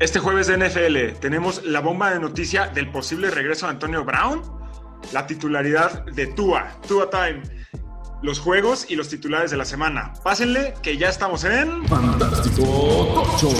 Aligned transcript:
Este 0.00 0.18
jueves 0.18 0.46
de 0.46 0.56
NFL 0.56 1.20
tenemos 1.20 1.62
la 1.62 1.80
bomba 1.80 2.10
de 2.10 2.18
noticia 2.18 2.68
del 2.68 2.90
posible 2.90 3.30
regreso 3.30 3.66
de 3.66 3.72
Antonio 3.72 4.02
Brown, 4.02 4.40
la 5.12 5.26
titularidad 5.26 6.06
de 6.06 6.26
Tua, 6.26 6.72
Tua 6.88 7.10
Time, 7.10 7.42
los 8.22 8.40
juegos 8.40 8.90
y 8.90 8.96
los 8.96 9.10
titulares 9.10 9.50
de 9.50 9.58
la 9.58 9.66
semana. 9.66 10.14
Pásenle 10.24 10.72
que 10.82 10.96
ya 10.96 11.10
estamos 11.10 11.44
en 11.44 11.86
Fantástico 11.86 12.62
Tocho. 12.62 13.50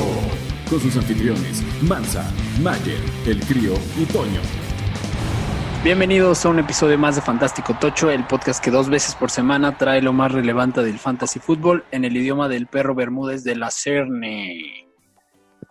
Con 0.70 0.80
sus 0.80 0.96
anfitriones, 0.96 1.62
Mansa, 1.82 2.24
Mayer, 2.62 3.02
El 3.26 3.44
Crío 3.44 3.74
y 3.98 4.06
Toño. 4.06 4.40
Bienvenidos 5.84 6.46
a 6.46 6.48
un 6.48 6.58
episodio 6.58 6.96
más 6.96 7.16
de 7.16 7.20
Fantástico 7.20 7.76
Tocho, 7.78 8.08
el 8.08 8.26
podcast 8.26 8.64
que 8.64 8.70
dos 8.70 8.88
veces 8.88 9.14
por 9.14 9.30
semana 9.30 9.76
trae 9.76 10.00
lo 10.00 10.14
más 10.14 10.32
relevante 10.32 10.82
del 10.82 10.98
fantasy 10.98 11.38
fútbol 11.38 11.84
en 11.90 12.06
el 12.06 12.16
idioma 12.16 12.48
del 12.48 12.66
perro 12.66 12.94
Bermúdez 12.94 13.44
de 13.44 13.56
la 13.56 13.70
Cerne. 13.70 14.89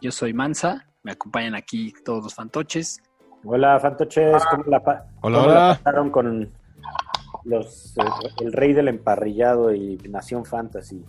Yo 0.01 0.11
soy 0.11 0.33
Mansa, 0.33 0.85
me 1.03 1.11
acompañan 1.11 1.55
aquí 1.55 1.93
todos 2.05 2.23
los 2.23 2.33
fantoches. 2.35 3.01
Hola, 3.43 3.79
fantoches, 3.79 4.43
¿cómo 4.49 4.63
la, 4.67 4.83
pa- 4.83 5.05
Hola, 5.21 5.37
cómo 5.39 5.47
la 5.51 5.53
hola. 5.67 5.79
pasaron 5.83 6.09
con 6.09 6.49
los, 7.45 7.97
eh, 7.97 8.01
el 8.41 8.53
rey 8.53 8.73
del 8.73 8.87
emparrillado 8.89 9.73
y 9.73 9.97
Nación 10.09 10.45
Fantasy? 10.45 11.03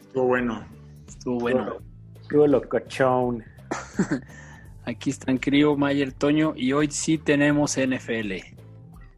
Estuvo 0.00 0.26
bueno. 0.26 0.64
Estuvo 1.06 1.38
bueno. 1.40 1.76
Estuvo 2.20 2.46
locochón. 2.46 3.44
Aquí 4.84 5.10
están 5.10 5.38
Crío, 5.38 5.76
Mayer, 5.76 6.12
Toño 6.12 6.54
y 6.56 6.72
hoy 6.72 6.90
sí 6.90 7.16
tenemos 7.18 7.76
NFL. 7.76 8.32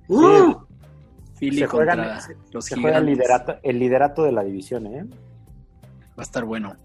¡Uh! 0.09 0.55
Philly 1.39 1.59
Se 1.61 1.67
juegan- 1.67 1.97
contra 1.99 2.21
se- 2.21 2.37
los 2.53 2.65
Se 2.65 2.75
juega 2.77 2.99
el 2.99 3.05
gigantes. 3.05 3.17
liderato, 3.29 3.57
el 3.63 3.79
liderato 3.79 4.25
de 4.25 4.33
la 4.33 4.43
división, 4.45 4.87
¿eh? 4.87 5.05
Va 6.17 6.19
a 6.19 6.23
estar 6.23 6.45
bueno. 6.45 6.77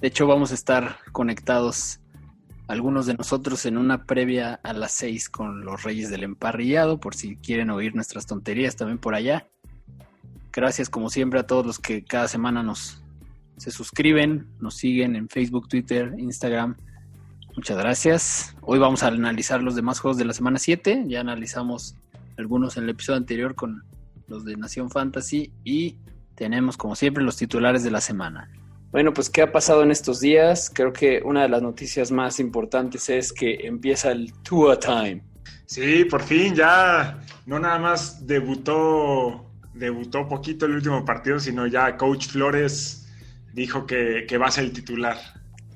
De 0.00 0.08
hecho, 0.08 0.26
vamos 0.26 0.52
a 0.52 0.54
estar 0.54 0.98
conectados 1.12 2.00
algunos 2.68 3.06
de 3.06 3.14
nosotros 3.14 3.66
en 3.66 3.78
una 3.78 4.04
previa 4.04 4.60
a 4.62 4.72
las 4.72 4.92
6 4.92 5.28
con 5.28 5.64
los 5.64 5.82
Reyes 5.82 6.10
del 6.10 6.22
Emparrillado, 6.22 7.00
por 7.00 7.14
si 7.14 7.36
quieren 7.36 7.70
oír 7.70 7.94
nuestras 7.94 8.26
tonterías 8.26 8.76
también 8.76 8.98
por 8.98 9.14
allá. 9.14 9.48
Gracias 10.52 10.88
como 10.88 11.10
siempre 11.10 11.40
a 11.40 11.46
todos 11.46 11.66
los 11.66 11.78
que 11.78 12.04
cada 12.04 12.28
semana 12.28 12.62
nos 12.62 13.02
se 13.56 13.72
suscriben, 13.72 14.46
nos 14.60 14.76
siguen 14.76 15.16
en 15.16 15.28
Facebook, 15.28 15.68
Twitter, 15.68 16.14
Instagram. 16.16 16.76
Muchas 17.56 17.76
gracias. 17.76 18.56
Hoy 18.60 18.78
vamos 18.78 19.02
a 19.02 19.08
analizar 19.08 19.62
los 19.62 19.74
demás 19.74 19.98
juegos 19.98 20.16
de 20.16 20.24
la 20.24 20.32
semana 20.32 20.60
7. 20.60 21.06
Ya 21.08 21.20
analizamos 21.20 21.96
algunos 22.36 22.76
en 22.76 22.84
el 22.84 22.90
episodio 22.90 23.16
anterior 23.16 23.56
con 23.56 23.82
los 24.28 24.44
de 24.44 24.56
Nación 24.56 24.90
Fantasy 24.90 25.52
y 25.64 25.96
tenemos 26.36 26.76
como 26.76 26.94
siempre 26.94 27.24
los 27.24 27.36
titulares 27.36 27.82
de 27.82 27.90
la 27.90 28.00
semana. 28.00 28.48
Bueno, 28.90 29.12
pues 29.12 29.28
¿qué 29.28 29.42
ha 29.42 29.52
pasado 29.52 29.82
en 29.82 29.90
estos 29.90 30.20
días? 30.20 30.70
Creo 30.74 30.92
que 30.92 31.20
una 31.22 31.42
de 31.42 31.48
las 31.50 31.60
noticias 31.60 32.10
más 32.10 32.40
importantes 32.40 33.10
es 33.10 33.32
que 33.32 33.66
empieza 33.66 34.10
el 34.10 34.32
Tua 34.42 34.78
Time. 34.78 35.22
Sí, 35.66 36.06
por 36.06 36.22
fin 36.22 36.54
ya 36.54 37.20
no 37.44 37.58
nada 37.58 37.78
más 37.78 38.26
debutó, 38.26 39.44
debutó 39.74 40.26
poquito 40.26 40.64
el 40.64 40.72
último 40.72 41.04
partido, 41.04 41.38
sino 41.38 41.66
ya 41.66 41.98
Coach 41.98 42.28
Flores 42.28 43.06
dijo 43.52 43.84
que, 43.86 44.24
que 44.26 44.38
va 44.38 44.46
a 44.46 44.50
ser 44.50 44.64
el 44.64 44.72
titular 44.72 45.18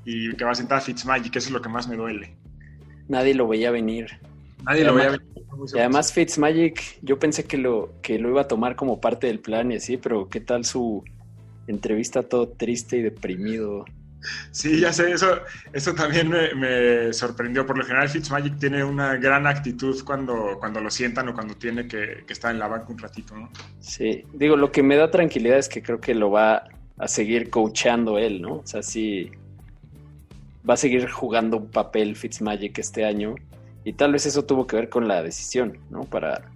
y 0.07 0.35
que 0.35 0.45
va 0.45 0.53
a 0.53 0.55
sentar 0.55 0.79
a 0.79 0.81
Fitzmagic, 0.81 1.37
eso 1.37 1.49
es 1.49 1.53
lo 1.53 1.61
que 1.61 1.69
más 1.69 1.89
me 1.89 1.97
duele. 1.97 2.35
Nadie 3.09 3.35
lo 3.35 3.47
veía 3.47 3.71
venir. 3.71 4.07
Nadie 4.65 4.85
lo 4.85 4.95
veía 4.95 5.11
venir. 5.11 5.27
Y 5.75 5.79
además 5.79 6.15
Fitzmagic, 6.15 6.99
yo 7.03 7.19
pensé 7.19 7.45
que 7.45 7.59
lo, 7.59 7.93
que 8.01 8.19
lo 8.19 8.31
iba 8.31 8.41
a 8.41 8.49
tomar 8.49 8.75
como 8.75 9.01
parte 9.01 9.27
del 9.27 9.41
plan 9.41 9.71
y 9.71 9.77
así, 9.77 9.99
pero 9.99 10.31
¿qué 10.31 10.41
tal 10.41 10.65
su 10.65 11.05
entrevista 11.67 12.23
todo 12.23 12.49
triste 12.49 12.99
y 12.99 13.03
deprimido? 13.03 13.85
Sí, 14.51 14.81
ya 14.81 14.93
sé, 14.93 15.13
eso, 15.13 15.41
eso 15.73 15.95
también 15.95 16.29
me, 16.29 16.55
me 16.55 17.13
sorprendió. 17.13 17.67
Por 17.67 17.79
lo 17.79 17.85
general, 17.85 18.09
Fitzmagic 18.09 18.59
tiene 18.59 18.85
una 18.85 19.17
gran 19.17 19.47
actitud 19.47 20.01
cuando, 20.05 20.57
cuando 20.59 20.81
lo 20.81 20.91
sientan 20.91 21.29
o 21.29 21.35
cuando 21.35 21.55
tiene 21.55 21.89
que, 21.89 22.25
que 22.27 22.33
estar 22.33 22.53
en 22.53 22.59
la 22.59 22.69
banca 22.69 22.87
un 22.89 22.99
ratito, 22.99 23.37
¿no? 23.37 23.51
Sí, 23.81 24.25
digo, 24.33 24.57
lo 24.57 24.71
que 24.71 24.83
me 24.83 24.97
da 24.97 25.11
tranquilidad 25.11 25.59
es 25.59 25.69
que 25.69 25.83
creo 25.83 26.01
que 26.01 26.15
lo 26.15 26.31
va 26.31 26.65
a 26.99 27.09
seguir 27.09 27.51
coachando 27.51 28.19
él, 28.19 28.41
¿no? 28.43 28.57
O 28.57 28.67
sea, 28.67 28.83
sí 28.83 29.33
va 30.69 30.75
a 30.75 30.77
seguir 30.77 31.11
jugando 31.11 31.57
un 31.57 31.71
papel 31.71 32.15
Fitzmagic 32.15 32.79
este 32.79 33.05
año 33.05 33.35
y 33.85 33.95
tal 33.95 34.13
vez 34.13 34.27
eso 34.27 34.45
tuvo 34.45 34.67
que 34.67 34.77
ver 34.77 34.89
con 34.89 35.09
la 35.09 35.23
decisión, 35.23 35.79
¿no? 35.91 36.03
Para 36.03 36.53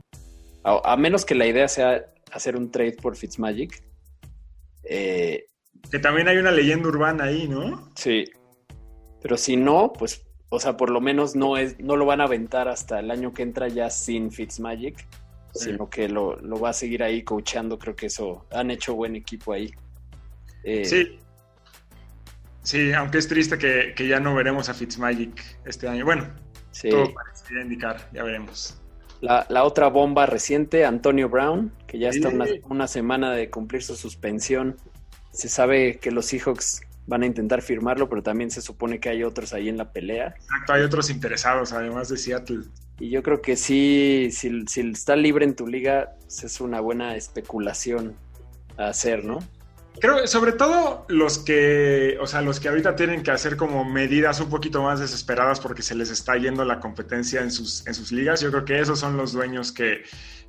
a, 0.63 0.93
a 0.93 0.97
menos 0.97 1.25
que 1.25 1.35
la 1.35 1.47
idea 1.47 1.67
sea 1.67 2.05
hacer 2.31 2.57
un 2.57 2.71
trade 2.71 2.97
por 3.01 3.17
Fitzmagic, 3.17 3.83
eh, 4.89 5.47
Que 5.91 5.99
también 5.99 6.29
hay 6.29 6.37
una 6.39 6.51
leyenda 6.51 6.89
urbana 6.89 7.25
ahí, 7.25 7.47
¿no? 7.49 7.91
sí, 7.97 8.25
pero 9.23 9.37
si 9.37 9.57
no, 9.57 9.93
pues, 9.93 10.25
o 10.51 10.61
sea, 10.61 10.77
por 10.77 10.91
lo 10.91 11.01
menos 11.01 11.35
no 11.35 11.57
es, 11.57 11.79
no 11.81 11.97
lo 11.97 12.07
van 12.07 12.21
a 12.21 12.25
aventar 12.25 12.69
hasta 12.69 13.01
el 13.01 13.11
año 13.11 13.33
que 13.33 13.43
entra 13.43 13.67
ya 13.69 13.91
sin 13.91 14.31
Fitzmagic, 14.31 15.07
Sí. 15.53 15.71
sino 15.71 15.89
que 15.89 16.09
lo, 16.09 16.37
lo 16.37 16.61
va 16.61 16.69
a 16.71 16.73
seguir 16.75 17.03
ahí 17.03 17.23
coachando. 17.23 17.79
Creo 17.79 17.97
que 17.97 18.07
eso 18.07 18.47
han 18.53 18.71
hecho 18.71 18.95
buen 18.95 19.17
equipo 19.17 19.53
ahí. 19.55 19.73
Eh, 20.65 20.85
Sí. 20.85 21.19
Sí, 22.63 22.93
aunque 22.93 23.19
es 23.19 23.27
triste 23.29 23.57
que, 23.57 23.95
que 23.97 24.07
ya 24.07 24.21
no 24.21 24.35
veremos 24.35 24.69
a 24.69 24.75
Fitzmagic 24.75 25.41
este 25.65 25.89
año. 25.89 26.05
Bueno, 26.05 26.29
sí. 26.73 26.91
todo 26.91 27.13
parecería 27.15 27.63
indicar, 27.63 28.09
ya 28.13 28.23
veremos. 28.23 28.81
La, 29.21 29.47
la 29.49 29.65
otra 29.65 29.89
bomba 29.89 30.27
reciente, 30.27 30.85
Antonio 30.85 31.29
Brown, 31.29 31.73
que 31.87 31.99
ya 31.99 32.11
está 32.11 32.29
una, 32.29 32.47
una 32.69 32.87
semana 32.87 33.33
de 33.33 33.51
cumplir 33.51 33.83
su 33.83 33.97
suspensión. 33.97 34.77
Se 35.33 35.49
sabe 35.49 35.99
que 35.99 36.11
los 36.11 36.27
Seahawks 36.27 36.83
van 37.07 37.23
a 37.23 37.27
intentar 37.27 37.63
firmarlo, 37.63 38.09
pero 38.09 38.23
también 38.23 38.51
se 38.51 38.61
supone 38.61 38.99
que 39.01 39.09
hay 39.09 39.23
otros 39.23 39.53
ahí 39.53 39.69
en 39.69 39.77
la 39.77 39.93
pelea. 39.93 40.35
Exacto, 40.37 40.73
hay 40.73 40.83
otros 40.83 41.09
interesados, 41.11 41.73
además 41.73 42.09
de 42.09 42.17
Seattle. 42.17 42.65
Y 42.99 43.11
yo 43.11 43.23
creo 43.23 43.43
que 43.43 43.57
sí, 43.57 44.31
si, 44.33 44.67
si 44.67 44.81
está 44.81 45.17
libre 45.17 45.45
en 45.45 45.55
tu 45.55 45.67
liga, 45.67 46.15
pues 46.21 46.45
es 46.45 46.61
una 46.61 46.81
buena 46.81 47.15
especulación 47.15 48.17
a 48.77 48.89
hacer, 48.89 49.25
¿no? 49.25 49.39
Creo 50.01 50.27
sobre 50.27 50.53
todo 50.53 51.07
los 51.09 51.39
que, 51.39 52.19
o 52.21 52.27
sea, 52.27 52.43
los 52.43 52.61
que 52.61 52.69
ahorita 52.69 52.97
tienen 52.97 53.23
que 53.23 53.31
hacer 53.31 53.57
como 53.57 53.85
medidas 53.85 54.41
un 54.41 54.51
poquito 54.51 54.83
más 54.83 55.01
desesperadas 55.01 55.61
porque 55.61 55.83
se 55.83 55.95
les 55.95 56.11
está 56.11 56.37
yendo 56.37 56.65
la 56.65 56.81
competencia 56.81 57.41
en 57.41 57.51
sus, 57.51 57.87
en 57.87 57.95
sus 57.95 58.13
ligas. 58.13 58.41
Yo 58.41 58.51
creo 58.51 58.65
que 58.65 58.79
esos 58.79 58.99
son 58.99 59.17
los 59.17 59.33
dueños 59.33 59.73
que, 59.73 60.03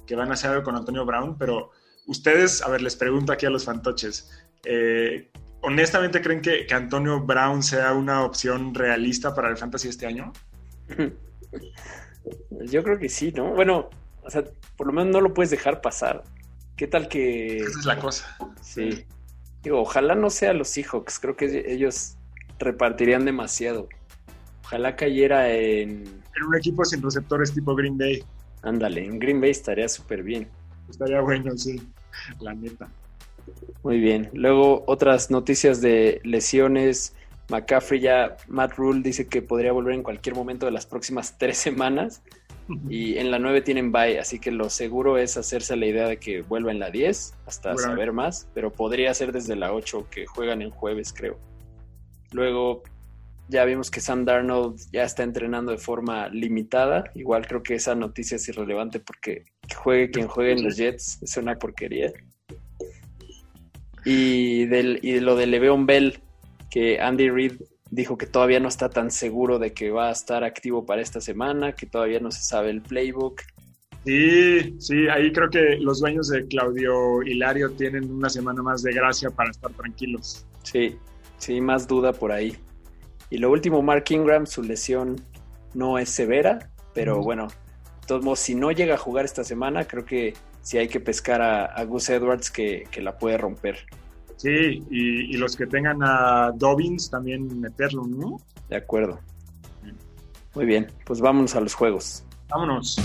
que 0.06 0.16
van 0.16 0.32
a 0.32 0.34
hacer 0.34 0.52
algo 0.52 0.64
con 0.64 0.76
Antonio 0.76 1.06
Brown, 1.06 1.38
pero 1.38 1.72
ustedes, 2.08 2.62
a 2.62 2.70
ver, 2.70 2.82
les 2.82 2.96
pregunto 2.96 3.32
aquí 3.32 3.46
a 3.46 3.50
los 3.50 3.66
fantoches, 3.66 4.32
eh, 4.66 5.30
¿honestamente 5.62 6.22
creen 6.22 6.42
que, 6.42 6.66
que 6.66 6.74
Antonio 6.74 7.22
Brown 7.22 7.64
sea 7.64 7.94
una 7.94 8.24
opción 8.24 8.74
realista 8.74 9.34
para 9.34 9.50
el 9.50 9.58
fantasy 9.58 9.88
este 9.90 10.08
año? 10.08 10.34
Yo 12.50 12.84
creo 12.84 13.00
que 13.00 13.10
sí, 13.10 13.32
¿no? 13.32 13.54
Bueno, 13.54 13.90
o 14.24 14.30
sea, 14.30 14.44
por 14.76 14.88
lo 14.88 14.94
menos 14.94 15.14
no 15.14 15.22
lo 15.22 15.34
puedes 15.34 15.52
dejar 15.52 15.82
pasar. 15.82 16.24
¿Qué 16.76 16.88
tal 16.88 17.08
que... 17.08 17.58
Esa 17.58 17.80
es 17.80 17.86
la 17.86 17.98
cosa. 17.98 18.38
Sí. 18.62 19.06
Digo, 19.64 19.82
ojalá 19.82 20.16
no 20.16 20.30
sea 20.30 20.54
los 20.54 20.70
Seahawks, 20.70 21.20
creo 21.20 21.36
que 21.36 21.66
ellos 21.68 22.16
repartirían 22.60 23.26
demasiado. 23.26 23.90
Ojalá 24.66 24.96
cayera 24.96 25.50
en... 25.52 26.04
En 26.36 26.44
un 26.48 26.56
equipo 26.56 26.86
sin 26.86 27.02
receptores 27.02 27.54
tipo 27.54 27.76
Green 27.76 27.98
Bay. 27.98 28.24
Ándale, 28.62 29.06
en 29.06 29.18
Green 29.20 29.42
Bay 29.42 29.52
estaría 29.52 29.88
súper 29.88 30.24
bien. 30.24 30.48
Estaría 30.90 31.22
bueno, 31.22 31.58
sí, 31.58 31.82
la 32.40 32.54
neta. 32.54 32.90
Muy 33.84 34.00
bien. 34.00 34.30
Luego 34.34 34.84
otras 34.88 35.32
noticias 35.32 35.82
de 35.82 36.20
lesiones. 36.24 37.14
McCaffrey 37.50 38.02
ya, 38.02 38.36
Matt 38.48 38.74
Rule 38.74 39.02
dice 39.02 39.28
que 39.28 39.42
podría 39.42 39.72
volver 39.72 39.94
en 39.94 40.04
cualquier 40.04 40.36
momento 40.36 40.66
de 40.66 40.74
las 40.74 40.86
próximas 40.86 41.38
tres 41.38 41.58
semanas. 41.58 42.22
Y 42.90 43.18
en 43.18 43.32
la 43.32 43.40
9 43.40 43.62
tienen 43.62 43.92
bye, 43.92 44.20
así 44.20 44.40
que 44.40 44.52
lo 44.52 44.70
seguro 44.70 45.18
es 45.18 45.38
hacerse 45.38 45.76
la 45.76 45.86
idea 45.86 46.08
de 46.08 46.18
que 46.18 46.42
vuelva 46.42 46.72
en 46.72 46.80
la 46.80 46.90
10 46.90 47.34
hasta 47.46 47.78
saber 47.78 48.12
más, 48.12 48.50
pero 48.54 48.72
podría 48.72 49.14
ser 49.14 49.32
desde 49.32 49.56
la 49.56 49.74
8 49.74 50.08
que 50.12 50.26
juegan 50.26 50.62
en 50.62 50.72
jueves, 50.72 51.14
creo. 51.14 51.40
Luego 52.32 52.84
ya 53.48 53.64
vimos 53.64 53.90
que 53.90 54.02
Sam 54.02 54.26
Darnold 54.26 54.80
ya 54.92 55.04
está 55.04 55.24
entrenando 55.24 55.72
de 55.72 55.78
forma 55.78 56.28
limitada. 56.30 57.06
Igual 57.16 57.48
creo 57.48 57.64
que 57.64 57.76
esa 57.76 57.96
noticia 57.96 58.36
es 58.36 58.48
irrelevante 58.50 59.00
porque 59.00 59.46
que 59.68 59.76
juegue 59.76 60.12
quien 60.12 60.28
juegue 60.28 60.54
en 60.54 60.64
los 60.64 60.76
Jets 60.76 61.20
es 61.22 61.38
una 61.38 61.58
porquería. 61.58 62.12
Y, 64.04 64.66
del, 64.66 65.00
y 65.02 65.14
de 65.14 65.22
lo 65.22 65.36
de 65.36 65.48
Le'Veon 65.48 65.86
Bell, 65.86 66.20
que 66.70 67.00
Andy 67.00 67.30
Reid 67.30 67.54
dijo 67.90 68.18
que 68.18 68.28
todavía 68.28 68.60
no 68.60 68.68
está 68.68 68.90
tan 68.90 69.12
seguro 69.12 69.60
de 69.60 69.74
que 69.74 69.92
va 69.92 70.10
a 70.10 70.12
estar 70.12 70.44
activo 70.44 70.86
para 70.86 71.02
esta 71.02 71.22
semana, 71.22 71.74
que 71.74 71.86
todavía 71.86 72.20
no 72.20 72.32
se 72.32 72.42
sabe 72.42 72.70
el 72.70 72.82
playbook. 72.82 73.42
Sí, 74.06 74.76
sí, 74.80 75.08
ahí 75.10 75.32
creo 75.32 75.50
que 75.50 75.78
los 75.80 76.00
dueños 76.00 76.30
de 76.30 76.48
Claudio 76.48 77.22
Hilario 77.24 77.72
tienen 77.72 78.10
una 78.10 78.30
semana 78.30 78.62
más 78.62 78.82
de 78.84 78.94
gracia 78.94 79.30
para 79.30 79.52
estar 79.52 79.72
tranquilos. 79.74 80.46
Sí, 80.64 80.98
sí, 81.38 81.60
más 81.60 81.88
duda 81.88 82.14
por 82.14 82.32
ahí. 82.32 82.56
Y 83.30 83.38
lo 83.38 83.52
último, 83.52 83.82
Mark 83.82 84.06
Ingram, 84.10 84.46
su 84.46 84.64
lesión 84.64 85.22
no 85.74 85.98
es 85.98 86.10
severa, 86.10 86.72
pero 86.94 87.22
bueno, 87.22 87.48
de 87.48 88.08
todos 88.08 88.24
modos, 88.24 88.40
si 88.40 88.56
no 88.56 88.72
llega 88.72 88.96
a 88.96 88.98
jugar 88.98 89.26
esta 89.26 89.44
semana, 89.44 89.86
creo 89.86 90.06
que 90.06 90.34
sí 90.62 90.78
hay 90.78 90.88
que 90.88 91.02
pescar 91.02 91.42
a, 91.42 91.66
a 91.66 91.84
Gus 91.84 92.10
Edwards 92.10 92.50
que, 92.50 92.86
que 92.90 93.02
la 93.02 93.18
puede 93.18 93.38
romper. 93.38 93.86
Sí, 94.38 94.84
y, 94.90 95.34
y 95.34 95.38
los 95.38 95.56
que 95.56 95.68
tengan 95.68 96.02
a 96.04 96.52
Dobbins 96.56 97.10
también 97.10 97.60
meterlo, 97.60 98.06
¿no? 98.08 98.40
De 98.70 98.78
acuerdo. 98.78 99.20
Muy 100.54 100.66
bien, 100.66 100.92
pues 101.06 101.20
vámonos 101.20 101.56
a 101.56 101.60
los 101.60 101.74
juegos. 101.74 102.24
Vámonos. 102.48 102.98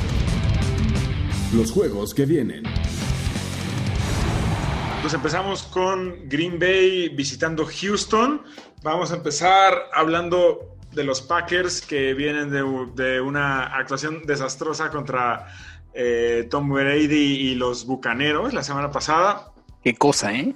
Los 1.54 1.72
juegos 1.72 2.14
que 2.14 2.24
vienen. 2.24 2.62
Pues 5.00 5.14
empezamos 5.14 5.64
con 5.64 6.28
Green 6.28 6.58
Bay 6.58 7.08
visitando 7.08 7.66
Houston. 7.66 8.42
Vamos 8.82 9.10
a 9.10 9.16
empezar 9.16 9.74
hablando 9.92 10.76
de 10.92 11.04
los 11.04 11.20
Packers 11.22 11.80
que 11.82 12.14
vienen 12.14 12.50
de, 12.50 12.62
de 12.94 13.20
una 13.20 13.74
actuación 13.74 14.22
desastrosa 14.26 14.90
contra 14.90 15.48
eh, 15.92 16.46
Tom 16.50 16.68
Brady 16.68 17.50
y 17.50 17.54
los 17.54 17.84
Bucaneros 17.86 18.54
la 18.54 18.62
semana 18.62 18.90
pasada. 18.90 19.52
Qué 19.82 19.94
cosa, 19.94 20.32
¿eh? 20.32 20.54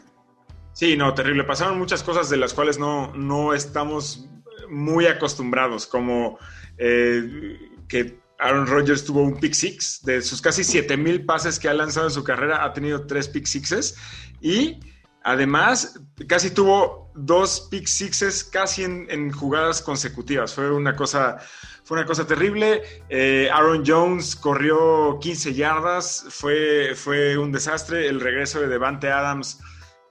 Sí, 0.77 0.95
no, 0.95 1.15
terrible. 1.15 1.43
Pasaron 1.45 1.79
muchas 1.79 2.03
cosas 2.03 2.29
de 2.29 2.37
las 2.37 2.53
cuales 2.53 2.79
no, 2.79 3.11
no 3.15 3.55
estamos 3.55 4.29
muy 4.69 5.07
acostumbrados, 5.07 5.87
como 5.87 6.39
eh, 6.77 7.59
que 7.89 8.21
Aaron 8.39 8.67
Rodgers 8.67 9.03
tuvo 9.03 9.23
un 9.23 9.41
pick 9.41 9.55
six. 9.55 10.03
De 10.03 10.21
sus 10.21 10.43
casi 10.43 10.65
7000 10.65 11.25
pases 11.25 11.59
que 11.59 11.71
ha 11.71 11.73
lanzado 11.73 12.09
en 12.09 12.13
su 12.13 12.23
carrera, 12.23 12.63
ha 12.63 12.75
tenido 12.75 13.07
tres 13.07 13.27
pick 13.27 13.47
sixes. 13.47 13.97
Y 14.43 14.79
además, 15.25 15.99
casi 16.29 16.51
tuvo 16.51 17.11
dos 17.15 17.69
pick 17.71 17.87
sixes 17.87 18.45
casi 18.45 18.85
en, 18.85 19.07
en 19.09 19.33
jugadas 19.33 19.81
consecutivas. 19.81 20.53
Fue 20.53 20.71
una 20.71 20.95
cosa, 20.95 21.39
fue 21.85 21.97
una 21.97 22.07
cosa 22.07 22.27
terrible. 22.27 22.83
Eh, 23.09 23.49
Aaron 23.51 23.83
Jones 23.87 24.37
corrió 24.37 25.19
15 25.23 25.55
yardas. 25.55 26.27
Fue, 26.29 26.93
fue 26.95 27.39
un 27.39 27.51
desastre. 27.51 28.09
El 28.09 28.21
regreso 28.21 28.61
de 28.61 28.69
Devante 28.69 29.11
Adams. 29.11 29.59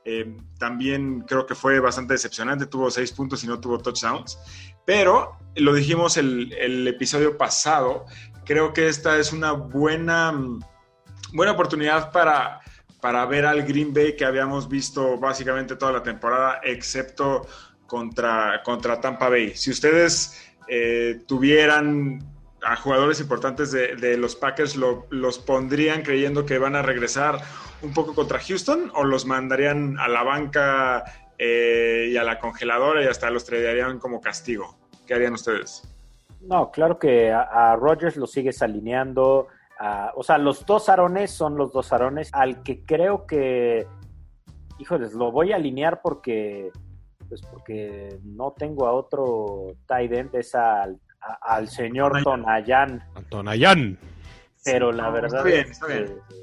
Eh, 0.07 0.37
también 0.59 1.21
creo 1.21 1.47
que 1.47 1.55
fue 1.55 1.79
bastante 1.79 2.13
decepcionante, 2.13 2.67
tuvo 2.67 2.91
seis 2.91 3.11
puntos 3.11 3.43
y 3.43 3.47
no 3.47 3.59
tuvo 3.59 3.79
touchdowns. 3.79 4.37
Pero 4.85 5.37
lo 5.55 5.73
dijimos 5.73 6.17
el, 6.17 6.53
el 6.53 6.87
episodio 6.87 7.37
pasado, 7.37 8.05
creo 8.45 8.71
que 8.71 8.87
esta 8.87 9.17
es 9.17 9.33
una 9.33 9.51
buena, 9.51 10.31
buena 11.33 11.51
oportunidad 11.53 12.11
para, 12.11 12.61
para 13.01 13.25
ver 13.25 13.45
al 13.45 13.63
Green 13.63 13.93
Bay 13.93 14.15
que 14.15 14.25
habíamos 14.25 14.69
visto 14.69 15.17
básicamente 15.17 15.75
toda 15.75 15.91
la 15.91 16.03
temporada, 16.03 16.61
excepto 16.63 17.47
contra, 17.87 18.61
contra 18.63 19.01
Tampa 19.01 19.29
Bay. 19.29 19.55
Si 19.55 19.71
ustedes 19.71 20.39
eh, 20.67 21.21
tuvieran 21.27 22.34
a 22.65 22.75
jugadores 22.75 23.19
importantes 23.19 23.71
de, 23.71 23.95
de 23.95 24.17
los 24.17 24.35
Packers, 24.35 24.75
lo, 24.75 25.05
los 25.11 25.37
pondrían 25.37 26.01
creyendo 26.01 26.45
que 26.45 26.57
van 26.57 26.75
a 26.75 26.81
regresar 26.81 27.39
un 27.83 27.93
poco 27.93 28.15
contra 28.15 28.39
Houston 28.39 28.91
o 28.95 29.03
los 29.03 29.25
mandarían 29.25 29.99
a 29.99 30.07
la 30.07 30.23
banca 30.23 31.03
eh, 31.37 32.09
y 32.11 32.17
a 32.17 32.23
la 32.23 32.39
congeladora 32.39 33.03
y 33.03 33.07
hasta 33.07 33.29
los 33.29 33.45
traerían 33.45 33.99
como 33.99 34.19
castigo? 34.19 34.75
¿Qué 35.05 35.13
harían 35.13 35.33
ustedes? 35.33 35.83
No, 36.41 36.71
claro 36.71 36.97
que 36.97 37.31
a, 37.31 37.41
a 37.41 37.75
Rogers 37.75 38.17
lo 38.17 38.25
sigues 38.25 38.61
alineando. 38.63 39.47
o 40.15 40.23
sea, 40.23 40.39
los 40.39 40.65
dos 40.65 40.89
arones 40.89 41.29
son 41.29 41.57
los 41.57 41.71
dos 41.71 41.93
arones. 41.93 42.29
Al 42.33 42.63
que 42.63 42.83
creo 42.83 43.27
que, 43.27 43.85
híjoles, 44.79 45.13
lo 45.13 45.31
voy 45.31 45.51
a 45.51 45.57
alinear 45.57 46.01
porque, 46.01 46.71
pues 47.29 47.41
porque 47.43 48.17
no 48.23 48.53
tengo 48.57 48.87
a 48.87 48.93
otro 48.93 49.75
tight 49.85 50.11
end, 50.13 50.35
es 50.35 50.55
al, 50.55 50.99
a- 51.25 51.55
al 51.55 51.67
señor 51.69 52.21
Tonayan. 52.23 53.03
Antonayán. 53.15 53.97
Pero 54.63 54.91
la 54.91 55.03
No, 55.07 55.11
verdad 55.13 55.37
está 55.39 55.43
bien, 55.43 55.59
es 55.65 55.71
está 55.71 55.87
bien. 55.87 56.05
que- 56.05 56.35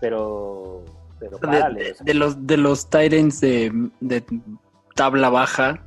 pero, 0.00 0.84
pero 1.18 1.38
De, 1.38 1.46
párale, 1.46 1.84
de- 1.84 1.92
o 1.92 1.94
sea, 1.96 2.04
de 2.04 2.14
los 2.14 2.46
de 2.46 2.56
los 2.56 2.90
Titans 2.90 3.40
de, 3.40 3.90
de 4.00 4.24
tabla 4.94 5.28
baja, 5.30 5.82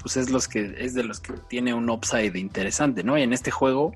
pues 0.00 0.16
es 0.16 0.30
los 0.30 0.46
que 0.48 0.74
es 0.78 0.94
de 0.94 1.02
los 1.02 1.20
que 1.20 1.32
tiene 1.48 1.74
un 1.74 1.90
upside 1.90 2.36
interesante, 2.38 3.02
¿no? 3.02 3.18
Y 3.18 3.22
en 3.22 3.32
este 3.32 3.50
juego, 3.50 3.92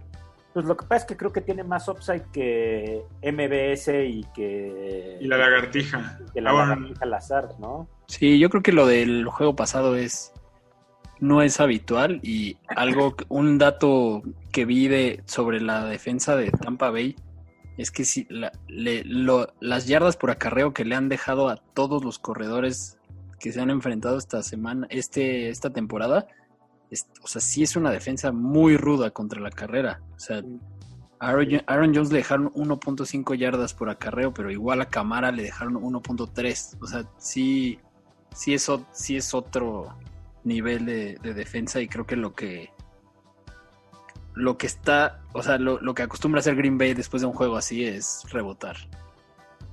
Pues 0.52 0.66
lo 0.66 0.76
que 0.76 0.84
pasa 0.84 1.02
es 1.02 1.04
que 1.04 1.16
creo 1.16 1.32
que 1.32 1.40
tiene 1.42 1.62
más 1.62 1.86
upside 1.86 2.24
que 2.32 3.04
MBS 3.22 4.04
y 4.04 4.24
que, 4.34 5.18
Y 5.20 5.28
la 5.28 5.36
lagartija. 5.36 6.18
que 6.34 6.40
la 6.40 6.50
Ah, 6.50 6.52
bueno, 6.54 6.74
lagartija 6.74 7.06
Lazard, 7.06 7.58
¿no? 7.60 7.86
sí, 8.08 8.40
yo 8.40 8.50
creo 8.50 8.60
que 8.62 8.72
lo 8.72 8.86
del 8.88 9.26
juego 9.26 9.54
pasado 9.54 9.94
es 9.94 10.32
no 11.20 11.42
es 11.42 11.60
habitual 11.60 12.20
y 12.22 12.56
algo 12.68 13.14
un 13.28 13.58
dato 13.58 14.22
que 14.52 14.64
vi 14.64 14.88
de 14.88 15.22
sobre 15.26 15.60
la 15.60 15.84
defensa 15.84 16.36
de 16.36 16.50
Tampa 16.50 16.90
Bay 16.90 17.16
es 17.76 17.90
que 17.90 18.04
si 18.04 18.26
la- 18.30 18.52
le- 18.68 19.04
lo- 19.04 19.52
las 19.60 19.86
yardas 19.86 20.16
por 20.16 20.30
acarreo 20.30 20.72
que 20.74 20.84
le 20.84 20.94
han 20.94 21.08
dejado 21.08 21.48
a 21.48 21.56
todos 21.56 22.04
los 22.04 22.18
corredores 22.18 22.98
que 23.38 23.52
se 23.52 23.60
han 23.60 23.70
enfrentado 23.70 24.18
esta 24.18 24.42
semana, 24.42 24.86
este, 24.90 25.48
esta 25.48 25.70
temporada, 25.70 26.26
es- 26.90 27.06
o 27.22 27.26
sea, 27.28 27.40
sí 27.40 27.62
es 27.62 27.76
una 27.76 27.90
defensa 27.90 28.32
muy 28.32 28.76
ruda 28.76 29.10
contra 29.10 29.40
la 29.40 29.50
carrera. 29.50 30.00
O 30.16 30.20
sea, 30.20 30.42
Aaron, 31.20 31.46
Aaron 31.66 31.94
Jones 31.94 32.10
le 32.10 32.18
dejaron 32.18 32.50
1.5 32.54 33.34
yardas 33.34 33.74
por 33.74 33.88
acarreo, 33.90 34.32
pero 34.34 34.50
igual 34.50 34.80
a 34.80 34.86
Camara 34.86 35.30
le 35.32 35.42
dejaron 35.42 35.76
1.3. 35.76 36.76
O 36.80 36.86
sea, 36.86 37.04
sí, 37.18 37.78
sí 38.34 38.54
es, 38.54 38.70
sí 38.92 39.16
es 39.16 39.32
otro 39.34 39.94
nivel 40.44 40.86
de, 40.86 41.18
de 41.22 41.34
defensa 41.34 41.80
y 41.80 41.88
creo 41.88 42.06
que 42.06 42.16
lo 42.16 42.34
que 42.34 42.70
lo 44.34 44.56
que 44.56 44.66
está, 44.66 45.20
o 45.32 45.42
sea, 45.42 45.58
lo, 45.58 45.80
lo 45.80 45.94
que 45.94 46.02
acostumbra 46.02 46.40
hacer 46.40 46.56
Green 46.56 46.78
Bay 46.78 46.94
después 46.94 47.20
de 47.22 47.26
un 47.26 47.34
juego 47.34 47.56
así 47.56 47.84
es 47.84 48.22
rebotar. 48.30 48.76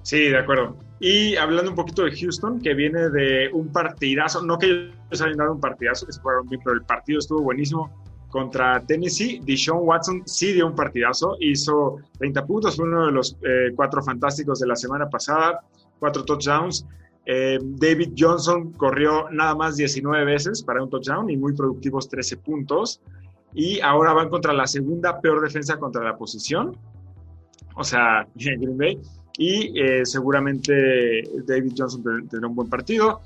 Sí, 0.02 0.30
de 0.30 0.38
acuerdo. 0.38 0.78
Y 1.00 1.36
hablando 1.36 1.72
un 1.72 1.75
poquito 1.75 2.04
de 2.04 2.16
Houston, 2.16 2.62
que 2.62 2.74
viene 2.74 3.10
de 3.10 3.50
un 3.52 3.72
partidazo, 3.72 4.42
no 4.42 4.58
que 4.58 4.68
ellos 4.68 5.22
hayan 5.22 5.38
dado 5.38 5.54
un 5.54 5.60
partidazo, 5.60 6.06
que 6.06 6.14
se 6.14 6.22
fueron 6.22 6.48
bien, 6.48 6.62
pero 6.64 6.75
el 6.78 6.84
partido 6.84 7.19
estuvo 7.19 7.42
buenísimo 7.42 7.92
contra 8.30 8.81
Tennessee. 8.86 9.42
Deshaun 9.44 9.81
Watson 9.81 10.24
sí 10.25 10.54
dio 10.54 10.68
un 10.68 10.75
partidazo, 10.75 11.36
hizo 11.40 11.98
30 12.19 12.46
puntos, 12.46 12.75
fue 12.78 12.86
uno 12.86 13.08
de 13.08 13.12
los 13.12 13.38
eh, 13.44 13.72
cuatro 13.75 14.02
fantásticos 14.02 14.60
de 14.60 14.68
la 14.68 14.75
semana 14.75 15.10
pasada, 15.10 15.62
cuatro 16.00 16.24
touchdowns. 16.24 16.86
Eh, 17.30 17.60
David 17.62 18.14
Johnson 18.18 18.72
corrió 18.72 19.30
nada 19.32 19.54
más 19.54 19.76
19 19.76 20.24
veces 20.24 20.64
para 20.64 20.82
un 20.82 20.90
touchdown 20.90 21.30
y 21.30 21.36
muy 21.36 21.54
productivos 21.54 22.08
13 22.08 22.38
puntos. 22.38 23.02
Y 23.54 23.82
ahora 23.82 24.14
van 24.14 24.30
contra 24.30 24.54
la 24.54 24.66
segunda 24.66 25.20
peor 25.20 25.42
defensa 25.42 25.78
contra 25.78 26.04
la 26.04 26.16
posición, 26.18 26.78
o 27.76 27.84
sea, 27.84 28.26
Green 28.36 28.78
Bay 28.78 28.98
y 29.38 29.78
eh, 29.80 30.06
seguramente 30.06 31.24
David 31.46 31.74
Johnson 31.78 32.02
ten- 32.04 32.28
tendrá 32.30 32.48
un 32.50 32.56
buen 32.56 32.70
partido. 32.70 33.22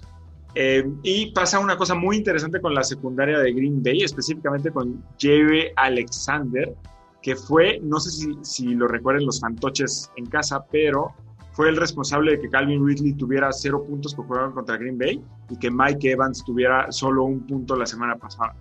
Eh, 0.55 0.85
y 1.03 1.31
pasa 1.31 1.59
una 1.59 1.77
cosa 1.77 1.95
muy 1.95 2.17
interesante 2.17 2.59
con 2.59 2.73
la 2.73 2.83
secundaria 2.83 3.37
de 3.39 3.53
Green 3.53 3.81
Bay, 3.83 4.01
específicamente 4.03 4.71
con 4.71 5.01
Jerry 5.17 5.67
Alexander, 5.77 6.73
que 7.21 7.35
fue, 7.35 7.79
no 7.83 7.99
sé 7.99 8.09
si, 8.11 8.33
si 8.41 8.65
lo 8.73 8.87
recuerden 8.87 9.25
los 9.25 9.39
fantoches 9.39 10.11
en 10.17 10.25
casa, 10.25 10.65
pero 10.71 11.13
fue 11.51 11.69
el 11.69 11.77
responsable 11.77 12.31
de 12.31 12.41
que 12.41 12.49
Calvin 12.49 12.85
Ridley 12.85 13.13
tuviera 13.13 13.51
cero 13.51 13.83
puntos 13.87 14.15
por 14.15 14.27
jugar 14.27 14.51
contra 14.51 14.77
Green 14.77 14.97
Bay 14.97 15.21
y 15.49 15.57
que 15.57 15.69
Mike 15.69 16.11
Evans 16.11 16.43
tuviera 16.45 16.91
solo 16.91 17.23
un 17.23 17.45
punto 17.45 17.75
la 17.75 17.85
semana 17.85 18.15
pasada. 18.15 18.55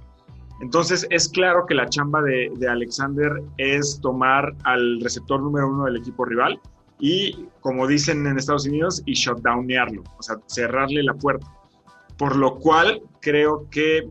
Entonces 0.61 1.07
es 1.11 1.29
claro 1.29 1.65
que 1.67 1.75
la 1.75 1.89
chamba 1.89 2.21
de, 2.21 2.53
de 2.57 2.69
Alexander 2.69 3.43
es 3.57 3.99
tomar 4.03 4.55
al 4.65 5.01
receptor 5.01 5.41
número 5.41 5.69
uno 5.69 5.85
del 5.87 5.97
equipo 5.97 6.25
rival 6.25 6.61
y, 6.99 7.47
como 7.61 7.87
dicen 7.87 8.27
en 8.27 8.39
Estados 8.39 8.67
Unidos, 8.67 9.03
y 9.07 9.15
shutdownearlo, 9.15 10.03
o 10.19 10.23
sea, 10.23 10.37
cerrarle 10.47 11.03
la 11.03 11.15
puerta. 11.15 11.47
Por 12.19 12.37
lo 12.37 12.57
cual 12.57 13.03
creo 13.21 13.67
que 13.71 14.11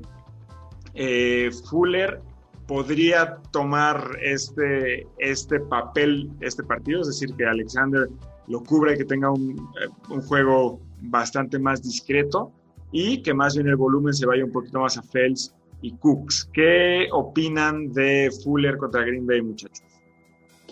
eh, 0.95 1.51
Fuller 1.69 2.21
podría 2.67 3.37
tomar 3.51 4.17
este, 4.21 5.07
este 5.19 5.59
papel, 5.59 6.31
este 6.41 6.63
partido, 6.63 7.01
es 7.01 7.07
decir, 7.07 7.35
que 7.35 7.45
Alexander 7.45 8.09
lo 8.49 8.61
cubra 8.63 8.93
y 8.93 8.97
que 8.97 9.05
tenga 9.05 9.31
un, 9.31 9.69
eh, 9.81 9.87
un 10.09 10.21
juego 10.21 10.81
bastante 11.01 11.57
más 11.57 11.81
discreto 11.81 12.51
y 12.91 13.21
que 13.21 13.33
más 13.33 13.55
bien 13.55 13.67
el 13.67 13.75
volumen 13.75 14.13
se 14.13 14.25
vaya 14.25 14.43
un 14.43 14.51
poquito 14.51 14.79
más 14.79 14.97
a 14.97 15.03
Fels 15.03 15.55
y 15.81 15.95
Cooks. 15.97 16.49
¿Qué 16.51 17.07
opinan 17.11 17.93
de 17.93 18.29
Fuller 18.43 18.77
contra 18.77 19.01
Green 19.01 19.25
Bay, 19.25 19.41
muchachos? 19.41 19.83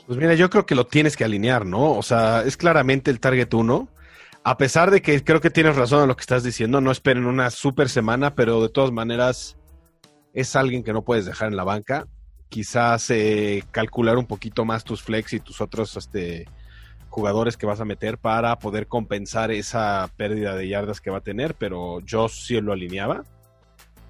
Pues 0.06 0.18
mira, 0.18 0.34
yo 0.36 0.50
creo 0.50 0.66
que 0.66 0.76
lo 0.76 0.88
tienes 0.88 1.16
que 1.16 1.24
alinear, 1.24 1.66
¿no? 1.66 1.92
O 1.92 2.04
sea, 2.04 2.44
es 2.44 2.58
claramente 2.58 3.12
el 3.12 3.20
target 3.20 3.54
1. 3.54 3.88
A 4.44 4.58
pesar 4.58 4.90
de 4.90 5.02
que 5.02 5.22
creo 5.24 5.42
que 5.42 5.50
tienes 5.50 5.76
razón 5.76 6.04
en 6.04 6.08
lo 6.08 6.16
que 6.16 6.22
estás 6.22 6.44
diciendo, 6.44 6.80
no 6.80 6.92
esperen 6.92 7.26
una 7.26 7.50
super 7.50 7.90
semana, 7.90 8.34
pero 8.34 8.62
de 8.62 8.70
todas 8.70 8.92
maneras 8.92 9.58
es 10.34 10.56
alguien 10.56 10.84
que 10.84 10.94
no 10.94 11.04
puedes 11.04 11.26
dejar 11.26 11.50
en 11.50 11.58
la 11.58 11.66
banca. 11.66 12.08
Quizás 12.48 13.10
eh, 13.10 13.64
calcular 13.72 14.18
un 14.18 14.26
poquito 14.26 14.64
más 14.64 14.86
tus 14.86 15.04
flex 15.04 15.34
y 15.34 15.42
tus 15.42 15.60
otros 15.60 15.98
este, 15.98 16.46
jugadores 17.18 17.58
que 17.58 17.66
vas 17.66 17.82
a 17.82 17.86
meter 17.86 18.20
para 18.20 18.60
poder 18.60 18.86
compensar 18.86 19.50
esa 19.50 20.08
pérdida 20.18 20.56
de 20.56 20.68
yardas 20.68 21.02
que 21.02 21.10
va 21.10 21.18
a 21.18 21.22
tener, 21.22 21.56
pero 21.56 22.00
yo 22.02 22.30
sí 22.30 22.62
lo 22.62 22.74
alineaba, 22.74 23.24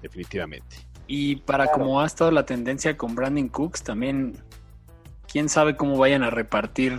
definitivamente. 0.02 0.76
Y 1.06 1.36
para 1.36 1.64
Claro. 1.64 1.78
como 1.78 2.02
ha 2.02 2.06
estado 2.06 2.30
la 2.30 2.44
tendencia 2.44 2.98
con 2.98 3.14
Brandon 3.14 3.48
Cooks, 3.48 3.82
también 3.82 4.36
quién 5.26 5.48
sabe 5.48 5.74
cómo 5.74 5.96
vayan 5.96 6.22
a 6.22 6.28
repartir 6.28 6.98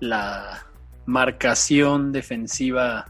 la 0.00 0.66
marcación 1.06 2.12
defensiva 2.12 3.06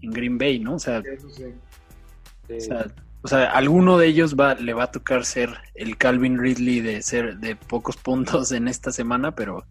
en 0.00 0.10
Green 0.10 0.36
Bay, 0.36 0.58
¿no? 0.58 0.74
O 0.74 0.78
sea, 0.80 1.00
o 1.00 2.60
sea, 2.60 2.86
O 3.24 3.28
sea, 3.28 3.52
alguno 3.52 3.98
de 3.98 4.08
ellos 4.08 4.34
va, 4.34 4.56
le 4.56 4.74
va 4.74 4.82
a 4.82 4.90
tocar 4.90 5.24
ser 5.24 5.50
el 5.76 5.96
Calvin 5.96 6.40
Ridley 6.40 6.80
de 6.80 7.02
ser 7.02 7.36
de 7.38 7.54
pocos 7.54 7.96
puntos 7.96 8.50
en 8.50 8.66
esta 8.66 8.90
semana, 8.90 9.32
pero 9.32 9.64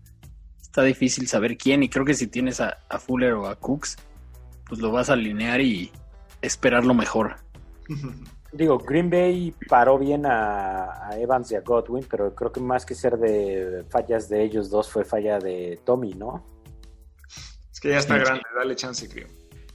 está 0.71 0.83
difícil 0.83 1.27
saber 1.27 1.57
quién. 1.57 1.83
Y 1.83 1.89
creo 1.89 2.05
que 2.05 2.13
si 2.13 2.27
tienes 2.27 2.61
a, 2.61 2.77
a 2.89 2.97
Fuller 2.97 3.33
o 3.33 3.47
a 3.47 3.55
Cooks, 3.55 3.97
pues 4.67 4.79
lo 4.79 4.91
vas 4.91 5.09
a 5.09 5.13
alinear 5.13 5.59
y 5.59 5.91
esperar 6.41 6.85
lo 6.85 6.93
mejor. 6.93 7.35
Digo, 8.53 8.79
Green 8.79 9.09
Bay 9.09 9.53
paró 9.69 9.97
bien 9.97 10.25
a, 10.25 11.07
a 11.07 11.17
Evans 11.17 11.51
y 11.51 11.55
a 11.55 11.61
Godwin, 11.61 12.05
pero 12.09 12.35
creo 12.35 12.51
que 12.51 12.59
más 12.59 12.85
que 12.85 12.95
ser 12.95 13.17
de 13.17 13.85
fallas 13.89 14.27
de 14.27 14.43
ellos 14.43 14.69
dos 14.69 14.89
fue 14.89 15.05
falla 15.05 15.39
de 15.39 15.79
Tommy, 15.85 16.13
¿no? 16.13 16.45
Es 17.71 17.79
que 17.79 17.89
ya 17.89 17.97
está 17.99 18.17
grande, 18.17 18.43
dale 18.57 18.75
chance, 18.75 19.07
creo. 19.07 19.27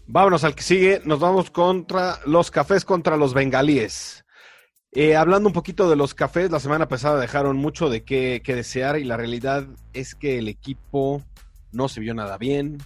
Vámonos 0.07 0.45
al 0.45 0.55
que 0.55 0.63
sigue. 0.63 1.01
Nos 1.05 1.21
vamos 1.21 1.51
contra 1.51 2.21
los 2.27 2.51
cafés 2.51 2.85
contra 2.85 3.17
los 3.17 3.33
bengalíes. 3.33 4.26
Eh, 4.99 5.15
hablando 5.15 5.51
un 5.51 5.53
poquito 5.53 5.91
de 5.91 5.97
los 5.97 6.15
cafés, 6.15 6.51
la 6.51 6.59
semana 6.59 6.89
pasada 6.89 7.21
dejaron 7.21 7.59
mucho 7.59 7.91
de 7.91 8.03
qué, 8.03 8.41
desear 8.43 8.99
y 8.99 9.05
la 9.05 9.19
realidad 9.19 9.67
es 9.93 10.15
que 10.15 10.39
el 10.39 10.49
equipo 10.49 11.23
no 11.71 11.91
se 11.91 12.01
vio 12.01 12.15
nada 12.15 12.39
bien. 12.39 12.79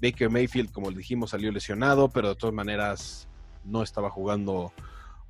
Baker 0.00 0.30
Mayfield, 0.30 0.70
como 0.70 0.90
les 0.90 0.98
dijimos, 0.98 1.30
salió 1.30 1.50
lesionado, 1.50 2.10
pero 2.10 2.28
de 2.28 2.36
todas 2.36 2.54
maneras 2.54 3.26
no 3.64 3.82
estaba 3.82 4.08
jugando 4.08 4.72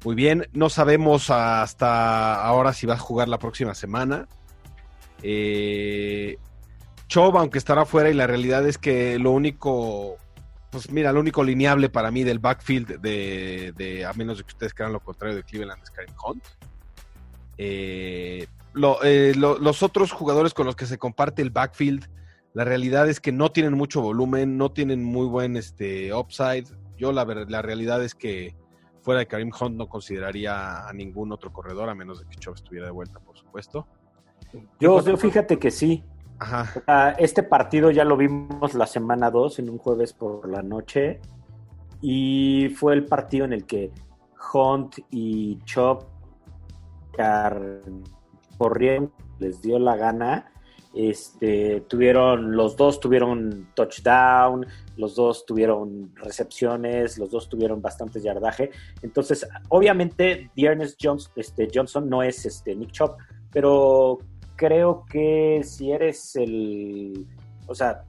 muy 0.05 0.15
bien. 0.15 0.47
No 0.53 0.69
sabemos 0.69 1.31
hasta 1.31 2.45
ahora 2.45 2.75
si 2.75 2.87
va 2.87 2.93
a 2.93 2.99
jugar 2.99 3.29
la 3.31 3.39
próxima 3.39 3.75
semana. 3.75 4.29
Eh, 5.23 6.37
Chubb, 7.07 7.39
aunque 7.39 7.57
estará 7.57 7.87
fuera, 7.87 8.11
y 8.11 8.15
la 8.15 8.27
realidad 8.27 8.69
es 8.69 8.77
que 8.77 9.19
lo 9.19 9.31
único, 9.31 10.19
pues 10.71 10.91
mira, 10.91 11.13
lo 11.13 11.21
único 11.21 11.43
lineable 11.43 11.89
para 11.89 12.11
mí 12.11 12.25
del 12.25 12.39
backfield, 12.39 13.01
de, 13.01 13.73
de 13.77 14.05
a 14.05 14.13
menos 14.13 14.39
de 14.39 14.45
que 14.45 14.49
ustedes 14.49 14.75
crean 14.75 14.93
lo 14.93 15.01
contrario 15.01 15.37
de 15.37 15.43
Cleveland, 15.43 15.83
es 15.83 15.91
Karim 15.91 16.15
Hunt. 16.25 16.45
Eh, 17.57 18.47
lo- 18.75 19.03
eh, 19.03 19.35
lo- 19.37 19.59
los 19.59 19.83
otros 19.83 20.13
jugadores 20.13 20.55
con 20.55 20.67
los 20.67 20.77
que 20.77 20.87
se 20.87 20.99
comparte 20.99 21.43
el 21.43 21.51
backfield, 21.51 22.07
la 22.55 22.65
realidad 22.65 23.09
es 23.09 23.21
que 23.21 23.33
no 23.33 23.51
tienen 23.51 23.75
mucho 23.75 24.01
volumen, 24.01 24.57
no 24.57 24.71
tienen 24.71 25.03
muy 25.03 25.27
buen 25.27 25.57
este, 25.57 26.13
upside. 26.15 26.65
Yo 26.97 27.13
la, 27.13 27.25
la 27.25 27.63
realidad 27.63 28.03
es 28.03 28.15
que 28.15 28.55
fuera 29.03 29.21
de 29.21 29.27
Karim 29.27 29.51
Hunt 29.59 29.77
no 29.77 29.89
consideraría 29.89 30.87
a 30.89 30.93
ningún 30.93 31.33
otro 31.33 31.53
corredor, 31.53 31.89
a 31.89 31.95
menos 31.95 32.21
de 32.21 32.27
que 32.27 32.37
Chubb 32.37 32.55
estuviera 32.55 32.87
de 32.87 32.93
vuelta, 32.93 33.19
por 33.21 33.37
supuesto. 33.39 33.87
Yo, 34.81 35.03
yo 35.05 35.17
fíjate 35.17 35.59
que 35.59 35.71
sí. 35.71 36.05
Ah, 36.41 37.15
Este 37.19 37.43
partido 37.43 37.91
ya 37.91 38.05
lo 38.05 38.17
vimos 38.17 38.75
la 38.75 38.87
semana 38.87 39.31
2 39.31 39.59
en 39.59 39.71
un 39.71 39.79
jueves 39.79 40.13
por 40.13 40.49
la 40.49 40.63
noche 40.63 41.21
y 42.01 42.69
fue 42.77 42.95
el 42.95 43.05
partido 43.05 43.45
en 43.45 43.53
el 43.53 43.65
que 43.65 43.91
Hunt 44.53 44.99
y 45.11 45.59
Chop 45.65 46.05
corrieron, 48.57 49.13
les 49.39 49.61
dio 49.61 49.79
la 49.79 49.97
gana. 49.97 50.53
Este, 50.95 51.83
tuvieron, 51.83 52.57
los 52.57 52.77
dos 52.77 52.99
tuvieron 52.99 53.69
touchdown, 53.75 54.67
los 54.97 55.15
dos 55.15 55.45
tuvieron 55.45 56.13
recepciones, 56.17 57.19
los 57.19 57.31
dos 57.31 57.49
tuvieron 57.49 57.83
bastante 57.83 58.21
yardaje. 58.21 58.71
Entonces, 59.03 59.47
obviamente, 59.69 60.51
Dearness 60.57 60.97
Jones, 61.01 61.31
este, 61.37 61.69
Johnson 61.73 62.09
no 62.09 62.23
es 62.23 62.47
este, 62.47 62.75
Nick 62.75 62.93
Chop, 62.93 63.19
pero 63.53 64.19
creo 64.59 65.07
que 65.11 65.63
si 65.65 65.93
eres 65.93 66.37
el, 66.37 67.27
o 67.67 67.75
sea, 67.75 68.05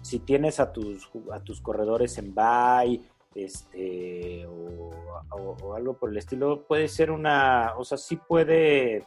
si 0.00 0.18
tienes 0.18 0.58
a 0.58 0.72
tus 0.72 1.08
a 1.32 1.38
tus 1.40 1.60
corredores 1.60 2.18
en 2.18 2.34
bye, 2.34 3.00
este, 3.36 4.44
o, 4.46 4.90
o- 5.30 5.56
o 5.62 5.74
algo 5.74 5.94
por 5.94 6.10
el 6.10 6.16
estilo, 6.16 6.64
puede 6.66 6.88
ser 6.88 7.10
una, 7.12 7.74
o 7.76 7.84
sea, 7.84 7.96
sí 7.98 8.16
puede 8.16 9.06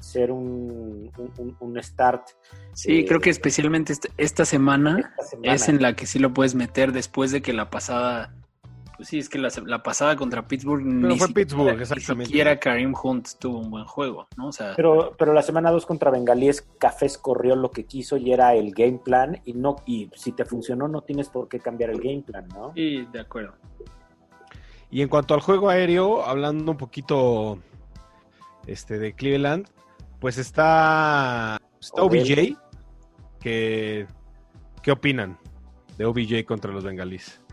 ser 0.00 0.32
un, 0.32 1.10
un, 1.60 1.82
start. 1.82 2.28
Sí, 2.72 3.00
eh, 3.00 3.04
creo 3.06 3.20
que 3.20 3.30
especialmente 3.30 3.92
este- 3.92 4.10
esta 4.18 4.44
semana 4.44 4.98
esta 5.12 5.22
semana. 5.22 5.54
es 5.54 5.68
en 5.68 5.80
la 5.80 5.94
que 5.94 6.06
sí 6.06 6.18
lo 6.18 6.34
puedes 6.34 6.54
meter 6.54 6.92
después 6.92 7.30
de 7.30 7.40
que 7.42 7.52
la 7.52 7.70
pasada. 7.70 8.34
Pues 8.96 9.08
sí, 9.08 9.18
es 9.18 9.28
que 9.28 9.38
la, 9.38 9.50
la 9.66 9.82
pasada 9.82 10.14
contra 10.14 10.46
Pittsburgh 10.46 10.84
ni, 10.84 11.16
fue 11.16 11.26
siquiera, 11.26 11.34
Pittsburgh, 11.34 11.76
ni 11.76 11.82
exactamente. 11.82 12.26
siquiera 12.26 12.60
Karim 12.60 12.94
Hunt 13.02 13.28
tuvo 13.40 13.58
un 13.58 13.70
buen 13.70 13.84
juego, 13.84 14.28
¿no? 14.36 14.48
O 14.48 14.52
sea, 14.52 14.74
Pero, 14.76 15.14
pero 15.18 15.32
la 15.32 15.42
semana 15.42 15.70
2 15.70 15.84
contra 15.84 16.10
Bengalíes, 16.10 16.62
Cafés 16.78 17.18
corrió 17.18 17.56
lo 17.56 17.70
que 17.70 17.86
quiso 17.86 18.16
y 18.16 18.32
era 18.32 18.54
el 18.54 18.72
game 18.72 19.00
plan. 19.04 19.40
Y 19.44 19.54
no, 19.54 19.76
y 19.84 20.10
si 20.14 20.32
te 20.32 20.44
funcionó, 20.44 20.86
no 20.86 21.00
tienes 21.02 21.28
por 21.28 21.48
qué 21.48 21.58
cambiar 21.58 21.90
el 21.90 22.00
game 22.00 22.22
plan, 22.22 22.46
¿no? 22.48 22.72
sí, 22.74 23.06
de 23.12 23.20
acuerdo. 23.20 23.54
Y 24.90 25.02
en 25.02 25.08
cuanto 25.08 25.34
al 25.34 25.40
juego 25.40 25.68
aéreo, 25.68 26.24
hablando 26.24 26.70
un 26.70 26.78
poquito 26.78 27.58
este, 28.66 29.00
de 29.00 29.12
Cleveland, 29.14 29.66
pues 30.20 30.38
está, 30.38 31.60
está. 31.80 32.02
OBJ. 32.02 32.56
Que, 33.40 34.06
¿Qué 34.82 34.92
opinan 34.92 35.36
de 35.98 36.04
OBJ 36.04 36.44
contra 36.46 36.72
los 36.72 36.84
bengalíes? 36.84 37.43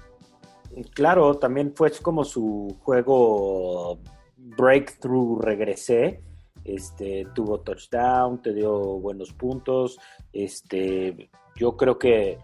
Claro, 0.94 1.38
también 1.38 1.74
fue 1.76 1.92
como 2.02 2.24
su 2.24 2.78
juego 2.82 4.00
breakthrough, 4.38 5.42
regresé. 5.42 6.22
Este, 6.64 7.26
tuvo 7.34 7.62
touchdown, 7.62 8.42
te 8.42 8.54
dio 8.54 8.80
buenos 9.00 9.34
puntos. 9.34 10.00
Este, 10.32 11.30
yo 11.56 11.76
creo 11.76 11.98
que 11.98 12.38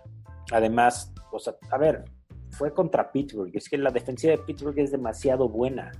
además, 0.51 1.13
o 1.31 1.39
sea, 1.39 1.55
a 1.71 1.77
ver, 1.77 2.05
fue 2.51 2.73
contra 2.73 3.11
Pittsburgh. 3.11 3.51
Es 3.53 3.69
que 3.69 3.77
la 3.77 3.91
defensiva 3.91 4.31
de 4.31 4.39
Pittsburgh 4.39 4.79
es 4.79 4.91
demasiado 4.91 5.47
buena. 5.47 5.91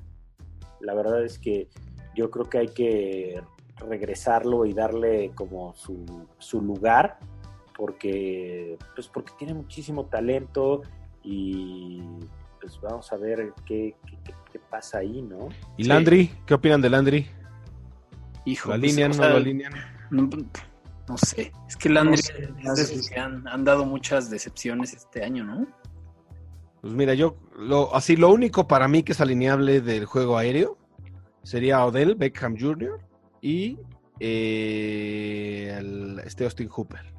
La 0.79 0.93
verdad 0.93 1.24
es 1.24 1.39
que 1.39 1.69
yo 2.15 2.29
creo 2.31 2.50
que 2.50 2.57
hay 2.57 2.67
que 2.69 3.41
regresarlo 3.77 4.65
y 4.65 4.74
darle 4.74 5.31
como 5.36 5.74
su, 5.75 6.05
su 6.39 6.62
lugar 6.62 7.19
porque 7.77 8.75
pues 8.96 9.07
porque 9.07 9.34
tiene 9.38 9.53
muchísimo 9.53 10.07
talento 10.07 10.81
y 11.29 12.01
pues 12.62 12.79
vamos 12.81 13.12
a 13.12 13.17
ver 13.17 13.53
qué, 13.65 13.96
qué- 14.05 14.17
qué- 14.24 14.34
qué 14.51 14.60
pasa 14.60 15.00
ahí, 15.00 15.22
¿no? 15.22 15.50
¿Y 15.77 15.84
Sí. 15.84 15.89
Landry? 15.89 16.31
¿Qué 16.46 16.53
opinan 16.53 16.81
de 16.81 16.89
Landry? 16.89 17.27
Hijo, 18.46 18.69
¿Lo 18.69 18.79
pues, 18.79 18.91
alinean 18.93 19.12
o 19.12 19.15
no 19.15 19.29
lo 19.29 19.36
alinean? 19.38 19.74
No, 20.10 20.29
no 21.10 21.17
sé. 21.17 21.51
Es 21.67 21.75
que 21.75 21.89
Landry 21.89 22.22
No 22.63 22.75
sé, 22.75 22.96
es 22.96 23.10
que 23.10 23.19
han, 23.19 23.46
han 23.48 23.63
dado 23.65 23.86
muchas 23.86 24.29
decepciones 24.29 24.93
este 24.93 25.24
año, 25.24 25.43
¿no? 25.43 25.67
Pues 26.81 26.93
mira, 26.93 27.13
yo, 27.13 27.36
lo, 27.57 27.93
así, 27.93 28.15
lo 28.15 28.29
único 28.31 28.67
para 28.67 28.88
mí 28.88 29.03
que 29.03 29.12
es 29.12 29.19
alineable 29.19 29.81
del 29.81 30.05
juego 30.05 30.38
aéreo 30.38 30.77
sería 31.43 31.84
Odell 31.86 32.15
Beckham 32.15 32.55
Jr. 32.57 33.00
y 33.41 33.77
eh, 34.19 35.75
el- 35.77 36.19
este 36.25 36.46
Austin 36.46 36.69
Hooper. 36.69 37.13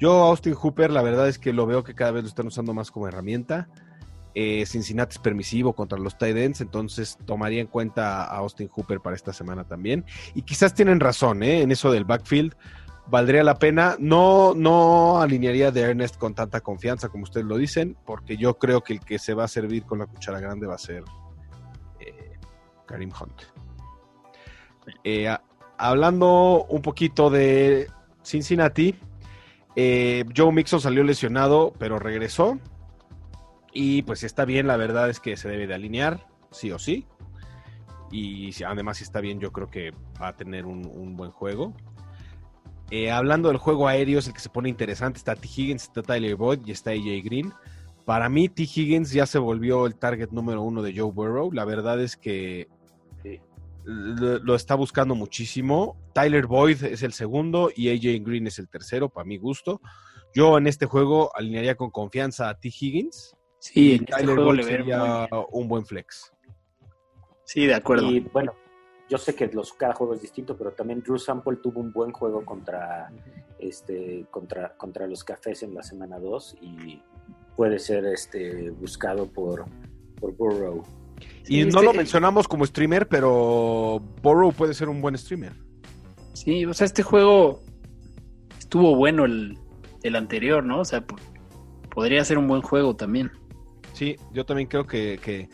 Yo, 0.00 0.12
Austin 0.24 0.54
Hooper, 0.54 0.90
la 0.90 1.02
verdad 1.02 1.28
es 1.28 1.38
que 1.38 1.52
lo 1.52 1.66
veo 1.66 1.84
que 1.84 1.94
cada 1.94 2.10
vez 2.10 2.22
lo 2.22 2.28
están 2.28 2.46
usando 2.46 2.72
más 2.72 2.90
como 2.90 3.06
herramienta. 3.06 3.68
Eh, 4.34 4.64
Cincinnati 4.64 5.16
es 5.16 5.18
permisivo 5.18 5.74
contra 5.74 5.98
los 5.98 6.16
tight 6.16 6.38
ends, 6.38 6.62
entonces 6.62 7.18
tomaría 7.26 7.60
en 7.60 7.66
cuenta 7.66 8.24
a 8.24 8.38
Austin 8.38 8.68
Hooper 8.68 9.00
para 9.00 9.14
esta 9.14 9.34
semana 9.34 9.64
también. 9.64 10.06
Y 10.34 10.40
quizás 10.40 10.72
tienen 10.72 11.00
razón 11.00 11.42
¿eh? 11.42 11.60
en 11.60 11.70
eso 11.70 11.92
del 11.92 12.06
backfield. 12.06 12.56
Valdría 13.08 13.44
la 13.44 13.58
pena. 13.58 13.96
No, 13.98 14.54
no 14.54 15.20
alinearía 15.20 15.70
de 15.70 15.82
Ernest 15.82 16.16
con 16.16 16.34
tanta 16.34 16.62
confianza 16.62 17.10
como 17.10 17.24
ustedes 17.24 17.44
lo 17.44 17.58
dicen, 17.58 17.94
porque 18.06 18.38
yo 18.38 18.56
creo 18.56 18.80
que 18.80 18.94
el 18.94 19.00
que 19.00 19.18
se 19.18 19.34
va 19.34 19.44
a 19.44 19.48
servir 19.48 19.84
con 19.84 19.98
la 19.98 20.06
cuchara 20.06 20.40
grande 20.40 20.66
va 20.66 20.76
a 20.76 20.78
ser 20.78 21.04
eh, 21.98 22.38
Karim 22.86 23.10
Hunt. 23.10 23.42
Eh, 25.04 25.28
hablando 25.76 26.64
un 26.70 26.80
poquito 26.80 27.28
de 27.28 27.90
Cincinnati, 28.22 28.94
eh, 29.76 30.24
Joe 30.36 30.52
Mixon 30.52 30.80
salió 30.80 31.04
lesionado, 31.04 31.72
pero 31.78 31.98
regresó. 31.98 32.58
Y 33.72 34.02
pues 34.02 34.20
si 34.20 34.26
está 34.26 34.44
bien, 34.44 34.66
la 34.66 34.76
verdad 34.76 35.08
es 35.10 35.20
que 35.20 35.36
se 35.36 35.48
debe 35.48 35.66
de 35.66 35.74
alinear, 35.74 36.26
sí 36.50 36.72
o 36.72 36.78
sí. 36.78 37.06
Y 38.10 38.50
además 38.64 38.98
si 38.98 39.04
está 39.04 39.20
bien, 39.20 39.38
yo 39.38 39.52
creo 39.52 39.70
que 39.70 39.92
va 40.20 40.28
a 40.28 40.36
tener 40.36 40.66
un, 40.66 41.16
buen 41.16 41.30
juego. 41.30 41.72
Eh, 42.90 43.12
hablando 43.12 43.48
del 43.48 43.58
juego 43.58 43.86
aéreo, 43.86 44.18
es 44.18 44.26
el 44.26 44.34
que 44.34 44.40
se 44.40 44.48
pone 44.48 44.68
interesante. 44.68 45.18
Está 45.18 45.36
T. 45.36 45.46
Higgins, 45.46 45.84
está 45.84 46.02
Tyler 46.02 46.34
Boyd 46.34 46.60
y 46.66 46.72
está 46.72 46.90
AJ 46.90 47.22
Green. 47.24 47.52
Para 48.04 48.28
mí, 48.28 48.48
T. 48.48 48.64
Higgins 48.64 49.12
ya 49.12 49.26
se 49.26 49.38
volvió 49.38 49.86
el 49.86 49.94
target 49.94 50.30
número 50.30 50.62
uno 50.62 50.82
de 50.82 50.98
Joe 50.98 51.12
Burrow. 51.12 51.52
La 51.52 51.64
verdad 51.64 52.00
es 52.00 52.16
que. 52.16 52.68
Lo, 53.84 54.38
lo 54.38 54.54
está 54.54 54.74
buscando 54.74 55.14
muchísimo. 55.14 55.96
Tyler 56.12 56.46
Boyd 56.46 56.84
es 56.84 57.02
el 57.02 57.12
segundo 57.12 57.70
y 57.74 57.90
AJ 57.90 58.24
Green 58.24 58.46
es 58.46 58.58
el 58.58 58.68
tercero, 58.68 59.08
para 59.08 59.24
mi 59.24 59.38
gusto. 59.38 59.80
Yo 60.34 60.58
en 60.58 60.66
este 60.66 60.86
juego 60.86 61.34
alinearía 61.34 61.74
con 61.74 61.90
confianza 61.90 62.48
a 62.48 62.58
T. 62.58 62.68
Higgins. 62.68 63.36
Sí, 63.58 63.80
y 63.80 63.94
en 63.94 64.00
este 64.00 64.12
Tyler 64.12 64.34
juego 64.36 64.50
Boyd 64.50 64.62
sería 64.62 65.28
un 65.50 65.68
buen 65.68 65.84
flex. 65.84 66.32
Sí, 67.44 67.66
de 67.66 67.74
acuerdo. 67.74 68.10
Y 68.10 68.20
bueno, 68.20 68.54
yo 69.08 69.18
sé 69.18 69.34
que 69.34 69.48
los, 69.48 69.72
cada 69.72 69.92
juego 69.92 70.14
es 70.14 70.22
distinto, 70.22 70.56
pero 70.56 70.70
también 70.70 71.00
Drew 71.00 71.18
Sample 71.18 71.56
tuvo 71.56 71.80
un 71.80 71.92
buen 71.92 72.12
juego 72.12 72.44
contra, 72.44 73.10
este, 73.58 74.24
contra, 74.30 74.76
contra 74.76 75.08
los 75.08 75.24
cafés 75.24 75.64
en 75.64 75.74
la 75.74 75.82
semana 75.82 76.20
2 76.20 76.58
y 76.60 77.02
puede 77.56 77.80
ser 77.80 78.04
este, 78.06 78.70
buscado 78.70 79.26
por, 79.26 79.64
por 80.20 80.32
Burrow. 80.36 80.84
Y 81.48 81.62
no 81.62 81.68
este- 81.68 81.82
lo 81.84 81.92
mencionamos 81.94 82.46
como 82.48 82.64
streamer, 82.66 83.08
pero 83.08 84.00
Borrow 84.22 84.52
puede 84.52 84.74
ser 84.74 84.88
un 84.88 85.00
buen 85.00 85.16
streamer. 85.18 85.52
Sí, 86.32 86.64
o 86.64 86.72
sea, 86.74 86.84
este 86.86 87.02
juego 87.02 87.62
estuvo 88.58 88.94
bueno 88.94 89.24
el, 89.24 89.58
el 90.02 90.16
anterior, 90.16 90.64
¿no? 90.64 90.80
O 90.80 90.84
sea, 90.84 91.06
po- 91.06 91.16
podría 91.90 92.24
ser 92.24 92.38
un 92.38 92.46
buen 92.48 92.62
juego 92.62 92.94
también. 92.96 93.30
Sí, 93.92 94.16
yo 94.32 94.46
también 94.46 94.68
creo 94.68 94.86
que, 94.86 95.18
que 95.22 95.48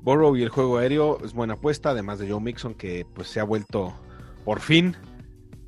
Borrow 0.00 0.34
y 0.36 0.42
el 0.42 0.48
juego 0.48 0.78
aéreo 0.78 1.18
es 1.24 1.32
buena 1.34 1.54
apuesta, 1.54 1.90
además 1.90 2.18
de 2.18 2.30
Joe 2.30 2.40
Mixon, 2.40 2.74
que 2.74 3.06
pues 3.14 3.28
se 3.28 3.38
ha 3.38 3.44
vuelto 3.44 3.92
por 4.44 4.60
fin 4.60 4.96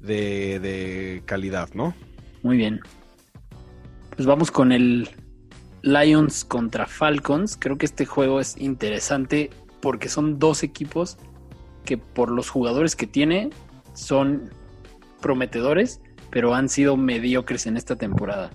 de, 0.00 0.58
de 0.60 1.22
calidad, 1.26 1.68
¿no? 1.74 1.94
Muy 2.42 2.56
bien. 2.56 2.80
Pues 4.16 4.26
vamos 4.26 4.50
con 4.50 4.72
el 4.72 5.08
Lions 5.84 6.46
contra 6.46 6.86
Falcons. 6.86 7.58
Creo 7.58 7.76
que 7.76 7.84
este 7.84 8.06
juego 8.06 8.40
es 8.40 8.56
interesante 8.56 9.50
porque 9.82 10.08
son 10.08 10.38
dos 10.38 10.62
equipos 10.62 11.18
que 11.84 11.98
por 11.98 12.30
los 12.30 12.48
jugadores 12.48 12.96
que 12.96 13.06
tiene 13.06 13.50
son 13.92 14.50
prometedores, 15.20 16.00
pero 16.30 16.54
han 16.54 16.70
sido 16.70 16.96
mediocres 16.96 17.66
en 17.66 17.76
esta 17.76 17.96
temporada. 17.96 18.50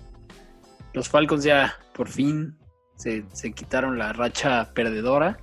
Los 0.94 1.08
Falcons 1.08 1.44
ya 1.44 1.78
por 1.94 2.08
fin 2.08 2.58
se, 2.96 3.24
se 3.32 3.52
quitaron 3.52 4.00
la 4.00 4.12
racha 4.12 4.74
perdedora, 4.74 5.38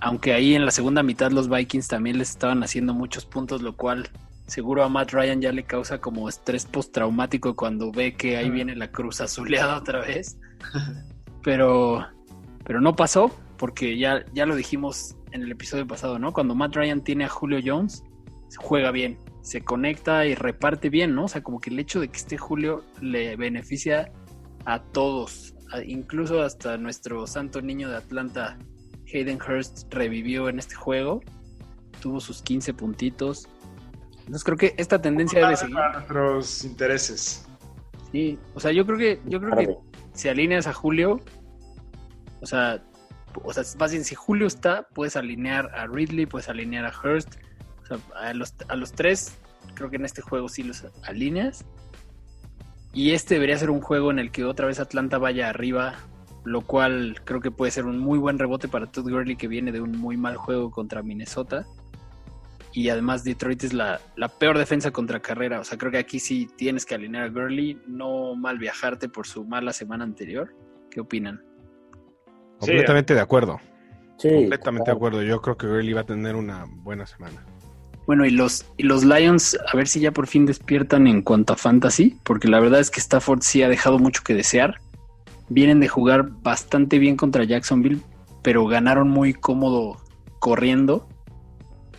aunque 0.00 0.32
ahí 0.32 0.54
en 0.56 0.64
la 0.64 0.72
segunda 0.72 1.04
mitad 1.04 1.30
los 1.30 1.48
Vikings 1.48 1.86
también 1.86 2.18
les 2.18 2.30
estaban 2.30 2.64
haciendo 2.64 2.92
muchos 2.92 3.24
puntos, 3.24 3.62
lo 3.62 3.76
cual 3.76 4.10
seguro 4.48 4.82
a 4.82 4.88
Matt 4.88 5.12
Ryan 5.12 5.40
ya 5.40 5.52
le 5.52 5.62
causa 5.62 6.00
como 6.00 6.28
estrés 6.28 6.66
postraumático 6.66 7.54
cuando 7.54 7.92
ve 7.92 8.16
que 8.16 8.36
ahí 8.36 8.50
viene 8.50 8.74
la 8.74 8.90
cruz 8.90 9.20
azuleada 9.20 9.76
otra 9.76 10.00
vez. 10.00 10.38
Pero, 11.42 12.06
pero 12.64 12.80
no 12.80 12.96
pasó, 12.96 13.30
porque 13.58 13.98
ya, 13.98 14.24
ya 14.32 14.46
lo 14.46 14.56
dijimos 14.56 15.16
en 15.32 15.42
el 15.42 15.50
episodio 15.52 15.86
pasado, 15.86 16.18
¿no? 16.18 16.32
Cuando 16.32 16.54
Matt 16.54 16.74
Ryan 16.76 17.02
tiene 17.02 17.24
a 17.24 17.28
Julio 17.28 17.60
Jones, 17.64 18.02
juega 18.56 18.90
bien, 18.90 19.18
se 19.42 19.62
conecta 19.62 20.26
y 20.26 20.34
reparte 20.34 20.88
bien, 20.90 21.14
¿no? 21.14 21.24
O 21.24 21.28
sea, 21.28 21.42
como 21.42 21.60
que 21.60 21.70
el 21.70 21.78
hecho 21.78 22.00
de 22.00 22.08
que 22.08 22.16
esté 22.16 22.38
Julio 22.38 22.82
le 23.00 23.36
beneficia 23.36 24.10
a 24.64 24.80
todos, 24.80 25.54
a- 25.72 25.82
incluso 25.82 26.40
hasta 26.42 26.76
nuestro 26.78 27.26
santo 27.26 27.60
niño 27.60 27.90
de 27.90 27.96
Atlanta, 27.96 28.56
Hayden 29.12 29.38
Hurst, 29.42 29.92
revivió 29.92 30.48
en 30.48 30.58
este 30.58 30.74
juego, 30.76 31.20
tuvo 32.00 32.20
sus 32.20 32.42
15 32.42 32.72
puntitos. 32.74 33.48
Entonces 34.20 34.44
creo 34.44 34.56
que 34.56 34.74
esta 34.78 35.00
tendencia 35.02 35.40
debe 35.40 35.56
seguir. 35.56 35.74
Para 35.74 35.92
nuestros 35.94 36.64
intereses. 36.64 37.46
Sí, 38.12 38.38
o 38.54 38.60
sea, 38.60 38.72
yo 38.72 38.86
creo 38.86 38.96
que 38.96 39.20
yo 39.26 39.40
creo 39.40 39.56
que. 39.56 39.76
Si 40.14 40.28
alineas 40.28 40.66
a 40.66 40.72
Julio, 40.72 41.20
o 42.40 42.46
sea, 42.46 42.82
o 43.42 43.52
sea, 43.52 43.64
más 43.78 43.90
bien 43.90 44.04
si 44.04 44.14
Julio 44.14 44.46
está, 44.46 44.88
puedes 44.94 45.16
alinear 45.16 45.70
a 45.74 45.86
Ridley, 45.86 46.26
puedes 46.26 46.48
alinear 46.48 46.86
a 46.86 46.92
Hurst, 46.96 47.34
a 48.14 48.32
los, 48.32 48.54
a 48.68 48.76
los 48.76 48.92
tres, 48.92 49.36
creo 49.74 49.90
que 49.90 49.96
en 49.96 50.04
este 50.04 50.22
juego 50.22 50.48
sí 50.48 50.62
los 50.62 50.86
alineas. 51.02 51.64
Y 52.92 53.12
este 53.12 53.34
debería 53.34 53.58
ser 53.58 53.70
un 53.70 53.80
juego 53.80 54.10
en 54.12 54.20
el 54.20 54.30
que 54.30 54.44
otra 54.44 54.66
vez 54.66 54.78
Atlanta 54.78 55.18
vaya 55.18 55.50
arriba, 55.50 55.94
lo 56.44 56.60
cual 56.60 57.20
creo 57.24 57.40
que 57.40 57.50
puede 57.50 57.72
ser 57.72 57.86
un 57.86 57.98
muy 57.98 58.18
buen 58.18 58.38
rebote 58.38 58.68
para 58.68 58.86
Todd 58.86 59.10
Gurley 59.10 59.36
que 59.36 59.48
viene 59.48 59.72
de 59.72 59.80
un 59.80 59.98
muy 59.98 60.16
mal 60.16 60.36
juego 60.36 60.70
contra 60.70 61.02
Minnesota. 61.02 61.66
Y 62.76 62.88
además 62.88 63.22
Detroit 63.22 63.62
es 63.62 63.72
la, 63.72 64.00
la 64.16 64.28
peor 64.28 64.58
defensa 64.58 64.90
contra 64.90 65.20
carrera. 65.20 65.60
O 65.60 65.64
sea, 65.64 65.78
creo 65.78 65.92
que 65.92 65.98
aquí 65.98 66.18
sí 66.18 66.48
tienes 66.56 66.84
que 66.84 66.96
alinear 66.96 67.22
a 67.24 67.28
Gurley, 67.28 67.80
no 67.86 68.34
mal 68.34 68.58
viajarte 68.58 69.08
por 69.08 69.28
su 69.28 69.44
mala 69.44 69.72
semana 69.72 70.02
anterior. 70.02 70.52
¿Qué 70.90 71.00
opinan? 71.00 71.40
Sí. 72.60 72.66
Completamente 72.66 73.14
de 73.14 73.20
acuerdo. 73.20 73.60
Sí, 74.18 74.28
Completamente 74.28 74.90
de 74.90 74.96
acuerdo. 74.96 75.22
Yo 75.22 75.40
creo 75.40 75.56
que 75.56 75.68
Gurley 75.68 75.92
va 75.92 76.00
a 76.00 76.06
tener 76.06 76.34
una 76.34 76.66
buena 76.68 77.06
semana. 77.06 77.44
Bueno, 78.08 78.26
y 78.26 78.30
los, 78.30 78.66
y 78.76 78.82
los 78.82 79.04
Lions, 79.04 79.56
a 79.72 79.76
ver 79.76 79.86
si 79.86 80.00
ya 80.00 80.10
por 80.10 80.26
fin 80.26 80.44
despiertan 80.44 81.06
en 81.06 81.22
cuanto 81.22 81.52
a 81.52 81.56
fantasy, 81.56 82.18
porque 82.24 82.48
la 82.48 82.58
verdad 82.58 82.80
es 82.80 82.90
que 82.90 83.00
Stafford 83.00 83.42
sí 83.42 83.62
ha 83.62 83.68
dejado 83.68 84.00
mucho 84.00 84.22
que 84.24 84.34
desear. 84.34 84.80
Vienen 85.48 85.78
de 85.78 85.86
jugar 85.86 86.28
bastante 86.42 86.98
bien 86.98 87.16
contra 87.16 87.44
Jacksonville, 87.44 88.00
pero 88.42 88.66
ganaron 88.66 89.08
muy 89.08 89.32
cómodo 89.32 89.96
corriendo. 90.40 91.08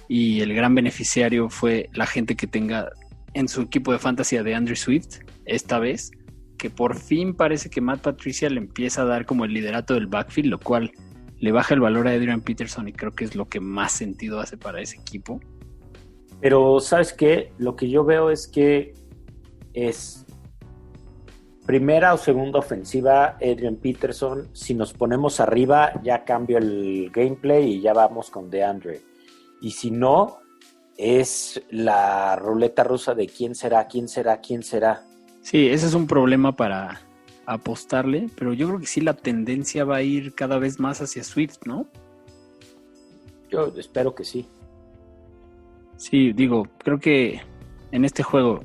Y 0.07 0.41
el 0.41 0.53
gran 0.53 0.75
beneficiario 0.75 1.49
fue 1.49 1.89
la 1.93 2.05
gente 2.05 2.35
que 2.35 2.47
tenga 2.47 2.89
en 3.33 3.47
su 3.47 3.61
equipo 3.61 3.91
de 3.91 3.99
fantasy 3.99 4.37
a 4.37 4.43
de 4.43 4.55
Andrew 4.55 4.75
Swift, 4.75 5.19
esta 5.45 5.79
vez, 5.79 6.11
que 6.57 6.69
por 6.69 6.95
fin 6.95 7.33
parece 7.33 7.69
que 7.69 7.81
Matt 7.81 8.01
Patricia 8.01 8.49
le 8.49 8.59
empieza 8.59 9.01
a 9.01 9.05
dar 9.05 9.25
como 9.25 9.45
el 9.45 9.53
liderato 9.53 9.93
del 9.93 10.07
backfield, 10.07 10.49
lo 10.49 10.59
cual 10.59 10.91
le 11.37 11.51
baja 11.51 11.73
el 11.73 11.81
valor 11.81 12.07
a 12.07 12.11
Adrian 12.11 12.41
Peterson 12.41 12.87
y 12.87 12.93
creo 12.93 13.11
que 13.11 13.25
es 13.25 13.35
lo 13.35 13.47
que 13.47 13.59
más 13.59 13.91
sentido 13.91 14.39
hace 14.39 14.57
para 14.57 14.81
ese 14.81 14.97
equipo. 14.97 15.39
Pero, 16.41 16.79
¿sabes 16.79 17.13
qué? 17.13 17.51
Lo 17.57 17.75
que 17.75 17.89
yo 17.89 18.05
veo 18.05 18.29
es 18.29 18.47
que 18.47 18.93
es 19.73 20.25
primera 21.65 22.13
o 22.13 22.17
segunda 22.17 22.59
ofensiva 22.59 23.37
Adrian 23.41 23.75
Peterson. 23.77 24.47
Si 24.53 24.73
nos 24.73 24.93
ponemos 24.93 25.39
arriba, 25.39 25.91
ya 26.03 26.23
cambio 26.23 26.57
el 26.57 27.09
gameplay 27.11 27.73
y 27.73 27.81
ya 27.81 27.93
vamos 27.93 28.29
con 28.29 28.49
DeAndre. 28.49 29.01
Y 29.61 29.71
si 29.71 29.91
no, 29.91 30.39
es 30.97 31.61
la 31.69 32.35
ruleta 32.35 32.83
rusa 32.83 33.15
de 33.15 33.27
quién 33.27 33.55
será, 33.55 33.87
quién 33.87 34.07
será, 34.07 34.39
quién 34.41 34.63
será. 34.63 35.05
Sí, 35.41 35.67
ese 35.67 35.87
es 35.87 35.93
un 35.93 36.07
problema 36.07 36.53
para 36.53 37.01
apostarle, 37.45 38.29
pero 38.35 38.53
yo 38.53 38.67
creo 38.67 38.79
que 38.79 38.87
sí 38.87 39.01
la 39.01 39.13
tendencia 39.13 39.85
va 39.85 39.97
a 39.97 40.01
ir 40.01 40.33
cada 40.33 40.57
vez 40.57 40.79
más 40.79 41.01
hacia 41.01 41.23
Swift, 41.23 41.57
¿no? 41.65 41.87
Yo 43.49 43.71
espero 43.77 44.15
que 44.15 44.23
sí. 44.23 44.47
Sí, 45.97 46.33
digo, 46.33 46.67
creo 46.79 46.99
que 46.99 47.41
en 47.91 48.05
este 48.05 48.23
juego 48.23 48.63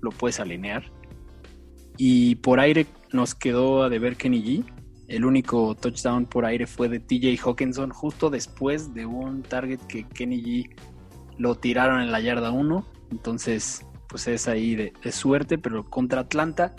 lo 0.00 0.10
puedes 0.10 0.38
alinear. 0.40 0.84
Y 1.96 2.36
por 2.36 2.60
aire 2.60 2.86
nos 3.12 3.34
quedó 3.34 3.82
a 3.82 3.88
deber 3.88 4.16
Kenny 4.16 4.42
G. 4.42 4.64
El 5.08 5.24
único 5.24 5.74
touchdown 5.74 6.26
por 6.26 6.44
aire 6.44 6.66
fue 6.66 6.88
de 6.88 7.00
TJ 7.00 7.38
Hawkinson 7.42 7.90
justo 7.90 8.28
después 8.30 8.92
de 8.94 9.06
un 9.06 9.42
target 9.42 9.80
que 9.88 10.04
Kenny 10.04 10.42
G 10.42 10.70
lo 11.38 11.54
tiraron 11.54 12.00
en 12.02 12.12
la 12.12 12.20
yarda 12.20 12.50
1. 12.50 12.84
Entonces, 13.10 13.86
pues 14.08 14.28
es 14.28 14.48
ahí 14.48 14.76
de, 14.76 14.92
de 15.02 15.12
suerte, 15.12 15.56
pero 15.56 15.82
contra 15.88 16.20
Atlanta, 16.22 16.74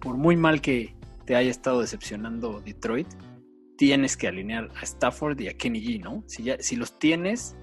por 0.00 0.16
muy 0.16 0.36
mal 0.36 0.60
que 0.60 0.94
te 1.24 1.34
haya 1.34 1.50
estado 1.50 1.80
decepcionando 1.80 2.60
Detroit, 2.60 3.08
tienes 3.76 4.16
que 4.16 4.28
alinear 4.28 4.70
a 4.80 4.82
Stafford 4.84 5.40
y 5.40 5.48
a 5.48 5.54
Kenny 5.54 5.80
G, 5.84 6.00
¿no? 6.02 6.22
Si, 6.26 6.44
ya, 6.44 6.56
si 6.60 6.76
los 6.76 6.98
tienes, 7.00 7.56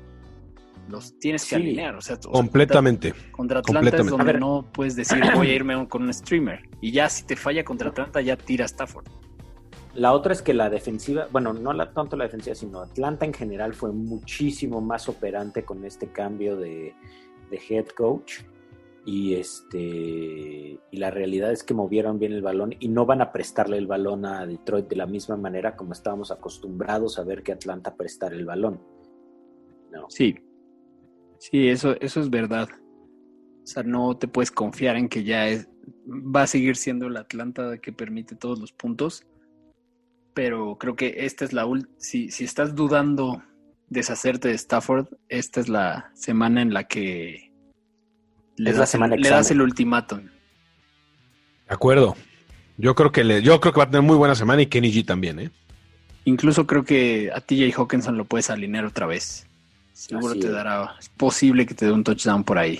los 0.90 1.18
tienes 1.18 1.44
que 1.44 1.56
Sí. 1.56 1.56
alinear. 1.56 1.96
O 1.96 2.02
sea, 2.02 2.18
o 2.18 2.22
sea, 2.24 2.32
Completamente. 2.32 3.14
contra 3.32 3.60
Atlanta 3.60 3.88
es 3.88 3.94
Completamente. 4.02 4.18
donde 4.18 4.40
no 4.40 4.70
puedes 4.74 4.98
decir 4.98 5.24
voy 5.34 5.48
a 5.50 5.56
irme 5.56 5.88
con 5.88 6.04
un 6.04 6.14
streamer. 6.14 6.68
Y 6.82 6.92
ya 6.92 7.08
si 7.10 7.24
te 7.26 7.38
falla 7.38 7.64
contra 7.64 7.90
Atlanta, 7.90 8.20
ya 8.20 8.36
tira 8.36 8.66
Stafford. 8.66 9.06
La 9.96 10.14
otra 10.14 10.34
es 10.34 10.42
que 10.42 10.54
la 10.54 10.70
defensiva, 10.70 11.28
bueno, 11.32 11.54
no 11.54 11.72
la, 11.72 11.94
tanto 11.94 12.18
la 12.18 12.24
defensiva, 12.24 12.56
sino 12.56 12.82
Atlanta 12.82 13.26
en 13.26 13.34
general 13.34 13.76
fue 13.76 13.92
muchísimo 13.92 14.82
más 14.82 15.08
operante 15.08 15.64
con 15.64 15.86
este 15.86 16.08
cambio 16.08 16.56
de, 16.56 16.96
head 17.52 17.88
coach. 17.90 18.42
Y 19.06 19.36
este 19.36 19.78
y 19.78 20.98
la 20.98 21.12
realidad 21.12 21.52
es 21.52 21.66
que 21.66 21.74
movieron 21.74 22.20
bien 22.20 22.32
el 22.32 22.42
balón 22.42 22.74
y 22.80 22.88
no 22.88 23.06
van 23.06 23.22
a 23.22 23.34
prestarle 23.34 23.78
el 23.78 23.86
balón 23.86 24.26
a 24.26 24.46
Detroit 24.46 24.88
de 24.88 24.96
la 24.96 25.06
misma 25.06 25.36
manera 25.36 25.76
como 25.76 25.92
estábamos 25.92 26.32
acostumbrados 26.32 27.20
a 27.20 27.26
ver 27.26 27.44
que 27.44 27.52
Atlanta 27.52 27.96
prestar 27.96 28.34
el 28.34 28.46
balón. 28.46 28.80
No. 29.92 30.06
Sí. 30.10 30.36
Sí, 31.38 31.68
eso, 31.68 32.00
eso 32.00 32.22
es 32.22 32.30
verdad. 32.30 32.70
O 33.64 33.68
sea, 33.68 33.84
no 33.84 34.18
te 34.18 34.30
puedes 34.30 34.52
confiar 34.52 34.96
en 34.96 35.10
que 35.10 35.26
ya 35.26 35.48
va 36.08 36.44
a 36.44 36.48
seguir 36.48 36.78
siendo 36.78 37.08
el 37.08 37.18
Atlanta 37.18 37.78
que 37.80 37.92
permite 37.92 38.36
todos 38.36 38.58
los 38.60 38.72
puntos. 38.72 39.26
Pero 40.34 40.78
creo 40.78 40.96
que 40.96 41.26
esta 41.26 41.46
es 41.46 41.54
la 41.54 41.66
última. 41.66 41.94
Si, 41.98 42.32
si 42.32 42.44
estás 42.44 42.76
dudando 42.76 43.44
deshacerte 43.90 44.48
de 44.48 44.56
Stafford, 44.56 45.08
esta 45.30 45.60
es 45.60 45.70
la 45.70 46.12
semana 46.16 46.62
en 46.62 46.74
la 46.74 46.86
que 46.86 47.52
le, 48.56 48.70
Es 48.70 48.76
la 48.76 48.82
das, 48.82 48.90
semana 48.90 49.16
el, 49.16 49.22
le 49.22 49.30
das 49.30 49.52
el 49.52 49.62
ultimátum. 49.62 50.22
De 50.22 51.74
acuerdo. 51.74 52.16
Yo 52.78 52.96
creo 52.96 53.12
que 53.12 53.24
le, 53.24 53.42
yo 53.44 53.60
creo 53.60 53.72
que 53.72 53.78
va 53.78 53.84
a 53.84 53.90
tener 53.90 54.02
muy 54.02 54.18
buena 54.18 54.34
semana 54.34 54.62
y 54.64 54.66
Kenny 54.66 54.92
G 54.92 55.06
también, 55.06 55.40
¿eh? 55.40 55.52
Incluso 56.26 56.66
creo 56.66 56.84
que 56.84 57.30
a 57.34 57.42
TJ 57.42 57.74
Hawkinson 57.78 58.18
lo 58.18 58.26
puedes 58.26 58.50
alinear 58.50 58.86
otra 58.86 59.06
vez. 59.06 59.46
Seguro 59.92 60.32
Así 60.32 60.40
te 60.40 60.50
dará. 60.50 60.96
Es 61.00 61.10
posible 61.10 61.66
que 61.66 61.76
te 61.76 61.86
dé 61.86 61.92
un 61.92 62.04
touchdown 62.04 62.44
por 62.44 62.58
ahí. 62.58 62.80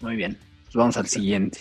Muy 0.00 0.16
bien. 0.16 0.38
Pues 0.64 0.74
vamos 0.74 0.96
al 0.96 1.06
siguiente. 1.06 1.60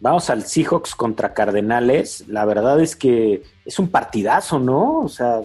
Vamos 0.00 0.28
al 0.30 0.44
Seahawks 0.44 0.94
contra 0.94 1.32
Cardenales. 1.34 2.24
La 2.28 2.44
verdad 2.44 2.80
es 2.80 2.94
que 2.96 3.42
es 3.64 3.78
un 3.78 3.88
partidazo, 3.88 4.58
¿no? 4.58 5.00
O 5.00 5.08
sea, 5.08 5.40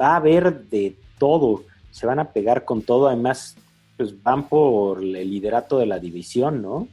va 0.00 0.12
a 0.14 0.16
haber 0.16 0.64
de 0.64 0.96
todo. 1.18 1.64
Se 1.90 2.06
van 2.06 2.18
a 2.18 2.32
pegar 2.32 2.64
con 2.64 2.82
todo. 2.82 3.06
Además, 3.08 3.56
pues 3.96 4.20
van 4.22 4.48
por 4.48 4.98
el 5.02 5.12
liderato 5.30 5.78
de 5.78 5.86
la 5.86 5.98
división, 5.98 6.62
¿no? 6.62 6.88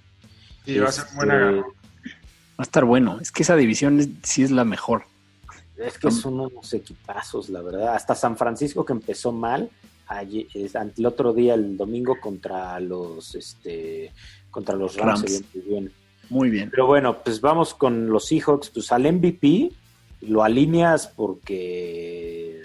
Y 0.66 0.78
va 0.80 0.90
a 0.90 0.92
ser 0.92 1.06
Este, 1.06 1.16
buena 1.16 1.36
gana. 1.38 1.62
Va 1.62 1.63
a 2.60 2.63
estar 2.63 2.86
bueno. 2.86 3.20
Es 3.22 3.32
que 3.32 3.44
esa 3.44 3.56
división 3.56 4.00
es- 4.00 4.10
sí 4.24 4.44
es 4.44 4.52
la 4.52 4.66
mejor. 4.66 5.04
Es 5.78 5.98
que 5.98 6.10
son 6.12 6.40
unos 6.40 6.74
equipazos, 6.74 7.50
la 7.50 7.62
verdad. 7.62 7.94
Hasta 7.96 8.16
San 8.16 8.36
Francisco 8.36 8.84
que 8.84 8.94
empezó 8.94 9.32
mal, 9.32 9.70
ante 10.08 10.48
el 10.98 11.06
otro 11.06 11.34
día, 11.34 11.54
el 11.54 11.78
domingo, 11.78 12.18
contra 12.20 12.80
los 12.80 13.36
este 13.36 14.12
contra 14.50 14.76
los 14.76 14.96
Rams. 14.96 15.44
Bien. 15.54 15.92
Muy 16.30 16.50
bien. 16.50 16.70
Pero 16.70 16.88
bueno, 16.88 17.18
pues 17.24 17.42
vamos 17.42 17.74
con 17.74 18.10
los 18.10 18.26
Seahawks. 18.26 18.70
Pues 18.70 18.92
al 18.92 19.12
MVP 19.12 19.72
lo 20.22 20.44
alineas 20.44 21.08
porque 21.08 22.62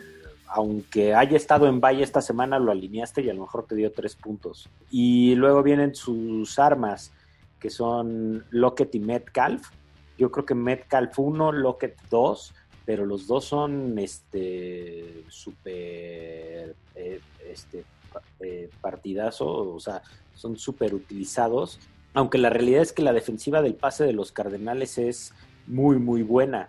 aunque 0.54 1.14
haya 1.14 1.36
estado 1.36 1.66
en 1.66 1.80
Valle 1.80 2.02
esta 2.02 2.20
semana, 2.20 2.58
lo 2.58 2.72
alineaste 2.72 3.22
y 3.22 3.30
a 3.30 3.34
lo 3.34 3.42
mejor 3.42 3.66
te 3.66 3.74
dio 3.74 3.90
tres 3.90 4.16
puntos. 4.16 4.68
Y 4.90 5.34
luego 5.34 5.62
vienen 5.62 5.94
sus 5.94 6.58
armas, 6.58 7.12
que 7.58 7.70
son 7.70 8.44
Lockett 8.50 8.94
y 8.94 9.00
Metcalf. 9.00 9.70
Yo 10.18 10.30
creo 10.30 10.44
que 10.44 10.54
Metcalf 10.54 11.18
1, 11.18 11.52
Lockett 11.52 11.96
2, 12.10 12.54
pero 12.84 13.06
los 13.06 13.26
dos 13.26 13.46
son 13.46 13.98
este 13.98 15.24
súper 15.28 16.74
eh, 16.94 17.20
este, 17.50 17.84
eh, 18.40 18.68
partidazo, 18.80 19.46
o 19.46 19.80
sea, 19.80 20.02
son 20.34 20.58
súper 20.58 20.94
utilizados. 20.94 21.80
Aunque 22.14 22.38
la 22.38 22.50
realidad 22.50 22.82
es 22.82 22.92
que 22.92 23.02
la 23.02 23.12
defensiva 23.12 23.62
del 23.62 23.74
pase 23.74 24.04
de 24.04 24.12
los 24.12 24.32
Cardenales 24.32 24.98
es 24.98 25.32
muy, 25.66 25.98
muy 25.98 26.22
buena. 26.22 26.68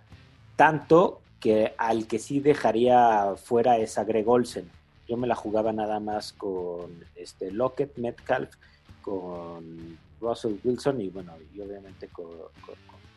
Tanto 0.56 1.21
que 1.39 1.73
al 1.77 2.08
que 2.08 2.19
sí 2.19 2.39
dejaría 2.39 3.36
fuera 3.36 3.77
es 3.77 3.97
a 3.97 4.06
Greg 4.06 4.27
Olsen. 4.27 4.69
Yo 5.08 5.17
me 5.17 5.27
la 5.27 5.36
jugaba 5.36 5.73
nada 5.73 5.99
más 5.99 6.32
con 6.32 7.03
este 7.15 7.51
Lockett, 7.51 7.97
Metcalf, 7.97 8.56
con 9.01 9.97
Russell 10.21 10.56
Wilson 10.63 11.01
y 11.01 11.10
bueno, 11.10 11.34
y 11.53 11.60
obviamente 11.60 12.08
con, 12.08 12.29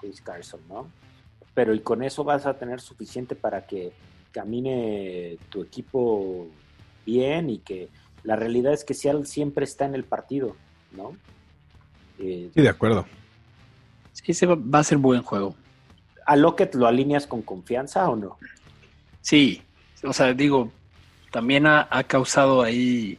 Chris 0.01 0.21
Carson, 0.21 0.61
¿no? 0.69 0.89
Pero 1.55 1.73
y 1.73 1.81
con 1.81 2.03
eso 2.03 2.25
vas 2.25 2.45
a 2.47 2.59
tener 2.59 2.81
suficiente 2.81 3.35
para 3.37 3.67
que 3.67 3.93
camine 4.33 5.39
tu 5.49 5.63
equipo 5.63 6.49
bien 7.07 7.49
y 7.49 7.59
que 7.59 7.89
la 8.25 8.37
realidad 8.37 8.73
es 8.73 8.85
que 8.85 8.93
Seattle 8.93 9.25
siempre 9.25 9.65
está 9.65 9.87
en 9.87 9.95
el 9.95 10.05
partido, 10.05 10.57
¿no? 10.93 11.17
Eh, 12.19 12.51
Sí, 12.55 12.61
de 12.63 12.69
acuerdo. 12.69 13.07
Sí, 14.13 14.35
se 14.35 14.47
va, 14.47 14.57
va 14.57 14.81
a 14.81 14.85
ser 14.85 14.99
buen 14.99 15.23
juego. 15.23 15.55
¿A 16.25 16.37
Lockett 16.37 16.75
lo 16.75 16.87
alineas 16.87 17.27
con 17.27 17.43
confianza 17.43 18.09
o 18.09 18.17
no? 18.17 18.37
Sí, 19.21 19.63
o 20.03 20.13
sea, 20.13 20.33
digo, 20.33 20.73
también 21.31 21.67
ha, 21.67 21.87
ha 21.91 22.05
causado 22.05 22.63
ahí 22.63 23.19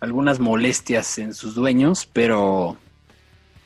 algunas 0.00 0.38
molestias 0.38 1.18
en 1.18 1.34
sus 1.34 1.54
dueños, 1.54 2.08
pero 2.12 2.76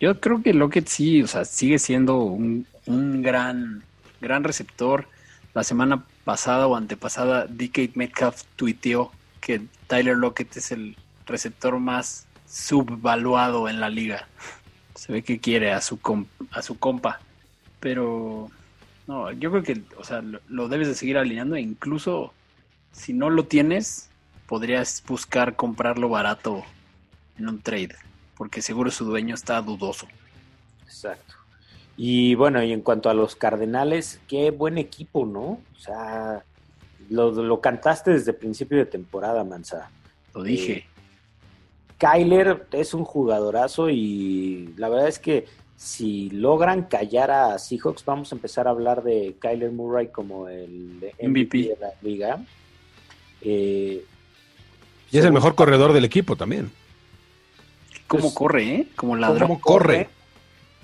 yo 0.00 0.18
creo 0.20 0.42
que 0.42 0.54
Lockett 0.54 0.88
sí, 0.88 1.22
o 1.22 1.26
sea, 1.26 1.44
sigue 1.44 1.78
siendo 1.78 2.18
un, 2.18 2.66
un 2.86 3.22
gran, 3.22 3.82
gran 4.20 4.44
receptor. 4.44 5.06
La 5.54 5.64
semana 5.64 6.04
pasada 6.24 6.66
o 6.66 6.76
antepasada, 6.76 7.46
DK 7.46 7.94
Metcalf 7.96 8.42
tuiteó 8.56 9.12
que 9.40 9.62
Tyler 9.86 10.16
Lockett 10.16 10.56
es 10.56 10.72
el 10.72 10.96
receptor 11.26 11.78
más 11.78 12.26
subvaluado 12.52 13.68
en 13.68 13.80
la 13.80 13.88
liga. 13.88 14.28
Se 14.94 15.10
ve 15.10 15.22
que 15.22 15.40
quiere 15.40 15.72
a 15.72 15.80
su, 15.80 15.98
a 16.50 16.60
su 16.60 16.78
compa, 16.78 17.20
pero 17.80 18.50
no, 19.06 19.32
yo 19.32 19.50
creo 19.50 19.62
que, 19.62 19.82
o 19.96 20.04
sea, 20.04 20.20
lo, 20.20 20.40
lo 20.48 20.68
debes 20.68 20.88
de 20.88 20.94
seguir 20.94 21.16
alineando 21.16 21.56
e 21.56 21.60
incluso 21.60 22.34
si 22.92 23.14
no 23.14 23.30
lo 23.30 23.46
tienes, 23.46 24.10
podrías 24.46 25.02
buscar 25.06 25.56
comprarlo 25.56 26.10
barato 26.10 26.62
en 27.38 27.48
un 27.48 27.62
trade, 27.62 27.96
porque 28.36 28.60
seguro 28.60 28.90
su 28.90 29.06
dueño 29.06 29.34
está 29.34 29.60
dudoso. 29.62 30.06
Exacto. 30.84 31.34
Y 31.96 32.34
bueno, 32.34 32.62
y 32.62 32.72
en 32.72 32.82
cuanto 32.82 33.08
a 33.08 33.14
los 33.14 33.34
Cardenales, 33.34 34.20
qué 34.28 34.50
buen 34.50 34.76
equipo, 34.76 35.24
¿no? 35.24 35.40
O 35.74 35.78
sea, 35.78 36.44
lo, 37.08 37.30
lo 37.30 37.60
cantaste 37.62 38.10
desde 38.10 38.34
principio 38.34 38.76
de 38.76 38.86
temporada, 38.86 39.42
Mansa. 39.42 39.90
Lo 40.34 40.42
dije. 40.42 40.86
Kyler 42.02 42.66
es 42.72 42.94
un 42.94 43.04
jugadorazo 43.04 43.88
y 43.88 44.74
la 44.76 44.88
verdad 44.88 45.06
es 45.06 45.20
que 45.20 45.46
si 45.76 46.30
logran 46.30 46.82
callar 46.86 47.30
a 47.30 47.58
Seahawks, 47.60 48.04
vamos 48.04 48.32
a 48.32 48.34
empezar 48.34 48.66
a 48.66 48.70
hablar 48.70 49.04
de 49.04 49.36
Kyler 49.38 49.70
Murray 49.70 50.08
como 50.08 50.48
el 50.48 50.96
MVP, 51.20 51.28
MVP. 51.28 51.58
de 51.58 51.76
la 51.80 51.92
liga. 52.02 52.44
Eh, 53.40 54.04
Y 55.12 55.18
es 55.18 55.24
el 55.24 55.32
mejor 55.32 55.54
corredor 55.54 55.92
del 55.92 56.04
equipo 56.04 56.34
también. 56.34 56.72
¿Cómo 58.08 58.22
pues, 58.22 58.34
corre, 58.34 58.74
eh? 58.74 58.88
Como 58.96 59.14
ladrón. 59.14 59.46
¿Cómo 59.46 59.60
corre? 59.60 60.08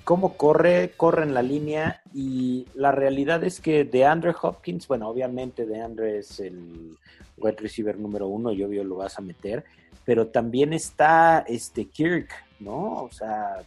Cómo 0.09 0.37
corre, 0.37 0.93
corre 0.97 1.21
en 1.21 1.35
la 1.35 1.43
línea 1.43 2.01
y 2.15 2.65
la 2.73 2.91
realidad 2.91 3.43
es 3.43 3.61
que 3.61 3.83
de 3.83 4.05
Andre 4.05 4.33
Hopkins, 4.41 4.87
bueno, 4.87 5.07
obviamente 5.07 5.67
de 5.67 5.83
Andre 5.83 6.17
es 6.17 6.39
el 6.39 6.97
wide 7.37 7.57
receiver 7.59 7.95
número 7.95 8.27
uno 8.27 8.51
y 8.51 8.63
obvio 8.63 8.83
lo 8.83 8.95
vas 8.95 9.19
a 9.19 9.21
meter, 9.21 9.65
pero 10.05 10.25
también 10.25 10.73
está 10.73 11.45
este 11.47 11.89
Kirk, 11.89 12.27
¿no? 12.59 13.03
O 13.03 13.11
sea, 13.11 13.57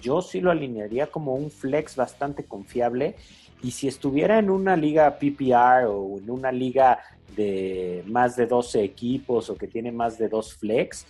yo 0.00 0.20
sí 0.20 0.40
lo 0.40 0.50
alinearía 0.50 1.06
como 1.06 1.34
un 1.34 1.48
flex 1.48 1.94
bastante 1.94 2.42
confiable 2.42 3.14
y 3.62 3.70
si 3.70 3.86
estuviera 3.86 4.40
en 4.40 4.50
una 4.50 4.74
liga 4.76 5.16
PPR 5.16 5.86
o 5.86 6.18
en 6.18 6.28
una 6.28 6.50
liga 6.50 6.98
de 7.36 8.02
más 8.08 8.34
de 8.34 8.46
12 8.46 8.82
equipos 8.82 9.48
o 9.48 9.54
que 9.54 9.68
tiene 9.68 9.92
más 9.92 10.18
de 10.18 10.28
dos 10.28 10.54
flex, 10.54 11.06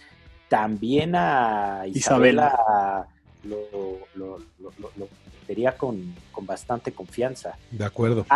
también 0.50 1.14
a 1.14 1.84
Isabela. 1.86 2.48
Isabela 2.48 3.11
lo, 3.44 3.98
lo, 4.14 4.38
lo, 4.58 5.08
metería 5.40 5.76
con, 5.76 6.14
con 6.30 6.46
bastante 6.46 6.92
confianza. 6.92 7.56
De 7.70 7.84
acuerdo. 7.84 8.26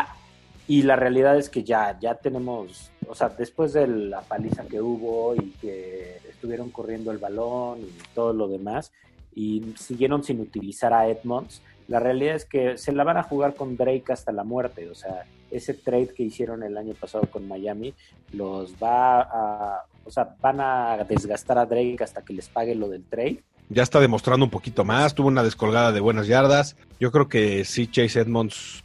Y 0.68 0.82
la 0.82 0.96
realidad 0.96 1.38
es 1.38 1.48
que 1.48 1.62
ya, 1.62 1.98
ya 2.00 2.16
tenemos, 2.16 2.90
o 3.08 3.14
sea, 3.14 3.28
después 3.28 3.72
de 3.72 3.86
la 3.86 4.22
paliza 4.22 4.64
que 4.64 4.80
hubo 4.80 5.34
y 5.36 5.52
que 5.60 6.18
estuvieron 6.28 6.70
corriendo 6.70 7.12
el 7.12 7.18
balón 7.18 7.80
y 7.80 7.92
todo 8.14 8.32
lo 8.32 8.48
demás, 8.48 8.92
y 9.34 9.74
siguieron 9.78 10.24
sin 10.24 10.40
utilizar 10.40 10.92
a 10.92 11.08
Edmonds, 11.08 11.62
la 11.88 12.00
realidad 12.00 12.34
es 12.34 12.44
que 12.44 12.78
se 12.78 12.92
la 12.92 13.04
van 13.04 13.16
a 13.16 13.22
jugar 13.22 13.54
con 13.54 13.76
Drake 13.76 14.12
hasta 14.12 14.32
la 14.32 14.42
muerte. 14.42 14.90
O 14.90 14.94
sea, 14.94 15.24
ese 15.50 15.74
trade 15.74 16.08
que 16.08 16.24
hicieron 16.24 16.62
el 16.62 16.76
año 16.76 16.94
pasado 16.94 17.26
con 17.30 17.46
Miami 17.46 17.94
los 18.32 18.74
va 18.82 19.20
a, 19.20 19.84
o 20.04 20.10
sea, 20.10 20.34
van 20.40 20.60
a 20.60 21.04
desgastar 21.08 21.58
a 21.58 21.66
Drake 21.66 21.98
hasta 22.00 22.22
que 22.22 22.32
les 22.32 22.48
pague 22.48 22.74
lo 22.74 22.88
del 22.88 23.04
trade. 23.04 23.44
Ya 23.68 23.82
está 23.82 23.98
demostrando 24.00 24.44
un 24.44 24.50
poquito 24.50 24.84
más. 24.84 25.14
Tuvo 25.14 25.28
una 25.28 25.42
descolgada 25.42 25.92
de 25.92 26.00
buenas 26.00 26.26
yardas. 26.26 26.76
Yo 27.00 27.10
creo 27.10 27.28
que 27.28 27.64
sí, 27.64 27.88
Chase 27.88 28.20
Edmonds. 28.20 28.82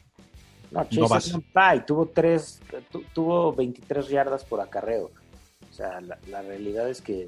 No, 0.71 0.83
Chase 0.85 0.99
No 0.99 1.07
vas. 1.07 1.27
Edmonds 1.27 1.47
y 1.77 1.85
tuvo 1.85 2.05
tres, 2.13 2.61
tu- 2.91 3.03
tuvo 3.13 3.53
23 3.53 4.07
yardas 4.09 4.43
por 4.43 4.59
acarreo. 4.59 5.11
O 5.69 5.73
sea, 5.73 6.01
la, 6.01 6.17
la 6.29 6.41
realidad 6.41 6.89
es 6.89 7.01
que 7.01 7.27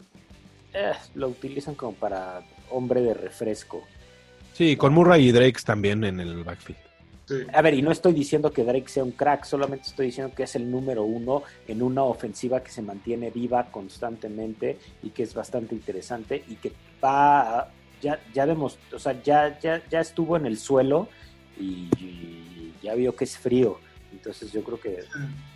eh, 0.73 0.91
lo 1.15 1.27
utilizan 1.29 1.75
como 1.75 1.93
para 1.93 2.41
hombre 2.71 3.01
de 3.01 3.13
refresco. 3.13 3.83
Sí, 4.53 4.75
con 4.75 4.93
Murray 4.93 5.27
y 5.27 5.31
Drake 5.31 5.59
también 5.63 6.03
en 6.03 6.19
el 6.19 6.43
backfield. 6.43 6.79
Sí. 7.27 7.35
A 7.53 7.61
ver, 7.61 7.73
y 7.75 7.81
no 7.81 7.91
estoy 7.91 8.13
diciendo 8.13 8.51
que 8.51 8.63
Drake 8.65 8.89
sea 8.89 9.03
un 9.03 9.11
crack, 9.11 9.45
solamente 9.45 9.87
estoy 9.87 10.07
diciendo 10.07 10.33
que 10.35 10.43
es 10.43 10.55
el 10.55 10.69
número 10.69 11.03
uno 11.03 11.43
en 11.67 11.81
una 11.81 12.03
ofensiva 12.03 12.61
que 12.61 12.69
se 12.69 12.81
mantiene 12.81 13.29
viva 13.29 13.67
constantemente 13.71 14.77
y 15.01 15.11
que 15.11 15.23
es 15.23 15.33
bastante 15.33 15.73
interesante 15.73 16.43
y 16.49 16.55
que 16.55 16.73
va, 17.03 17.69
ya, 18.01 18.19
ya 18.33 18.45
demostró, 18.45 18.97
o 18.97 18.99
sea, 18.99 19.21
ya, 19.23 19.59
ya, 19.59 19.81
ya 19.89 19.99
estuvo 19.99 20.37
en 20.37 20.45
el 20.45 20.57
suelo 20.57 21.09
y, 21.59 21.89
ya 22.81 22.95
vio 22.95 23.15
que 23.15 23.23
es 23.23 23.37
frío. 23.37 23.79
Entonces 24.11 24.51
yo 24.51 24.63
creo 24.63 24.79
que 24.79 24.99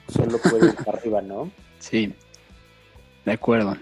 solo 0.08 0.38
puede 0.40 0.68
ir 0.68 0.76
arriba, 0.88 1.22
¿no? 1.22 1.52
Sí, 1.80 2.14
de 3.26 3.32
acuerdo. 3.32 3.78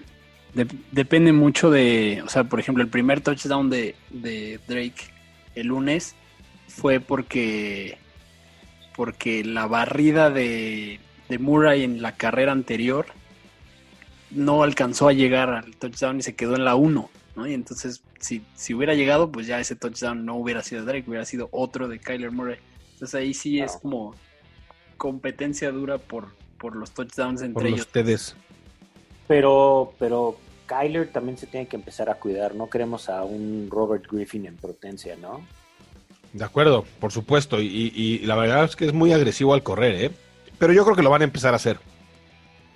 De- 0.54 0.68
depende 0.92 1.32
mucho 1.32 1.70
de, 1.70 2.22
o 2.26 2.30
sea, 2.30 2.44
por 2.44 2.60
ejemplo, 2.60 2.84
el 2.84 2.90
primer 2.90 3.22
touchdown 3.22 3.70
de, 3.70 3.96
de 4.10 4.60
Drake 4.68 5.14
el 5.54 5.68
lunes 5.68 6.16
fue 6.68 7.00
porque, 7.00 7.98
porque 8.96 9.44
la 9.44 9.68
barrida 9.68 10.30
de, 10.30 11.00
de 11.30 11.40
Murray 11.40 11.84
en 11.84 12.02
la 12.02 12.14
carrera 12.14 12.52
anterior 12.52 13.06
no 14.32 14.64
alcanzó 14.64 15.08
a 15.08 15.14
llegar 15.14 15.50
al 15.50 15.76
touchdown 15.78 16.20
y 16.20 16.24
se 16.24 16.36
quedó 16.36 16.56
en 16.56 16.66
la 16.66 16.76
1, 16.76 17.10
¿no? 17.36 17.48
Y 17.48 17.54
entonces, 17.54 18.02
si, 18.20 18.44
si 18.56 18.74
hubiera 18.74 18.94
llegado, 18.94 19.32
pues 19.32 19.48
ya 19.48 19.60
ese 19.60 19.76
touchdown 19.76 20.26
no 20.26 20.36
hubiera 20.36 20.62
sido 20.64 20.86
Drake, 20.86 21.06
hubiera 21.08 21.26
sido 21.26 21.50
otro 21.52 21.88
de 21.88 22.00
Kyler 22.00 22.32
Murray. 22.32 22.58
Entonces 22.94 23.16
ahí 23.16 23.34
sí 23.34 23.60
es 23.60 23.74
como 23.82 24.16
competencia 24.98 25.72
dura 25.72 25.98
por, 25.98 26.30
por 26.58 26.76
los 26.76 26.92
touchdowns 26.92 27.42
entre 27.42 27.54
Por 27.54 27.68
ellos. 27.68 27.82
ustedes. 27.82 28.36
Pero, 29.28 29.94
pero 30.00 30.38
Kyler 30.68 31.12
también 31.12 31.38
se 31.38 31.48
tiene 31.48 31.68
que 31.68 31.76
empezar 31.76 32.10
a 32.10 32.16
cuidar. 32.16 32.56
No 32.56 32.70
queremos 32.70 33.10
a 33.10 33.24
un 33.24 33.68
Robert 33.72 34.06
Griffin 34.10 34.46
en 34.46 34.56
potencia, 34.56 35.16
¿no? 35.16 35.42
De 36.34 36.44
acuerdo, 36.44 36.86
por 37.00 37.12
supuesto. 37.12 37.60
Y, 37.62 37.66
y- 37.68 37.92
y 37.96 38.20
la 38.20 38.36
verdad 38.36 38.66
es 38.66 38.76
que 38.76 38.86
es 38.86 38.94
muy 38.94 39.14
agresivo 39.14 39.54
al 39.54 39.64
correr, 39.64 39.96
¿eh? 40.06 40.12
Pero 40.60 40.74
yo 40.74 40.84
creo 40.84 40.96
que 40.96 41.02
lo 41.04 41.10
van 41.10 41.22
a 41.22 41.26
empezar 41.26 41.54
a 41.54 41.58
hacer. 41.58 41.80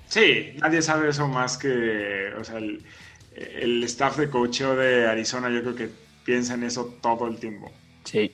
Sí, 0.08 0.54
nadie 0.60 0.82
sabe 0.82 1.10
eso 1.10 1.28
más 1.28 1.58
que, 1.58 2.34
o 2.39 2.43
sea, 2.43 2.58
el, 2.58 2.84
el 3.35 3.83
staff 3.85 4.17
de 4.17 4.29
coacheo 4.29 4.75
de 4.75 5.07
Arizona 5.07 5.49
yo 5.49 5.61
creo 5.61 5.75
que 5.75 5.89
piensa 6.23 6.53
en 6.53 6.63
eso 6.63 6.97
todo 7.01 7.27
el 7.27 7.37
tiempo. 7.37 7.71
Sí. 8.03 8.31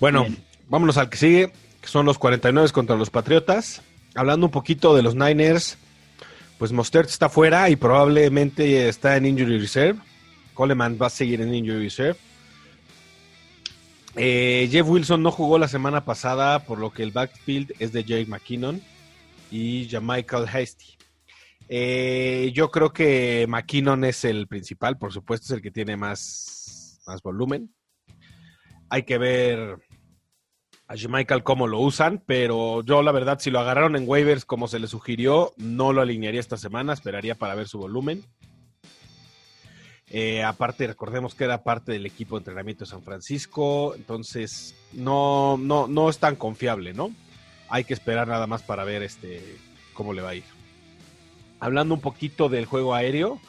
Bueno, 0.00 0.22
Bien. 0.24 0.38
vámonos 0.68 0.96
al 0.98 1.08
que 1.08 1.16
sigue. 1.16 1.52
que 1.80 1.88
son 1.88 2.06
los 2.06 2.18
49 2.18 2.70
contra 2.70 2.96
los 2.96 3.10
Patriotas. 3.10 3.82
Hablando 4.14 4.46
un 4.46 4.52
poquito 4.52 4.94
de 4.94 5.02
los 5.02 5.14
Niners, 5.14 5.78
pues 6.58 6.70
Mostert 6.72 7.08
está 7.08 7.28
fuera 7.28 7.70
y 7.70 7.76
probablemente 7.76 8.88
está 8.88 9.16
en 9.16 9.26
Injury 9.26 9.58
Reserve. 9.58 9.98
Coleman 10.54 10.98
va 11.00 11.06
a 11.06 11.10
seguir 11.10 11.40
en 11.40 11.52
Injury 11.54 11.84
Reserve. 11.84 12.16
Eh, 14.14 14.68
Jeff 14.70 14.86
Wilson 14.86 15.22
no 15.22 15.30
jugó 15.30 15.58
la 15.58 15.68
semana 15.68 16.04
pasada, 16.04 16.60
por 16.64 16.78
lo 16.78 16.92
que 16.92 17.02
el 17.02 17.12
backfield 17.12 17.72
es 17.78 17.92
de 17.92 18.04
Jake 18.04 18.26
McKinnon 18.26 18.82
y 19.50 19.88
Jamichael 19.90 20.46
Hasty. 20.46 20.96
Eh, 21.74 22.52
yo 22.52 22.70
creo 22.70 22.92
que 22.92 23.46
McKinnon 23.48 24.04
es 24.04 24.26
el 24.26 24.46
principal, 24.46 24.98
por 24.98 25.10
supuesto, 25.10 25.46
es 25.46 25.50
el 25.52 25.62
que 25.62 25.70
tiene 25.70 25.96
más, 25.96 27.00
más 27.06 27.22
volumen. 27.22 27.74
Hay 28.90 29.04
que 29.04 29.16
ver 29.16 29.78
a 30.86 30.94
Jamichael 30.98 31.42
cómo 31.42 31.66
lo 31.66 31.80
usan, 31.80 32.22
pero 32.26 32.84
yo 32.84 33.00
la 33.02 33.10
verdad, 33.10 33.38
si 33.38 33.50
lo 33.50 33.58
agarraron 33.58 33.96
en 33.96 34.06
waivers 34.06 34.44
como 34.44 34.68
se 34.68 34.80
le 34.80 34.86
sugirió, 34.86 35.54
no 35.56 35.94
lo 35.94 36.02
alinearía 36.02 36.40
esta 36.40 36.58
semana, 36.58 36.92
esperaría 36.92 37.36
para 37.36 37.54
ver 37.54 37.68
su 37.68 37.78
volumen. 37.78 38.22
Eh, 40.10 40.42
aparte, 40.42 40.86
recordemos 40.86 41.34
que 41.34 41.44
era 41.44 41.64
parte 41.64 41.92
del 41.92 42.04
equipo 42.04 42.36
de 42.36 42.40
entrenamiento 42.40 42.84
de 42.84 42.90
San 42.90 43.02
Francisco, 43.02 43.94
entonces 43.94 44.74
no, 44.92 45.56
no, 45.56 45.88
no 45.88 46.10
es 46.10 46.18
tan 46.18 46.36
confiable, 46.36 46.92
¿no? 46.92 47.14
Hay 47.70 47.84
que 47.84 47.94
esperar 47.94 48.28
nada 48.28 48.46
más 48.46 48.62
para 48.62 48.84
ver 48.84 49.02
este 49.02 49.56
cómo 49.94 50.12
le 50.12 50.20
va 50.20 50.28
a 50.28 50.34
ir. 50.34 50.61
Hablando 51.62 51.94
un 51.94 52.00
poquito 52.00 52.48
del 52.48 52.66
juego 52.66 52.92
aéreo, 52.92 53.40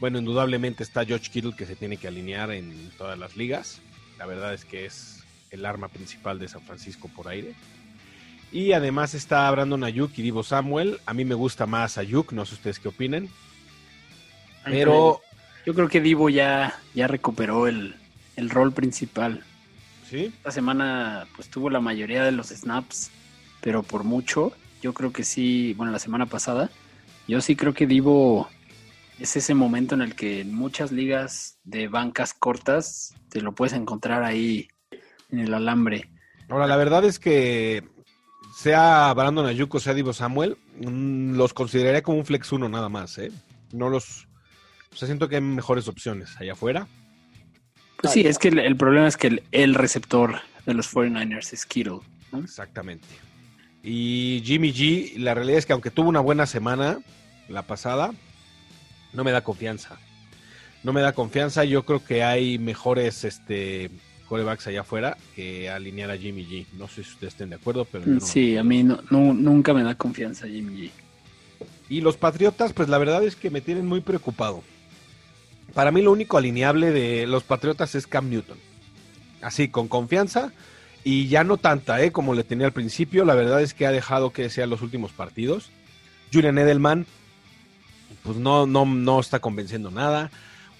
bueno, 0.00 0.18
indudablemente 0.18 0.82
está 0.82 1.04
George 1.04 1.30
Kittle 1.30 1.54
que 1.56 1.66
se 1.66 1.76
tiene 1.76 1.98
que 1.98 2.08
alinear 2.08 2.50
en 2.50 2.90
todas 2.98 3.16
las 3.16 3.36
ligas. 3.36 3.80
La 4.18 4.26
verdad 4.26 4.52
es 4.52 4.64
que 4.64 4.86
es 4.86 5.22
el 5.52 5.64
arma 5.64 5.86
principal 5.86 6.40
de 6.40 6.48
San 6.48 6.62
Francisco 6.62 7.08
por 7.14 7.28
aire. 7.28 7.54
Y 8.50 8.72
además 8.72 9.14
está 9.14 9.48
Brandon 9.52 9.84
Ayuk 9.84 10.10
y 10.18 10.22
Divo 10.22 10.42
Samuel. 10.42 10.98
A 11.06 11.14
mí 11.14 11.24
me 11.24 11.36
gusta 11.36 11.66
más 11.66 11.96
Ayuk, 11.96 12.32
no 12.32 12.44
sé 12.44 12.54
ustedes 12.54 12.80
qué 12.80 12.88
opinen. 12.88 13.30
Pero 14.64 15.20
yo 15.64 15.72
creo 15.72 15.88
que 15.88 16.00
Divo 16.00 16.28
ya, 16.28 16.76
ya 16.92 17.06
recuperó 17.06 17.68
el, 17.68 17.94
el 18.34 18.50
rol 18.50 18.72
principal. 18.72 19.44
¿Sí? 20.10 20.32
Esta 20.38 20.50
semana 20.50 21.28
pues 21.36 21.48
tuvo 21.48 21.70
la 21.70 21.78
mayoría 21.78 22.24
de 22.24 22.32
los 22.32 22.48
snaps, 22.48 23.12
pero 23.60 23.84
por 23.84 24.02
mucho. 24.02 24.52
Yo 24.82 24.92
creo 24.92 25.12
que 25.12 25.22
sí, 25.22 25.72
bueno, 25.74 25.92
la 25.92 26.00
semana 26.00 26.26
pasada, 26.26 26.68
yo 27.30 27.40
sí 27.40 27.54
creo 27.54 27.72
que 27.72 27.86
Divo 27.86 28.48
es 29.20 29.36
ese 29.36 29.54
momento 29.54 29.94
en 29.94 30.02
el 30.02 30.16
que 30.16 30.40
en 30.40 30.52
muchas 30.52 30.90
ligas 30.90 31.58
de 31.62 31.86
bancas 31.86 32.34
cortas 32.34 33.14
te 33.28 33.40
lo 33.40 33.54
puedes 33.54 33.72
encontrar 33.72 34.24
ahí 34.24 34.66
en 35.30 35.38
el 35.38 35.54
alambre. 35.54 36.10
Ahora, 36.48 36.66
la 36.66 36.76
verdad 36.76 37.04
es 37.04 37.20
que 37.20 37.84
sea 38.56 39.14
Brandon 39.14 39.46
Ayuk 39.46 39.72
o 39.72 39.78
sea 39.78 39.94
Divo 39.94 40.12
Samuel, 40.12 40.56
mm, 40.80 41.36
los 41.36 41.54
consideraría 41.54 42.02
como 42.02 42.18
un 42.18 42.26
flex 42.26 42.50
1 42.50 42.68
nada 42.68 42.88
más, 42.88 43.16
¿eh? 43.18 43.30
No 43.72 43.88
los... 43.88 44.26
O 44.92 44.96
sea, 44.96 45.06
siento 45.06 45.28
que 45.28 45.36
hay 45.36 45.42
mejores 45.42 45.86
opciones 45.86 46.36
allá 46.40 46.54
afuera. 46.54 46.88
Pues 47.98 48.12
sí, 48.12 48.22
es 48.26 48.38
que 48.38 48.48
el, 48.48 48.58
el 48.58 48.76
problema 48.76 49.06
es 49.06 49.16
que 49.16 49.28
el, 49.28 49.42
el 49.52 49.76
receptor 49.76 50.40
de 50.66 50.74
los 50.74 50.92
49ers 50.92 51.52
es 51.52 51.64
Kittle. 51.64 52.00
¿no? 52.32 52.40
Exactamente. 52.40 53.06
Y 53.84 54.42
Jimmy 54.44 54.72
G, 54.72 55.16
la 55.18 55.34
realidad 55.34 55.58
es 55.58 55.66
que 55.66 55.72
aunque 55.72 55.92
tuvo 55.92 56.08
una 56.08 56.20
buena 56.20 56.46
semana 56.46 56.98
la 57.50 57.62
pasada, 57.62 58.12
no 59.12 59.24
me 59.24 59.32
da 59.32 59.42
confianza. 59.42 59.98
No 60.82 60.92
me 60.92 61.00
da 61.02 61.12
confianza. 61.12 61.64
Yo 61.64 61.84
creo 61.84 62.02
que 62.04 62.22
hay 62.22 62.58
mejores 62.58 63.24
este, 63.24 63.90
corebacks 64.28 64.66
allá 64.66 64.80
afuera 64.82 65.16
que 65.36 65.68
alinear 65.68 66.10
a 66.10 66.16
Jimmy 66.16 66.46
G. 66.46 66.66
No 66.78 66.88
sé 66.88 67.04
si 67.04 67.10
ustedes 67.10 67.34
estén 67.34 67.50
de 67.50 67.56
acuerdo, 67.56 67.84
pero 67.84 68.04
yo 68.06 68.12
no. 68.12 68.20
Sí, 68.20 68.56
a 68.56 68.64
mí 68.64 68.82
no, 68.82 69.00
no- 69.10 69.34
nunca 69.34 69.74
me 69.74 69.82
da 69.82 69.94
confianza 69.96 70.46
Jimmy 70.46 70.86
G. 70.86 70.90
Y 71.90 72.00
los 72.00 72.16
Patriotas, 72.16 72.72
pues 72.72 72.88
la 72.88 72.98
verdad 72.98 73.22
es 73.24 73.36
que 73.36 73.50
me 73.50 73.60
tienen 73.60 73.86
muy 73.86 74.00
preocupado. 74.00 74.62
Para 75.74 75.90
mí 75.90 76.02
lo 76.02 76.12
único 76.12 76.38
alineable 76.38 76.90
de 76.92 77.26
los 77.26 77.42
Patriotas 77.42 77.94
es 77.94 78.06
Cam 78.06 78.30
Newton. 78.30 78.58
Así, 79.42 79.68
con 79.68 79.88
confianza. 79.88 80.52
Y 81.04 81.28
ya 81.28 81.44
no 81.44 81.56
tanta, 81.56 82.02
¿eh? 82.02 82.12
Como 82.12 82.34
le 82.34 82.44
tenía 82.44 82.66
al 82.66 82.72
principio. 82.72 83.24
La 83.24 83.34
verdad 83.34 83.60
es 83.62 83.74
que 83.74 83.86
ha 83.86 83.90
dejado 83.92 84.32
que 84.32 84.50
sean 84.50 84.70
los 84.70 84.82
últimos 84.82 85.12
partidos. 85.12 85.70
Julian 86.32 86.58
Edelman, 86.58 87.06
pues 88.22 88.36
no, 88.36 88.66
no, 88.66 88.84
no 88.84 89.20
está 89.20 89.38
convenciendo 89.38 89.90
nada. 89.90 90.30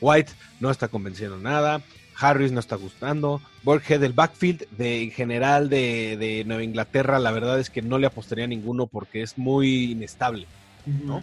White 0.00 0.32
no 0.60 0.70
está 0.70 0.88
convenciendo 0.88 1.38
nada. 1.38 1.82
Harris 2.18 2.52
no 2.52 2.60
está 2.60 2.76
gustando. 2.76 3.40
Burkhead, 3.62 4.02
el 4.02 4.12
backfield 4.12 4.66
de, 4.70 5.04
en 5.04 5.10
general 5.10 5.70
de, 5.70 6.16
de 6.18 6.44
Nueva 6.44 6.62
Inglaterra, 6.62 7.18
la 7.18 7.30
verdad 7.30 7.58
es 7.58 7.70
que 7.70 7.80
no 7.82 7.98
le 7.98 8.06
apostaría 8.06 8.44
a 8.44 8.48
ninguno 8.48 8.86
porque 8.86 9.22
es 9.22 9.38
muy 9.38 9.92
inestable. 9.92 10.46
¿no? 10.86 11.22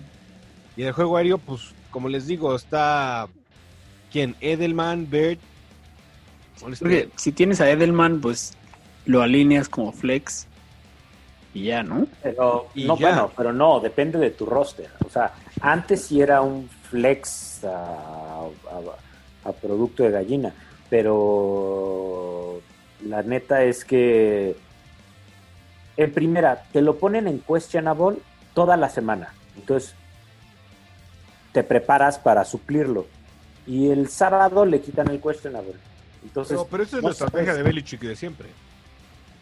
Y 0.75 0.81
en 0.81 0.87
el 0.87 0.93
juego 0.93 1.17
aéreo, 1.17 1.37
pues, 1.37 1.73
como 1.91 2.09
les 2.09 2.27
digo, 2.27 2.55
está. 2.55 3.27
¿Quién? 4.11 4.35
Edelman, 4.41 5.09
Bird. 5.09 5.39
¿cuál 6.59 6.73
es 6.73 6.79
Porque 6.79 7.09
si 7.15 7.31
tienes 7.31 7.61
a 7.61 7.69
Edelman, 7.69 8.21
pues 8.21 8.53
lo 9.05 9.21
alineas 9.21 9.69
como 9.69 9.91
flex 9.91 10.47
y 11.53 11.65
ya, 11.65 11.83
¿no? 11.83 12.07
Pero, 12.21 12.67
Y 12.75 12.85
no, 12.85 12.97
ya. 12.97 13.07
bueno, 13.09 13.31
pero 13.35 13.53
no, 13.53 13.79
depende 13.79 14.19
de 14.19 14.29
tu 14.31 14.45
roster. 14.45 14.89
O 15.05 15.09
sea, 15.09 15.33
antes 15.61 16.03
sí 16.05 16.21
era 16.21 16.41
un 16.41 16.69
flex 16.89 17.63
a, 17.63 18.45
a- 18.45 19.49
a 19.49 19.51
producto 19.53 20.03
de 20.03 20.11
gallina, 20.11 20.53
pero 20.89 22.61
la 23.05 23.23
neta 23.23 23.63
es 23.63 23.85
que 23.85 24.55
en 25.95 26.13
primera 26.13 26.63
te 26.71 26.81
lo 26.81 26.97
ponen 26.97 27.27
en 27.27 27.39
questionable 27.39 28.17
toda 28.53 28.77
la 28.77 28.89
semana. 28.89 29.33
Entonces 29.55 29.93
te 31.53 31.63
preparas 31.63 32.19
para 32.19 32.43
suplirlo. 32.45 33.05
Y 33.65 33.89
el 33.89 34.09
sábado 34.09 34.65
le 34.65 34.79
quitan 34.81 35.09
el 35.09 35.19
questionable. 35.21 35.73
Entonces, 36.23 36.57
Pero, 36.57 36.67
pero 36.69 36.83
esa 36.83 36.97
es 36.97 37.03
la 37.03 37.09
estrategia 37.11 37.53
de 37.53 37.63
Belichick 37.63 38.01
de 38.01 38.15
siempre. 38.15 38.47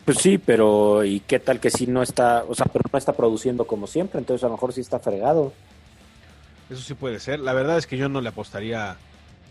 Pues 0.06 0.20
sí, 0.20 0.38
pero 0.38 1.04
¿y 1.04 1.20
qué 1.22 1.40
tal 1.40 1.60
que 1.60 1.72
si 1.72 1.88
no 1.88 2.04
está, 2.04 2.44
o 2.48 2.54
sea, 2.54 2.68
pero 2.68 2.84
no 2.92 2.98
está 3.00 3.14
produciendo 3.14 3.66
como 3.66 3.88
siempre? 3.88 4.20
Entonces 4.20 4.44
a 4.44 4.48
lo 4.48 4.54
mejor 4.54 4.72
sí 4.72 4.82
está 4.82 5.00
fregado. 5.00 5.52
Eso 6.70 6.82
sí 6.82 6.94
puede 6.94 7.20
ser. 7.20 7.40
La 7.40 7.54
verdad 7.54 7.78
es 7.78 7.88
que 7.88 7.98
yo 7.98 8.10
no 8.10 8.22
le 8.22 8.30
apostaría 8.30 8.98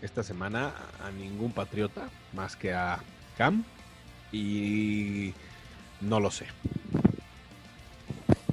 esta 0.01 0.23
semana 0.23 0.73
a 1.03 1.11
ningún 1.11 1.51
patriota 1.51 2.09
más 2.33 2.55
que 2.55 2.73
a 2.73 2.99
Cam. 3.37 3.63
Y 4.31 5.33
no 6.01 6.19
lo 6.19 6.29
sé. 6.29 6.45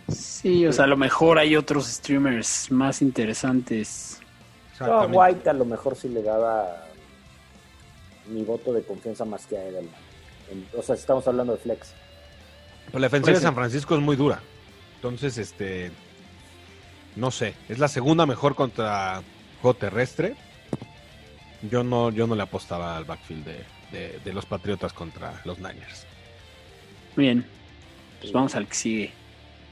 Sí, 0.08 0.66
o 0.66 0.72
sea, 0.72 0.84
a 0.84 0.88
lo 0.88 0.96
mejor 0.96 1.38
hay 1.38 1.56
otros 1.56 1.86
streamers 1.86 2.70
más 2.70 3.02
interesantes. 3.02 4.20
Yo 4.78 5.00
a. 5.00 5.06
White 5.06 5.48
a 5.48 5.52
lo 5.52 5.64
mejor 5.64 5.96
sí 5.96 6.08
le 6.08 6.22
daba 6.22 6.86
mi 8.26 8.42
voto 8.42 8.72
de 8.72 8.82
confianza 8.82 9.24
más 9.24 9.46
que 9.46 9.56
a 9.56 9.64
Edelman. 9.64 9.94
O 10.76 10.82
sea, 10.82 10.94
estamos 10.94 11.26
hablando 11.26 11.54
de 11.54 11.58
flex. 11.58 11.92
Pero 12.86 12.98
la 12.98 13.06
defensiva 13.06 13.24
Puede 13.24 13.34
de 13.34 13.40
ser. 13.40 13.46
San 13.46 13.54
Francisco 13.54 13.94
es 13.94 14.00
muy 14.00 14.16
dura. 14.16 14.40
Entonces, 14.96 15.38
este. 15.38 15.90
No 17.16 17.30
sé. 17.30 17.54
Es 17.68 17.78
la 17.78 17.88
segunda 17.88 18.26
mejor 18.26 18.54
contra 18.54 19.22
juego 19.60 19.76
terrestre. 19.76 20.34
Yo 21.70 21.84
no, 21.84 22.10
yo 22.10 22.26
no 22.26 22.34
le 22.34 22.42
apostaba 22.42 22.96
al 22.96 23.04
backfield 23.04 23.44
de, 23.44 23.64
de- 23.92 24.18
de 24.24 24.32
los 24.32 24.46
Patriotas 24.46 24.92
contra 24.92 25.40
los 25.44 25.58
Niners. 25.58 26.06
Muy 27.16 27.26
bien, 27.26 27.46
pues 28.20 28.32
vamos 28.32 28.54
al 28.56 28.66
que 28.66 28.74
sigue. 28.74 29.12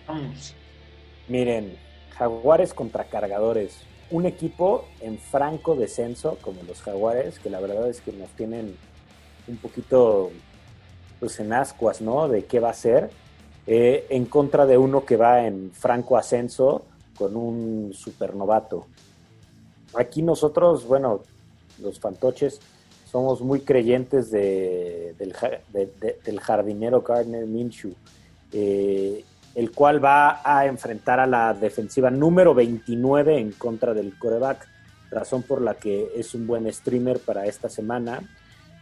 Vamos. 0.07 0.55
Miren, 1.29 1.77
Jaguares 2.17 2.75
contra 2.75 3.05
Cargadores. 3.05 3.79
Un 4.11 4.27
equipo 4.27 4.89
en 5.01 5.19
franco 5.19 5.75
descenso 5.77 6.37
como 6.43 6.63
los 6.65 6.83
Jaguares, 6.83 7.39
que 7.39 7.49
la 7.49 7.61
verdad 7.61 7.89
es 7.89 8.01
que 8.01 8.13
nos 8.13 8.29
tienen 8.31 8.77
un 9.47 9.57
poquito 9.57 10.31
pues 11.19 11.39
en 11.41 11.53
ascuas, 11.53 12.01
¿no? 12.01 12.29
De 12.29 12.45
qué 12.45 12.61
va 12.61 12.71
a 12.71 12.75
ser. 12.75 13.11
eh, 13.67 14.07
en 14.11 14.25
contra 14.27 14.67
de 14.67 14.77
uno 14.79 15.05
que 15.05 15.17
va 15.17 15.47
en 15.47 15.71
franco 15.73 16.17
ascenso 16.17 16.85
con 17.21 17.37
un 17.37 17.93
supernovato. 17.93 18.87
Aquí 19.95 20.23
nosotros, 20.23 20.87
bueno, 20.87 21.21
los 21.83 22.01
fantoches, 22.01 22.59
somos 23.11 23.43
muy 23.43 23.61
creyentes 23.61 24.31
de- 24.31 25.15
del, 25.19 25.35
ja- 25.35 25.61
de- 25.71 25.93
de- 26.01 26.19
del 26.25 26.41
jardinero 26.41 27.03
Gardner 27.03 27.45
Minshew, 27.45 27.93
eh, 28.53 29.23
el 29.55 29.71
cual 29.73 30.03
va 30.03 30.41
a 30.45 30.65
enfrentar 30.65 31.21
a 31.21 31.27
la 31.27 31.53
defensiva 31.53 32.11
número 32.11 32.55
29 32.55 33.39
en 33.39 33.53
contra 33.53 33.93
del 33.93 34.17
coreback, 34.19 34.67
razón 35.11 35.43
por 35.43 35.61
la 35.61 35.75
que 35.75 36.09
es 36.17 36.35
un 36.35 36.47
buen 36.47 36.73
streamer 36.73 37.19
para 37.19 37.45
esta 37.47 37.69
semana. 37.69 38.23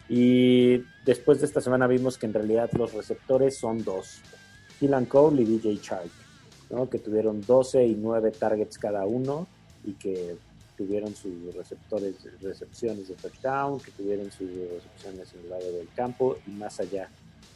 Y 0.09 0.85
después 1.05 1.41
de 1.41 1.47
esta 1.47 1.61
semana 1.61 1.87
vimos 1.89 2.17
que 2.19 2.27
en 2.27 2.35
realidad 2.35 2.71
los 2.75 2.93
receptores 2.95 3.57
son 3.59 3.83
dos, 3.83 4.21
Keelan 4.79 5.07
Cole 5.07 5.43
y 5.43 5.45
DJ 5.47 5.81
Chark, 5.81 6.11
¿no? 6.71 6.89
que 6.89 6.99
tuvieron 6.99 7.41
12 7.41 7.87
y 7.87 7.95
9 7.95 8.31
targets 8.33 8.79
cada 8.79 9.05
uno 9.07 9.47
y 9.85 9.93
que 9.93 10.37
tuvieron 10.77 11.15
sus 11.17 11.55
receptores, 11.55 12.15
recepciones 12.41 13.09
de 13.09 13.15
touchdown, 13.15 13.81
que 13.81 13.91
tuvieron 13.91 14.31
sus 14.31 14.49
recepciones 14.49 15.33
en 15.35 15.41
el 15.45 15.51
lado 15.51 15.73
del 15.73 15.89
campo 15.97 16.39
y 16.47 16.51
más 16.53 16.79
allá. 16.79 17.09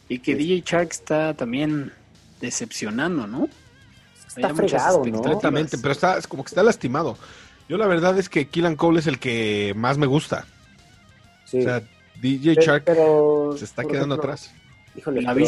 Y 0.09 0.19
que 0.19 0.35
DJ 0.35 0.61
Shark 0.65 0.91
está 0.91 1.33
también 1.33 1.93
decepcionando, 2.41 3.25
¿no? 3.25 3.47
Está 4.27 4.49
muchas 4.49 4.71
fregado, 4.71 5.05
¿no? 5.05 5.21
Completamente, 5.21 5.77
pero 5.77 5.91
está, 5.93 6.17
es 6.17 6.27
como 6.27 6.43
que 6.43 6.49
está 6.49 6.63
lastimado. 6.63 7.17
Yo 7.69 7.77
la 7.77 7.87
verdad 7.87 8.17
es 8.19 8.27
que 8.27 8.47
Killan 8.47 8.75
Cole 8.75 8.99
es 8.99 9.07
el 9.07 9.19
que 9.19 9.73
más 9.75 9.97
me 9.97 10.05
gusta. 10.07 10.45
Sí. 11.45 11.59
O 11.59 11.63
sea, 11.63 11.81
DJ 12.21 12.55
Shark 12.55 12.83
pero, 12.83 13.55
se 13.57 13.63
está 13.63 13.83
quedando 13.83 14.15
ejemplo, 14.15 14.33
atrás. 14.33 14.51
Híjole, 14.97 15.21
La 15.21 15.33
pero- 15.33 15.45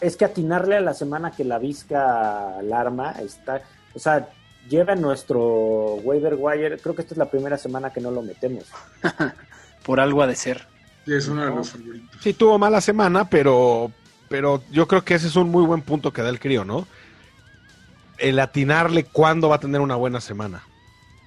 Es 0.00 0.16
que 0.16 0.24
atinarle 0.24 0.76
a 0.76 0.80
la 0.80 0.94
semana 0.94 1.30
que 1.30 1.44
la 1.44 1.58
Vizca 1.58 2.58
alarma 2.58 3.12
está. 3.12 3.62
O 3.94 3.98
sea, 3.98 4.28
lleva 4.68 4.92
en 4.92 5.00
nuestro 5.00 5.94
waiver 5.96 6.34
wire. 6.38 6.78
Creo 6.78 6.94
que 6.94 7.02
esta 7.02 7.14
es 7.14 7.18
la 7.18 7.30
primera 7.30 7.58
semana 7.58 7.92
que 7.92 8.00
no 8.00 8.10
lo 8.10 8.22
metemos. 8.22 8.64
Por 9.84 10.00
algo 10.00 10.22
ha 10.22 10.26
de 10.26 10.36
ser. 10.36 10.66
Sí, 11.04 11.14
es 11.14 11.28
uno 11.28 11.44
de 11.44 11.50
los 11.50 11.70
favoritos. 11.70 12.20
Sí, 12.20 12.34
tuvo 12.34 12.58
mala 12.58 12.80
semana, 12.80 13.28
pero, 13.28 13.90
pero 14.28 14.62
yo 14.70 14.86
creo 14.86 15.04
que 15.04 15.14
ese 15.14 15.28
es 15.28 15.36
un 15.36 15.50
muy 15.50 15.64
buen 15.64 15.82
punto 15.82 16.12
que 16.12 16.22
da 16.22 16.28
el 16.28 16.38
crío, 16.38 16.64
¿no? 16.64 16.86
El 18.18 18.38
atinarle 18.38 19.04
cuándo 19.04 19.48
va 19.48 19.56
a 19.56 19.60
tener 19.60 19.80
una 19.80 19.96
buena 19.96 20.20
semana. 20.20 20.62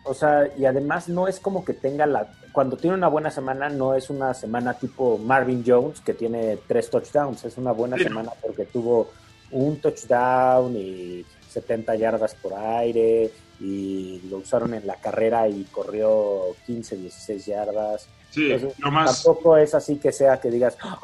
O 0.05 0.13
sea, 0.13 0.47
y 0.57 0.65
además 0.65 1.09
no 1.09 1.27
es 1.27 1.39
como 1.39 1.65
que 1.65 1.73
tenga 1.73 2.05
la. 2.05 2.31
Cuando 2.53 2.77
tiene 2.77 2.95
una 2.95 3.07
buena 3.09 3.31
semana, 3.31 3.67
no 3.67 3.95
es 3.95 4.09
una 4.09 4.33
semana 4.33 4.75
tipo 4.75 5.17
Marvin 5.17 5.63
Jones, 5.65 5.99
que 6.01 6.13
tiene 6.13 6.57
tres 6.67 6.89
touchdowns. 6.89 7.43
Es 7.43 7.57
una 7.57 7.71
buena 7.73 7.97
Sí. 7.97 8.03
semana 8.03 8.31
porque 8.41 8.63
tuvo 8.65 9.09
un 9.51 9.77
touchdown 9.81 10.75
y 10.77 11.25
70 11.49 11.95
yardas 11.95 12.35
por 12.35 12.53
aire, 12.53 13.31
y 13.59 14.21
lo 14.29 14.37
usaron 14.37 14.73
en 14.73 14.85
la 14.85 14.95
carrera 14.95 15.47
y 15.47 15.63
corrió 15.65 16.55
15, 16.65 16.95
16 16.97 17.45
yardas. 17.45 18.07
Sí, 18.29 18.51
Entonces, 18.51 18.79
lo 18.79 18.91
más. 18.91 19.23
Tampoco 19.23 19.57
es 19.57 19.73
así 19.75 19.97
que 19.97 20.11
sea 20.11 20.39
que 20.39 20.49
digas, 20.51 20.75
"Ah, 20.81 20.99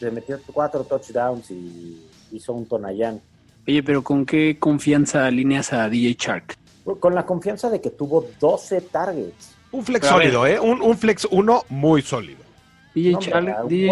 le 0.00 0.10
metió 0.10 0.38
cuatro 0.52 0.84
touchdowns 0.84 1.50
y 1.50 2.06
hizo 2.32 2.52
un 2.52 2.66
Tonayán. 2.66 3.20
Oye, 3.68 3.82
pero 3.82 4.02
¿con 4.02 4.24
qué 4.24 4.58
confianza 4.58 5.26
alineas 5.26 5.72
a 5.72 5.88
DJ 5.88 6.14
Shark? 6.18 6.56
Con 7.00 7.14
la 7.14 7.26
confianza 7.26 7.68
de 7.70 7.80
que 7.80 7.90
tuvo 7.90 8.26
12 8.40 8.80
targets. 8.80 9.55
Un 9.72 9.84
flex 9.84 10.06
sólido, 10.06 10.46
¿eh? 10.46 10.58
Un, 10.60 10.80
un 10.80 10.96
flex 10.96 11.26
uno 11.30 11.64
muy 11.68 12.02
sólido. 12.02 12.38
DJ 12.94 13.12
No, 13.42 13.66
DJ 13.68 13.90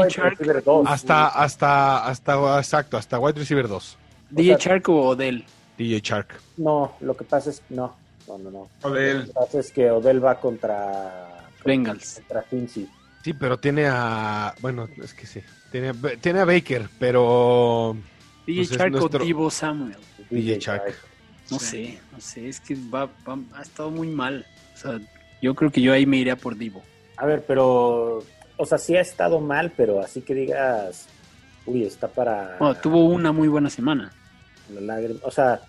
dos. 0.65 0.87
Hasta, 0.89 1.29
hasta, 1.29 2.07
hasta, 2.07 2.59
exacto, 2.59 2.97
hasta 2.97 3.19
wide 3.19 3.39
receiver 3.39 3.69
2. 3.69 3.99
DJ 4.31 4.55
o 4.55 4.59
sea- 4.59 4.71
Shark 4.71 4.89
o 4.89 5.09
Odell. 5.09 5.45
DJ 5.77 6.01
Shark. 6.01 6.41
No, 6.57 6.97
lo 7.01 7.15
que 7.17 7.25
pasa 7.25 7.51
es 7.51 7.61
no, 7.69 7.95
no, 8.27 8.39
no, 8.39 8.51
no. 8.51 8.69
Odell. 8.83 9.19
Lo 9.21 9.25
que 9.27 9.33
pasa 9.33 9.61
es 9.61 9.73
que 9.73 9.91
Odell 9.91 10.25
va 10.25 10.37
contra 10.41 11.45
Bengals. 11.65 12.15
contra 12.17 12.43
Cincy. 12.49 12.89
Sí, 13.23 13.35
pero 13.35 13.59
tiene 13.59 13.87
a. 13.89 14.55
Bueno, 14.61 14.89
es 15.03 15.13
que 15.13 15.27
sí. 15.27 15.41
Tiene, 15.71 15.89
a- 15.91 16.17
tiene 16.21 16.41
a 16.41 16.45
Baker, 16.47 16.89
pero. 16.99 17.97
DJ 18.47 18.77
Pues 18.79 18.91
nuestro- 18.93 19.21
o 19.21 19.25
Divo 19.25 19.51
Samuel. 19.51 19.97
DJ 20.31 20.59
Shark. 20.59 20.95
No 21.51 21.59
sé, 21.59 21.99
no 22.11 22.21
sé, 22.21 22.49
es 22.49 22.59
que 22.61 22.75
va, 22.75 23.05
va- 23.29 23.39
ha 23.55 23.63
estado 23.63 23.91
muy 23.91 24.09
mal. 24.09 24.47
O 24.75 24.79
sea, 24.79 24.99
yo 25.45 25.55
creo 25.55 25.71
que 25.71 25.81
yo 25.83 25.93
ahí 25.93 26.07
me 26.07 26.17
iría 26.17 26.37
por 26.37 26.57
Divo. 26.57 26.83
A 27.17 27.27
ver, 27.27 27.45
pero 27.47 28.25
o 28.57 28.67
sea, 28.67 28.79
sí 28.79 28.97
ha 28.97 29.01
estado 29.01 29.41
mal, 29.41 29.73
pero 29.77 30.01
así 30.01 30.23
que 30.23 30.35
digas, 30.35 31.07
uy, 31.67 31.85
está 31.85 32.09
para 32.09 32.57
Bueno, 32.59 32.75
tuvo 32.81 33.05
una 33.05 33.31
muy 33.33 33.49
buena 33.49 33.69
semana. 33.71 34.13
la 34.73 34.81
lágrima, 34.81 35.21
o 35.23 35.31
sea, 35.31 35.61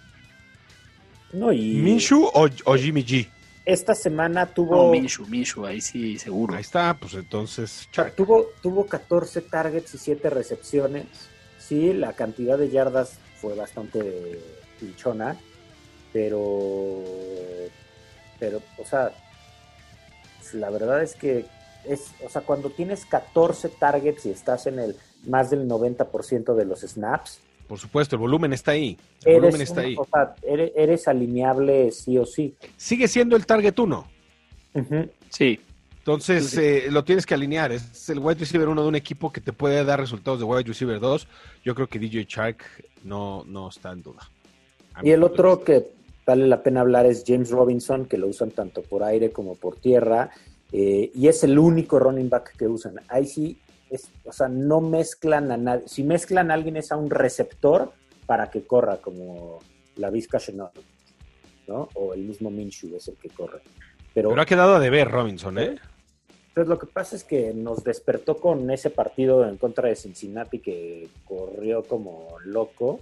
no 1.34 1.52
y 1.52 1.74
¿Minshu 1.76 2.24
o, 2.34 2.48
o 2.66 2.76
Jimmy 2.78 3.04
G? 3.04 3.28
esta 3.66 3.96
semana 3.96 4.46
tuvo 4.46 4.76
No, 4.76 4.92
Minshu, 4.92 5.26
Minshu, 5.26 5.66
ahí 5.66 5.82
sí, 5.82 6.18
seguro. 6.20 6.54
Ahí 6.56 6.62
está, 6.62 6.96
pues 7.00 7.16
entonces. 7.16 7.90
Tuvo, 8.16 8.46
tuvo 8.62 8.86
14 8.86 9.42
targets 9.42 9.96
y 9.96 9.98
7 9.98 10.30
recepciones. 10.30 11.08
Sí, 11.58 11.92
la 11.94 12.14
cantidad 12.14 12.58
de 12.60 12.70
yardas 12.70 13.18
fue 13.42 13.56
bastante 13.56 14.40
pinchona, 14.80 15.36
pero, 16.14 17.02
pero, 18.40 18.62
o 18.78 18.86
sea, 18.86 19.12
la 20.54 20.70
verdad 20.70 21.02
es 21.04 21.16
que 21.16 21.46
es, 21.86 22.12
o 22.26 22.30
sea, 22.30 22.42
cuando 22.42 22.70
tienes 22.70 23.06
14 23.06 23.70
targets 23.70 24.26
y 24.26 24.32
estás 24.32 24.66
en 24.68 24.80
el 24.80 24.96
más 25.28 25.50
del 25.50 25.68
90% 25.68 26.56
de 26.56 26.66
los 26.66 26.82
snaps, 26.82 27.40
Por 27.68 27.80
supuesto, 27.80 28.16
el 28.16 28.20
volumen 28.20 28.54
está 28.54 28.72
ahí. 28.72 28.98
El 29.24 29.36
volumen 29.42 29.56
eres, 29.56 29.70
está 29.70 29.82
un- 29.82 29.88
ahí. 29.88 29.96
o 29.98 30.06
sea, 30.06 30.36
eres, 30.44 30.72
eres 30.76 31.08
alineable 31.08 31.92
sí 31.92 32.18
o 32.18 32.26
sí. 32.26 32.56
Sigue 32.78 33.08
siendo 33.08 33.36
el 33.36 33.46
target 33.48 33.78
1. 33.80 34.08
Ujú. 34.76 35.10
Sí, 35.30 35.60
Entonces 35.98 36.52
Sí, 36.52 36.60
eh, 36.62 36.88
lo 36.92 37.04
tienes 37.04 37.26
que 37.26 37.34
alinear. 37.34 37.72
Es 37.72 38.08
el 38.12 38.20
wide 38.20 38.40
receiver 38.40 38.68
1 38.68 38.84
de 38.84 38.88
un 38.88 38.96
equipo 38.96 39.32
que 39.34 39.42
te 39.42 39.52
puede 39.52 39.84
dar 39.84 40.00
resultados 40.00 40.38
de 40.38 40.46
wide 40.46 40.62
receiver 40.64 41.00
2. 41.00 41.28
Yo 41.64 41.74
creo 41.74 41.88
que 41.88 41.98
DJ 41.98 42.26
Shark 42.30 42.64
no, 43.04 43.44
no 43.48 43.70
está 43.70 43.92
en 43.92 44.04
duda. 44.04 44.22
Y 45.02 45.10
el 45.10 45.24
otro 45.24 45.64
que 45.64 45.88
vale 46.26 46.48
la 46.48 46.64
pena 46.64 46.82
hablar 46.82 47.06
es 47.06 47.24
James 47.26 47.50
Robinson, 47.50 48.06
que 48.06 48.18
lo 48.18 48.28
usan 48.28 48.52
tanto 48.52 48.82
por 48.82 49.04
aire 49.04 49.32
como 49.32 49.56
por 49.56 49.78
tierra, 49.78 50.32
eh, 50.72 51.12
y 51.14 51.28
es 51.28 51.44
el 51.44 51.58
único 51.60 52.00
running 52.00 52.30
back 52.30 52.56
que 52.58 52.68
usan. 52.68 52.96
Ahí 53.08 53.26
sí, 53.26 53.60
es, 53.90 54.12
o 54.24 54.32
sea, 54.32 54.48
no 54.48 54.82
mezclan 54.82 55.52
a 55.52 55.58
nadie. 55.58 55.88
Si 55.88 56.04
mezclan 56.04 56.52
a 56.52 56.56
alguien 56.56 56.78
es 56.78 56.92
a 56.92 56.98
un 56.98 57.10
receptor 57.10 57.94
para 58.26 58.50
que 58.50 58.66
corra, 58.66 58.98
como 58.98 59.60
la 59.98 60.10
Vizca 60.10 60.40
Chenault, 60.40 60.74
¿no? 61.68 61.90
O 61.94 62.14
el 62.14 62.22
mismo 62.22 62.50
Minshew 62.50 62.96
es 62.96 63.08
el 63.08 63.16
que 63.16 63.30
corre. 63.30 63.62
Pero, 64.14 64.30
Pero 64.30 64.42
ha 64.42 64.46
quedado 64.46 64.76
a 64.76 64.80
deber 64.80 65.10
Robinson, 65.10 65.60
¿eh? 65.60 65.76
pues 66.56 66.70
lo 66.70 66.80
que 66.80 66.88
pasa 66.88 67.18
es 67.18 67.26
que 67.26 67.54
nos 67.54 67.84
despertó 67.84 68.38
con 68.38 68.72
ese 68.72 68.90
partido 68.90 69.46
en 69.46 69.58
contra 69.58 69.90
de 69.90 69.98
Cincinnati 69.98 70.60
que 70.60 71.10
corrió 71.26 71.84
como 71.84 72.30
loco. 72.46 73.02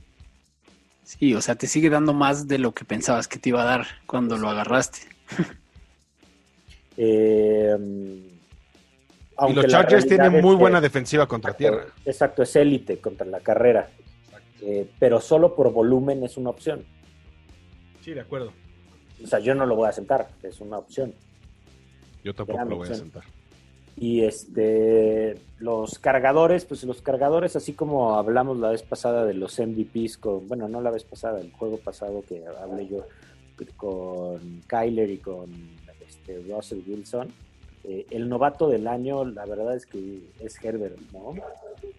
Sí, 1.04 1.34
o 1.36 1.42
sea, 1.42 1.56
te 1.56 1.68
sigue 1.68 1.90
dando 1.90 2.14
más 2.14 2.48
de 2.48 2.58
lo 2.60 2.74
que 2.74 2.86
pensabas 2.86 3.28
que 3.28 3.40
te 3.40 3.50
iba 3.50 3.62
a 3.62 3.66
dar 3.66 3.86
cuando 4.06 4.38
lo 4.38 4.50
agarraste. 4.50 5.00
Eh, 6.98 7.76
Y 9.50 9.54
los 9.54 9.68
Chargers 9.68 10.06
tienen 10.08 10.32
muy 10.42 10.56
que- 10.56 10.62
buena 10.62 10.80
defensiva 10.80 11.28
contra 11.28 11.54
tierra. 11.54 11.86
Exacto, 12.06 12.44
es 12.44 12.56
élite 12.56 13.00
contra 13.00 13.26
la 13.26 13.40
carrera. 13.40 13.90
Eh, 14.62 14.90
pero 15.00 15.20
solo 15.20 15.56
por 15.56 15.72
volumen 15.74 16.24
es 16.24 16.38
una 16.38 16.50
opción. 16.52 16.86
Sí, 18.02 18.14
de 18.14 18.22
acuerdo. 18.22 18.54
O 19.24 19.28
sea, 19.28 19.40
yo 19.40 19.56
no 19.56 19.66
lo 19.66 19.76
voy 19.76 19.90
a 19.90 19.92
sentar, 19.92 20.30
es 20.44 20.60
una 20.62 20.78
opción. 20.78 21.14
Yo 22.24 22.34
tampoco 22.34 22.58
Gran 22.58 22.70
lo 22.70 22.76
voy 22.78 22.90
a 22.90 22.94
sentar. 22.94 23.24
Y 23.96 24.24
este, 24.24 25.36
los 25.60 26.00
cargadores, 26.00 26.66
pues 26.66 26.84
los 26.84 27.02
cargadores, 27.02 27.56
así 27.56 27.74
como 27.74 28.16
hablamos 28.16 28.58
la 28.58 28.70
vez 28.72 28.82
pasada 28.84 29.24
de 29.26 29.34
los 29.36 29.60
MVPs 29.60 30.18
con, 30.18 30.48
bueno, 30.48 30.68
no 30.68 30.82
la 30.82 30.92
vez 30.92 31.04
pasada, 31.04 31.40
el 31.40 31.52
juego 31.52 31.78
pasado 31.78 32.24
que 32.28 32.44
hablé 32.62 32.88
yo 32.88 33.06
con 33.78 34.62
Kyler 34.68 35.10
y 35.12 35.18
con 35.20 35.50
este, 36.08 36.42
Russell 36.50 36.82
Wilson. 36.88 37.32
eh, 37.86 38.06
el 38.12 38.30
novato 38.30 38.70
del 38.70 38.88
año, 38.88 39.26
la 39.26 39.46
verdad 39.46 39.76
es 39.76 39.86
que 39.86 40.20
es 40.40 40.56
Herbert, 40.64 40.98
¿no? 41.12 41.34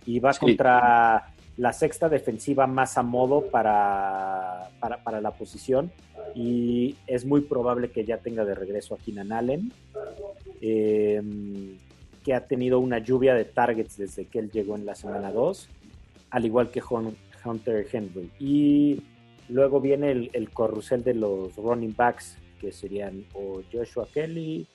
Y 0.06 0.18
va 0.18 0.32
Sí. 0.32 0.40
contra 0.40 1.28
la 1.58 1.72
sexta 1.74 2.08
defensiva 2.08 2.66
más 2.66 2.96
a 2.98 3.02
modo 3.02 3.42
para, 3.50 4.68
para, 4.80 5.02
para 5.04 5.20
la 5.20 5.30
posición 5.30 5.92
y 6.34 6.96
es 7.06 7.24
muy 7.24 7.40
probable 7.42 7.90
que 7.90 8.04
ya 8.04 8.18
tenga 8.18 8.44
de 8.44 8.54
regreso 8.54 8.94
a 8.94 8.98
Keenan 8.98 9.32
Allen, 9.32 9.72
eh, 10.60 11.22
que 12.24 12.34
ha 12.34 12.46
tenido 12.46 12.78
una 12.80 12.98
lluvia 12.98 13.34
de 13.34 13.44
targets 13.44 13.96
desde 13.98 14.26
que 14.26 14.38
él 14.38 14.50
llegó 14.50 14.76
en 14.76 14.86
la 14.86 14.94
semana 14.94 15.30
2, 15.30 15.68
al 16.30 16.44
igual 16.44 16.70
que 16.70 16.80
Hun- 16.82 17.16
Hunter 17.44 17.86
Henry. 17.92 18.30
Y 18.38 19.02
luego 19.48 19.80
viene 19.80 20.10
el, 20.10 20.30
el 20.32 20.50
corrusel 20.50 21.02
de 21.04 21.14
los 21.14 21.54
running 21.56 21.94
backs, 21.94 22.38
que 22.60 22.72
serían 22.72 23.24
o 23.34 23.60
Joshua 23.70 24.08
Kelly 24.12 24.66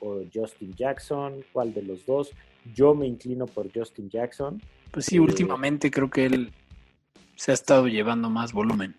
o 0.00 0.20
Justin 0.32 0.74
Jackson, 0.74 1.42
¿cuál 1.52 1.72
de 1.72 1.82
los 1.82 2.04
dos? 2.04 2.30
Yo 2.74 2.94
me 2.94 3.06
inclino 3.06 3.46
por 3.46 3.72
Justin 3.74 4.10
Jackson. 4.10 4.60
Pues 4.90 5.06
sí, 5.06 5.18
últimamente 5.18 5.90
creo 5.90 6.10
que 6.10 6.26
él 6.26 6.52
se 7.36 7.52
ha 7.52 7.54
estado 7.54 7.88
llevando 7.88 8.28
más 8.28 8.52
volumen. 8.52 8.94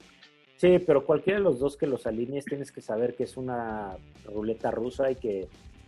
Sí, 0.59 0.77
pero 0.79 1.05
cualquiera 1.05 1.39
de 1.39 1.43
los 1.45 1.57
dos 1.57 1.77
que 1.77 1.87
los 1.87 2.05
alinees 2.05 2.43
tienes 2.43 2.69
que 2.69 2.81
saber 2.81 3.15
que 3.15 3.23
es 3.23 3.37
una 3.37 3.95
ruleta 4.25 4.69
rusa 4.71 5.09
y 5.09 5.15
que, 5.15 5.47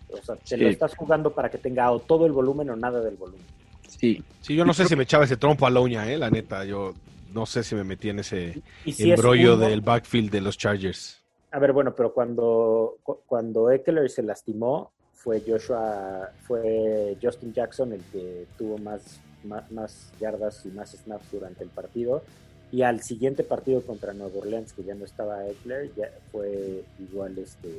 o 0.09 0.15
sea, 0.23 0.37
te 0.37 0.55
Sí. 0.55 0.63
lo 0.63 0.69
estás 0.69 0.95
jugando 0.95 1.33
para 1.33 1.49
que 1.51 1.57
tenga 1.57 1.91
o 1.91 1.99
todo 1.99 2.25
el 2.25 2.31
volumen 2.31 2.69
o 2.69 2.77
nada 2.77 3.01
del 3.01 3.17
volumen. 3.17 3.45
Sí, 3.89 4.23
Sí, 4.39 4.55
yo 4.55 4.63
no 4.63 4.73
sé 4.73 4.85
si 4.85 4.95
me 4.95 5.03
echaba 5.03 5.25
ese 5.25 5.35
trompo 5.35 5.67
a 5.67 5.69
la 5.69 5.81
uña, 5.81 6.09
¿eh? 6.09 6.17
La 6.17 6.29
neta, 6.31 6.63
yo 6.63 6.93
no 7.33 7.45
sé 7.45 7.63
si 7.63 7.75
me 7.75 7.83
metí 7.83 8.07
en 8.09 8.19
ese 8.19 8.63
si 8.85 8.89
es 8.91 8.99
embrollo 9.01 9.57
del 9.57 9.81
backfield 9.81 10.31
de 10.31 10.39
los 10.41 10.57
Chargers. 10.57 11.21
A 11.51 11.59
ver, 11.59 11.73
bueno, 11.73 11.93
pero 11.93 12.13
cuando, 12.13 12.97
cu- 13.03 13.19
cuando 13.25 13.69
Eckler 13.71 14.09
se 14.09 14.23
lastimó, 14.23 14.93
fue 15.13 15.43
Joshua, 15.45 16.31
fue 16.47 17.17
Justin 17.21 17.51
Jackson 17.53 17.91
el 17.91 18.01
que 18.05 18.47
tuvo 18.57 18.77
más, 18.77 19.19
más, 19.43 19.69
más 19.69 20.11
yardas 20.21 20.65
y 20.65 20.69
más 20.69 20.91
snaps 20.91 21.29
durante 21.29 21.63
el 21.65 21.69
partido. 21.69 22.23
Y 22.71 22.83
al 22.83 23.01
siguiente 23.03 23.43
partido 23.43 23.81
contra 23.81 24.13
Nueva 24.13 24.39
Orleans, 24.39 24.71
que 24.73 24.83
ya 24.83 24.95
no 24.95 25.03
estaba 25.05 25.45
Eckler, 25.47 25.91
ya 25.95 26.05
fue 26.31 26.83
igual 26.99 27.37
este 27.37 27.69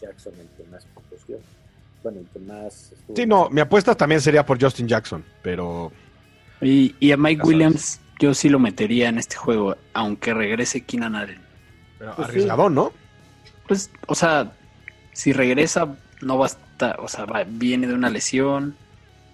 Jackson 0.00 0.32
el 0.40 0.48
que 0.56 0.70
más 0.70 0.84
puntos 0.86 1.24
dio. 1.28 1.38
Bueno, 2.02 2.18
el 2.20 2.26
que 2.26 2.38
más 2.40 2.92
estuvo 2.92 3.16
Sí, 3.16 3.26
no, 3.26 3.48
mi 3.50 3.60
apuesta 3.60 3.94
también 3.94 4.20
sería 4.20 4.44
por 4.44 4.60
Justin 4.60 4.88
Jackson, 4.88 5.24
pero 5.42 5.92
y, 6.60 6.94
y 6.98 7.12
a 7.12 7.16
Mike 7.16 7.36
Ya 7.36 7.42
sabes. 7.44 7.48
Williams 7.48 8.00
yo 8.20 8.34
sí 8.34 8.48
lo 8.48 8.58
metería 8.58 9.08
en 9.08 9.18
este 9.18 9.36
juego, 9.36 9.76
aunque 9.92 10.34
regrese 10.34 10.80
Keenan 10.82 11.14
Allen. 11.14 11.40
Pero 11.98 12.14
Pues 12.16 12.26
sí. 12.26 12.32
arriesgado, 12.32 12.68
¿no? 12.70 12.92
Pues, 13.68 13.90
o 14.06 14.14
sea, 14.14 14.52
si 15.12 15.32
regresa, 15.32 15.96
no 16.22 16.38
va 16.38 16.46
a 16.46 16.48
estar, 16.48 16.98
o 17.00 17.08
sea, 17.08 17.24
va- 17.24 17.44
viene 17.46 17.86
de 17.86 17.94
una 17.94 18.10
lesión. 18.10 18.76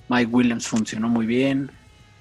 Mike 0.08 0.30
Williams 0.30 0.66
funcionó 0.68 1.08
muy 1.08 1.24
bien. 1.26 1.70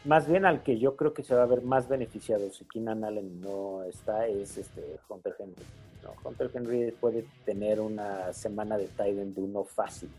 Más 0.06 0.28
bien 0.28 0.46
al 0.46 0.64
que 0.64 0.80
yo 0.80 0.96
creo 0.96 1.14
que 1.14 1.24
se 1.24 1.36
va 1.36 1.44
a 1.44 1.48
ver 1.48 1.62
más 1.62 1.90
beneficiado 1.90 2.50
si 2.52 2.64
Keenan 2.66 3.04
Allen 3.04 3.42
no 3.42 3.84
está 3.84 4.28
es 4.28 4.58
este 4.58 4.82
Hunter 5.10 5.36
Henry. 5.38 5.64
No, 6.04 6.14
Hunter 6.24 6.50
Henry 6.54 6.92
puede 7.00 7.26
tener 7.46 7.82
una 7.82 8.32
semana 8.32 8.78
de 8.78 8.88
tight 8.88 9.18
end 9.18 9.36
de 9.36 9.42
uno 9.42 9.66
fácil. 9.66 10.10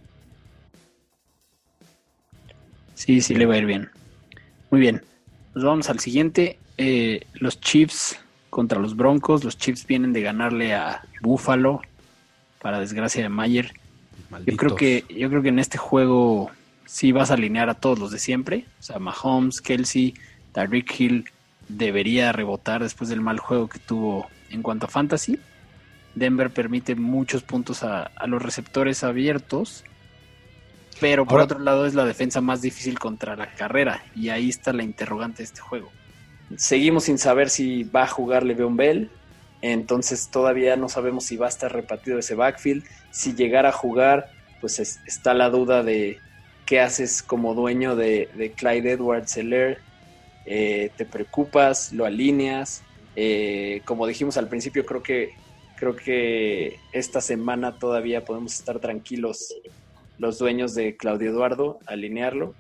Sí, 2.95 3.23
sí 3.23 3.35
le 3.35 3.47
va 3.47 3.55
a 3.55 3.59
ir 3.59 3.65
bien. 3.65 3.89
Muy 4.71 4.81
bien. 4.81 5.03
Nos 5.55 5.65
vamos 5.65 5.89
al 5.89 6.01
siguiente. 6.01 6.59
Eh, 6.77 7.27
los 7.35 7.59
Chiefs 7.61 8.19
contra 8.51 8.79
los 8.79 8.95
Broncos. 8.95 9.43
Los 9.43 9.57
Chiefs 9.57 9.87
vienen 9.87 10.13
de 10.13 10.21
ganarle 10.21 10.75
a 10.75 11.03
Buffalo, 11.23 11.81
para 12.61 12.79
desgracia 12.79 13.23
de 13.23 13.31
Mayer. 13.31 13.73
Yo 14.47 14.57
creo 14.57 14.77
que, 14.77 15.05
yo 15.09 15.29
creo 15.31 15.43
que 15.43 15.49
en 15.49 15.59
este 15.59 15.79
juego 15.79 16.51
sí 16.93 17.13
vas 17.13 17.31
a 17.31 17.35
alinear 17.35 17.71
a 17.71 17.75
todos 17.75 17.99
los 17.99 18.11
de 18.11 18.19
siempre. 18.19 18.65
O 18.81 18.83
sea, 18.83 18.99
Mahomes, 18.99 19.61
Kelsey, 19.61 20.15
Tyreek 20.53 20.99
Hill 21.01 21.25
debería 21.69 22.33
rebotar 22.33 22.83
después 22.83 23.09
del 23.11 23.21
mal 23.21 23.39
juego 23.39 23.69
que 23.69 23.79
tuvo 23.79 24.29
en 24.51 24.63
cuanto 24.63 24.87
a 24.87 24.89
fantasy. 24.89 25.39
Denver 26.17 26.51
permite 26.51 26.97
muchos 26.97 27.45
puntos 27.45 27.85
a, 27.85 28.03
a 28.03 28.27
los 28.27 28.43
receptores 28.43 29.05
abiertos. 29.05 29.85
Pero 31.01 31.25
por 31.25 31.35
Ahora- 31.35 31.45
otro 31.45 31.59
lado 31.61 31.87
es 31.87 31.95
la 31.95 32.05
defensa 32.05 32.41
más 32.41 32.61
difícil 32.61 32.99
contra 32.99 33.37
la 33.37 33.55
carrera. 33.55 34.03
Y 34.17 34.31
ahí 34.31 34.49
está 34.49 34.73
la 34.73 34.83
interrogante 34.83 35.39
de 35.39 35.45
este 35.45 35.61
juego. 35.61 35.91
Seguimos 36.57 37.05
sin 37.05 37.19
saber 37.19 37.49
si 37.49 37.85
va 37.85 38.03
a 38.03 38.09
jugar 38.09 38.43
Le'Veon 38.43 38.77
Bell. 38.77 39.11
Entonces 39.63 40.29
todavía 40.31 40.75
no 40.77 40.89
sabemos 40.89 41.25
si 41.25 41.37
va 41.37 41.47
a 41.47 41.51
estar 41.51 41.73
repartido 41.73 42.19
ese 42.19 42.35
backfield. 42.35 42.85
Si 43.13 43.35
llegara 43.35 43.69
a 43.69 43.73
jugar, 43.73 44.33
pues 44.61 44.81
es- 44.81 44.99
está 45.07 45.33
la 45.35 45.49
duda 45.51 45.83
de 45.85 46.19
qué 46.71 46.79
haces 46.79 47.21
como 47.21 47.53
dueño 47.55 47.97
de, 47.97 48.29
de 48.37 48.53
Clyde 48.53 48.93
Edwards 48.93 49.33
Seller. 49.33 49.81
¿Te 50.45 51.05
preocupas? 51.11 51.93
¿Lo 51.93 52.07
alineas? 52.07 52.85
Eh, 53.17 53.83
como 53.85 54.07
dijimos 54.07 54.37
al 54.37 54.49
principio, 54.49 54.87
creo 54.87 55.03
que, 55.03 55.35
creo 55.77 55.97
que 55.97 56.79
esta 56.93 57.21
semana 57.21 57.77
todavía 57.77 58.25
podemos 58.25 58.55
estar 58.55 58.79
tranquilos 58.79 59.53
los 60.19 60.39
dueños 60.39 60.77
de 60.77 60.97
Claudio 60.97 61.31
Eduardo, 61.31 61.81
alinearlo. 61.87 62.55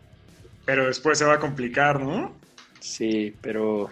Pero 0.64 0.88
después 0.88 1.16
se 1.16 1.24
va 1.24 1.34
a 1.34 1.38
complicar, 1.38 2.00
¿no? 2.00 2.32
Sí, 2.80 3.32
pero 3.40 3.90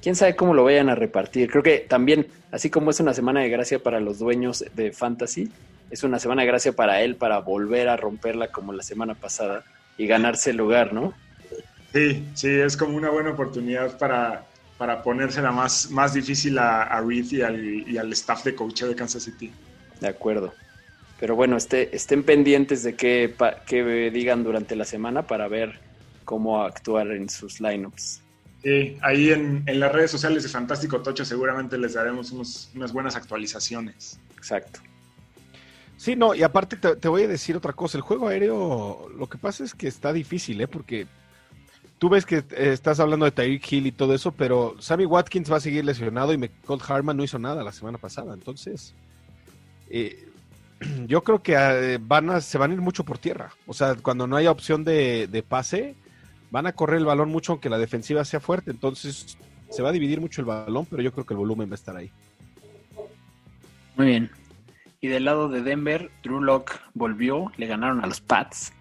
quién 0.00 0.16
sabe 0.16 0.34
cómo 0.34 0.54
lo 0.54 0.64
vayan 0.64 0.88
a 0.88 0.94
repartir. 0.94 1.50
Creo 1.50 1.62
que 1.62 1.80
también, 1.80 2.26
así 2.52 2.70
como 2.70 2.90
es 2.90 3.00
una 3.00 3.12
semana 3.12 3.40
de 3.40 3.50
gracia 3.50 3.82
para 3.82 4.00
los 4.00 4.18
dueños 4.18 4.64
de 4.74 4.92
Fantasy, 4.92 5.50
es 5.90 6.02
una 6.02 6.18
semana 6.18 6.42
de 6.42 6.48
gracia 6.48 6.72
para 6.72 7.02
él 7.02 7.16
para 7.16 7.38
volver 7.40 7.88
a 7.88 7.96
romperla 7.96 8.48
como 8.48 8.72
la 8.72 8.82
semana 8.82 9.14
pasada 9.14 9.64
y 9.96 10.06
ganarse 10.06 10.50
el 10.50 10.56
lugar, 10.56 10.92
¿no? 10.92 11.14
Sí, 11.92 12.24
sí, 12.34 12.48
es 12.50 12.76
como 12.76 12.96
una 12.96 13.10
buena 13.10 13.30
oportunidad 13.30 13.96
para, 13.98 14.44
para 14.76 15.02
ponérsela 15.02 15.50
más, 15.50 15.90
más 15.90 16.12
difícil 16.12 16.58
a, 16.58 16.82
a 16.82 17.00
Reed 17.00 17.26
y 17.32 17.42
al, 17.42 17.64
y 17.88 17.96
al 17.96 18.12
staff 18.12 18.44
de 18.44 18.54
coach 18.54 18.82
de 18.82 18.94
Kansas 18.94 19.22
City. 19.22 19.50
De 20.00 20.08
acuerdo. 20.08 20.54
Pero 21.18 21.34
bueno, 21.34 21.56
este, 21.56 21.94
estén 21.96 22.22
pendientes 22.22 22.82
de 22.84 22.94
qué, 22.94 23.34
qué 23.66 24.10
digan 24.10 24.44
durante 24.44 24.76
la 24.76 24.84
semana 24.84 25.26
para 25.26 25.48
ver 25.48 25.80
cómo 26.24 26.62
actuar 26.62 27.10
en 27.10 27.28
sus 27.28 27.60
lineups. 27.60 28.20
Sí, 28.62 28.98
ahí 29.02 29.30
en, 29.30 29.62
en 29.66 29.80
las 29.80 29.90
redes 29.90 30.10
sociales 30.10 30.42
de 30.42 30.48
Fantástico 30.48 31.00
Tocho 31.00 31.24
seguramente 31.24 31.78
les 31.78 31.94
daremos 31.94 32.30
unos- 32.32 32.70
unas 32.74 32.92
buenas 32.92 33.16
actualizaciones. 33.16 34.20
Exacto. 34.36 34.80
Sí, 35.98 36.14
no, 36.14 36.32
y 36.32 36.44
aparte 36.44 36.76
te, 36.76 37.08
voy 37.08 37.24
a 37.24 37.28
decir 37.28 37.56
otra 37.56 37.72
cosa. 37.72 37.98
El 37.98 38.02
juego 38.02 38.28
aéreo, 38.28 39.08
lo 39.16 39.28
que 39.28 39.36
pasa 39.36 39.64
es 39.64 39.74
que 39.74 39.88
está 39.88 40.12
difícil, 40.12 40.60
¿eh? 40.60 40.68
Porque 40.68 41.08
tú 41.98 42.08
ves 42.08 42.24
que 42.24 42.36
eh, 42.36 42.44
estás 42.72 43.00
hablando 43.00 43.24
de 43.24 43.32
Tyreek 43.32 43.72
Hill 43.72 43.88
y 43.88 43.92
todo 43.92 44.14
eso, 44.14 44.30
pero 44.30 44.76
Sammy 44.78 45.06
Watkins 45.06 45.50
va 45.50 45.56
a 45.56 45.60
seguir 45.60 45.84
lesionado 45.84 46.32
y 46.32 46.38
McCall 46.38 46.80
Harman 46.86 47.16
no 47.16 47.24
hizo 47.24 47.40
nada 47.40 47.64
la 47.64 47.72
semana 47.72 47.98
pasada. 47.98 48.32
Entonces, 48.32 48.94
eh, 49.90 50.24
yo 51.08 51.24
creo 51.24 51.42
que 51.42 51.56
eh, 51.58 51.98
van 52.00 52.30
a, 52.30 52.40
se 52.40 52.58
van 52.58 52.70
a 52.70 52.74
ir 52.74 52.80
mucho 52.80 53.04
por 53.04 53.18
tierra. 53.18 53.50
O 53.66 53.74
sea, 53.74 53.96
cuando 53.96 54.28
no 54.28 54.36
haya 54.36 54.52
opción 54.52 54.84
de, 54.84 55.26
de 55.26 55.42
pase, 55.42 55.96
van 56.52 56.68
a 56.68 56.74
correr 56.74 56.98
el 56.98 57.06
balón 57.06 57.28
mucho 57.28 57.50
aunque 57.50 57.68
la 57.68 57.78
defensiva 57.78 58.24
sea 58.24 58.38
fuerte. 58.38 58.70
Entonces, 58.70 59.36
se 59.68 59.82
va 59.82 59.88
a 59.88 59.92
dividir 59.92 60.20
mucho 60.20 60.42
el 60.42 60.46
balón, 60.46 60.86
pero 60.86 61.02
yo 61.02 61.10
creo 61.10 61.26
que 61.26 61.34
el 61.34 61.38
volumen 61.38 61.68
va 61.68 61.72
a 61.72 61.74
estar 61.74 61.96
ahí. 61.96 62.12
Muy 63.96 64.06
bien. 64.06 64.30
Y 65.00 65.08
del 65.08 65.26
lado 65.26 65.48
de 65.48 65.62
Denver, 65.62 66.10
Drew 66.24 66.40
Lock 66.40 66.80
volvió, 66.92 67.52
le 67.56 67.66
ganaron 67.66 68.02
a 68.02 68.08
los 68.08 68.20
Pats. 68.20 68.72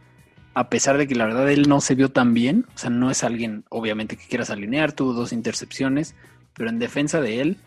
A 0.55 0.69
pesar 0.69 0.97
de 0.97 1.07
que 1.07 1.13
la 1.13 1.25
verdad 1.25 1.51
él 1.51 1.69
no 1.69 1.79
se 1.79 1.93
vio 1.93 2.09
tan 2.09 2.33
bien, 2.33 2.65
o 2.73 2.77
sea, 2.77 2.89
no 2.89 3.11
es 3.11 3.23
alguien 3.23 3.65
obviamente 3.69 4.17
que 4.17 4.27
quieras 4.27 4.49
alinear, 4.49 4.93
tuvo 4.93 5.13
dos 5.13 5.31
intercepciones, 5.31 6.15
pero 6.55 6.69
en 6.69 6.79
defensa 6.79 7.21
de 7.21 7.41
él 7.41 7.57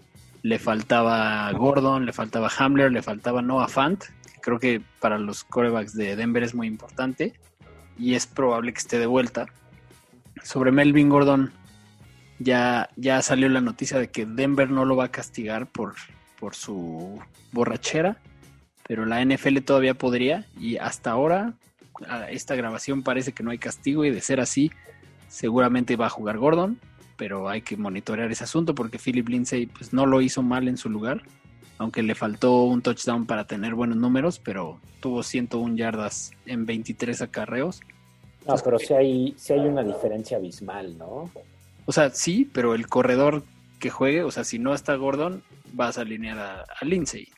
le 0.42 0.59
faltaba 0.59 1.53
Gordon, 1.53 2.07
le 2.07 2.12
faltaba 2.12 2.51
Hamler, 2.59 2.90
le 2.90 3.03
faltaba 3.03 3.42
Noah 3.42 3.68
Fant, 3.68 4.03
creo 4.42 4.59
que 4.59 4.82
para 4.98 5.18
los 5.18 5.44
corebacks 5.44 5.94
de 5.94 6.16
Denver 6.16 6.42
es 6.42 6.55
muy 6.55 6.66
importante 6.66 7.34
y 7.96 8.14
es 8.14 8.26
probable 8.26 8.72
que 8.72 8.80
esté 8.80 8.98
de 8.98 9.07
vuelta. 9.07 9.46
Sobre 10.42 10.72
Melvin 10.72 11.09
Gordon, 11.09 11.53
ya, 12.40 12.88
ya 12.96 13.22
salió 13.22 13.48
la 13.48 13.61
noticia 13.61 13.98
de 13.98 14.11
que 14.11 14.26
Denver 14.26 14.68
no 14.70 14.84
lo 14.84 14.96
va 14.96 15.05
a 15.05 15.12
castigar 15.12 15.68
por, 15.68 15.94
por 16.40 16.57
su 16.57 17.20
borrachera, 17.53 18.16
pero 18.86 19.06
la 19.06 19.24
NFL 19.24 19.58
todavía 19.58 19.94
podría 19.94 20.46
y 20.58 20.76
hasta 20.76 21.10
ahora 21.10 21.54
a 22.08 22.30
esta 22.30 22.54
grabación 22.54 23.02
parece 23.02 23.32
que 23.32 23.42
no 23.42 23.50
hay 23.50 23.58
castigo 23.58 24.04
y 24.04 24.10
de 24.10 24.20
ser 24.20 24.40
así 24.40 24.70
seguramente 25.28 25.96
va 25.96 26.06
a 26.06 26.10
jugar 26.10 26.38
Gordon, 26.38 26.78
pero 27.16 27.48
hay 27.48 27.62
que 27.62 27.76
monitorear 27.76 28.30
ese 28.30 28.44
asunto 28.44 28.74
porque 28.74 28.98
Philip 28.98 29.28
Lindsay 29.28 29.66
pues 29.66 29.92
no 29.92 30.06
lo 30.06 30.20
hizo 30.20 30.42
mal 30.42 30.68
en 30.68 30.76
su 30.76 30.90
lugar, 30.90 31.22
aunque 31.78 32.02
le 32.02 32.14
faltó 32.14 32.64
un 32.64 32.82
touchdown 32.82 33.26
para 33.26 33.46
tener 33.46 33.74
buenos 33.74 33.96
números, 33.96 34.38
pero 34.38 34.80
tuvo 35.00 35.22
101 35.22 35.76
yardas 35.76 36.32
en 36.46 36.66
23 36.66 37.22
acarreos. 37.22 37.80
No, 38.46 38.54
pero 38.64 38.78
sí 38.78 38.92
hay, 38.94 39.34
sí 39.36 39.52
hay 39.52 39.60
una 39.60 39.82
diferencia 39.82 40.36
abismal, 40.36 40.98
¿no? 40.98 41.30
O 41.86 41.92
sea, 41.92 42.10
sí, 42.10 42.48
pero 42.52 42.74
el 42.74 42.88
corredor 42.88 43.44
que 43.78 43.90
juegue, 43.90 44.22
o 44.22 44.30
sea, 44.30 44.44
si 44.44 44.58
no 44.58 44.74
está 44.74 44.94
Gordon, 44.96 45.42
vas 45.72 45.98
a 45.98 46.02
alinear 46.02 46.38
a, 46.38 46.60
a 46.62 46.84
Lindsay. 46.84 47.28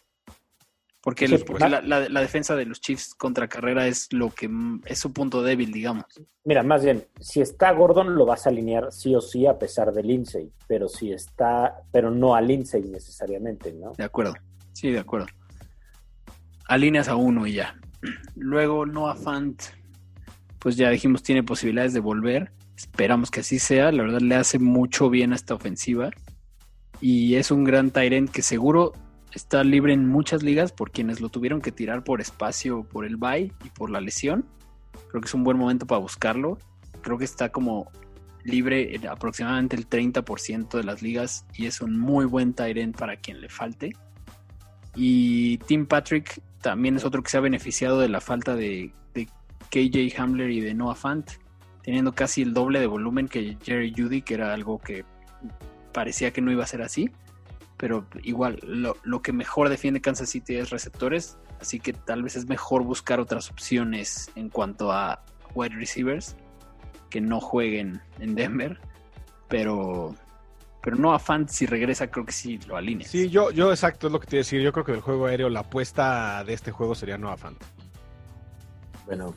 Porque, 1.02 1.26
Sí, 1.26 1.34
el- 1.34 1.44
porque 1.44 1.68
la, 1.68 1.80
la- 1.82 2.08
la 2.08 2.20
defensa 2.20 2.54
de 2.54 2.64
los 2.64 2.80
Chiefs 2.80 3.14
contra 3.16 3.48
carrera 3.48 3.88
es 3.88 4.12
lo 4.12 4.30
que 4.30 4.48
es 4.86 4.98
su 5.00 5.12
punto 5.12 5.42
débil, 5.42 5.72
digamos. 5.72 6.04
Mira, 6.44 6.62
más 6.62 6.84
bien, 6.84 7.04
si 7.20 7.40
está 7.40 7.72
Gordon 7.72 8.14
lo 8.14 8.24
vas 8.24 8.46
a 8.46 8.50
alinear 8.50 8.92
sí 8.92 9.14
o 9.16 9.20
sí 9.20 9.46
a 9.46 9.58
pesar 9.58 9.92
de 9.92 10.02
Lindsay, 10.04 10.52
pero 10.68 10.88
si 10.88 11.12
está, 11.12 11.74
pero 11.90 12.10
no 12.10 12.34
a 12.36 12.40
Lindsay 12.40 12.82
necesariamente, 12.82 13.72
¿no? 13.72 13.92
De 13.98 14.04
acuerdo. 14.04 14.34
Sí, 14.72 14.90
de 14.90 15.00
acuerdo. 15.00 15.26
Alineas 16.68 17.08
a 17.08 17.16
uno 17.16 17.46
y 17.46 17.54
ya. 17.54 17.76
Luego 18.36 18.86
Noah 18.86 19.16
Fant, 19.16 19.60
pues 20.58 20.76
ya 20.76 20.90
dijimos, 20.90 21.22
tiene 21.22 21.42
posibilidades 21.42 21.92
de 21.94 22.00
volver. 22.00 22.52
Esperamos 22.76 23.30
que 23.30 23.40
así 23.40 23.58
sea. 23.58 23.90
La 23.92 24.02
verdad 24.04 24.20
le 24.20 24.34
hace 24.36 24.58
mucho 24.58 25.10
bien 25.10 25.32
a 25.32 25.36
esta 25.36 25.54
ofensiva. 25.54 26.10
Y 27.00 27.34
es 27.34 27.50
un 27.50 27.64
gran 27.64 27.90
Tyrant 27.90 28.30
que 28.30 28.42
seguro 28.42 28.92
está 29.34 29.64
libre 29.64 29.92
en 29.92 30.08
muchas 30.08 30.42
ligas 30.42 30.72
por 30.72 30.90
quienes 30.90 31.20
lo 31.20 31.28
tuvieron 31.28 31.60
que 31.60 31.72
tirar 31.72 32.04
por 32.04 32.20
espacio, 32.20 32.84
por 32.84 33.04
el 33.04 33.16
bye 33.16 33.52
y 33.64 33.70
por 33.70 33.90
la 33.90 34.00
lesión. 34.00 34.46
Creo 35.08 35.20
que 35.20 35.28
es 35.28 35.34
un 35.34 35.44
buen 35.44 35.56
momento 35.56 35.86
para 35.86 36.00
buscarlo. 36.00 36.58
Creo 37.02 37.18
que 37.18 37.24
está 37.24 37.50
como 37.50 37.90
libre 38.44 38.94
en 38.94 39.06
aproximadamente 39.06 39.76
el 39.76 39.88
30% 39.88 40.76
de 40.76 40.84
las 40.84 41.02
ligas 41.02 41.46
y 41.54 41.66
es 41.66 41.80
un 41.80 41.98
muy 41.98 42.24
buen 42.24 42.54
Tyrant 42.54 42.96
para 42.96 43.16
quien 43.16 43.40
le 43.40 43.48
falte. 43.48 43.92
Y 44.94 45.58
Tim 45.58 45.86
Patrick 45.86 46.40
también 46.60 46.96
es 46.96 47.04
otro 47.04 47.22
que 47.22 47.30
se 47.30 47.38
ha 47.38 47.40
beneficiado 47.40 47.98
de 48.00 48.08
la 48.08 48.20
falta 48.20 48.54
de, 48.54 48.92
de 49.14 49.26
KJ 49.70 50.20
Hamler 50.20 50.50
y 50.50 50.60
de 50.60 50.74
Noah 50.74 50.94
Fant, 50.94 51.30
teniendo 51.82 52.12
casi 52.12 52.42
el 52.42 52.52
doble 52.52 52.80
de 52.80 52.86
volumen 52.86 53.28
que 53.28 53.56
Jerry 53.62 53.92
Judy, 53.96 54.22
que 54.22 54.34
era 54.34 54.52
algo 54.52 54.78
que 54.78 55.04
parecía 55.92 56.32
que 56.32 56.40
no 56.40 56.52
iba 56.52 56.64
a 56.64 56.66
ser 56.66 56.82
así. 56.82 57.10
Pero 57.82 58.06
igual, 58.22 58.60
lo, 58.62 58.96
lo 59.02 59.22
que 59.22 59.32
mejor 59.32 59.68
defiende 59.68 60.00
Kansas 60.00 60.28
City 60.28 60.54
es 60.54 60.70
receptores, 60.70 61.36
así 61.60 61.80
que 61.80 61.92
tal 61.92 62.22
vez 62.22 62.36
es 62.36 62.46
mejor 62.46 62.84
buscar 62.84 63.18
otras 63.18 63.50
opciones 63.50 64.30
en 64.36 64.50
cuanto 64.50 64.92
a 64.92 65.24
wide 65.56 65.74
receivers 65.74 66.36
que 67.10 67.20
no 67.20 67.40
jueguen 67.40 68.00
en 68.20 68.36
Denver. 68.36 68.78
Pero, 69.48 70.14
pero 70.80 70.94
no 70.94 71.12
a 71.12 71.18
Fant, 71.18 71.48
si 71.48 71.66
regresa, 71.66 72.08
creo 72.08 72.24
que 72.24 72.30
sí 72.30 72.60
lo 72.68 72.76
alineas. 72.76 73.10
Sí, 73.10 73.28
yo, 73.28 73.50
yo 73.50 73.72
exacto, 73.72 74.06
es 74.06 74.12
lo 74.12 74.20
que 74.20 74.28
te 74.28 74.36
iba 74.36 74.42
a 74.42 74.44
decir. 74.44 74.62
Yo 74.62 74.72
creo 74.72 74.84
que 74.84 74.92
del 74.92 75.00
juego 75.00 75.26
aéreo, 75.26 75.48
la 75.48 75.60
apuesta 75.60 76.44
de 76.44 76.52
este 76.52 76.70
juego 76.70 76.94
sería 76.94 77.18
Noah 77.18 77.36
Fant. 77.36 77.60
Bueno, 79.06 79.34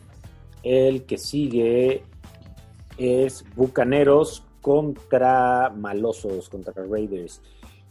el 0.61 1.07
que 1.07 1.17
sigue 1.17 2.03
es 2.99 3.43
Bucaneros 3.55 4.45
contra 4.61 5.71
Malosos, 5.75 6.47
contra 6.47 6.73
Raiders. 6.87 7.41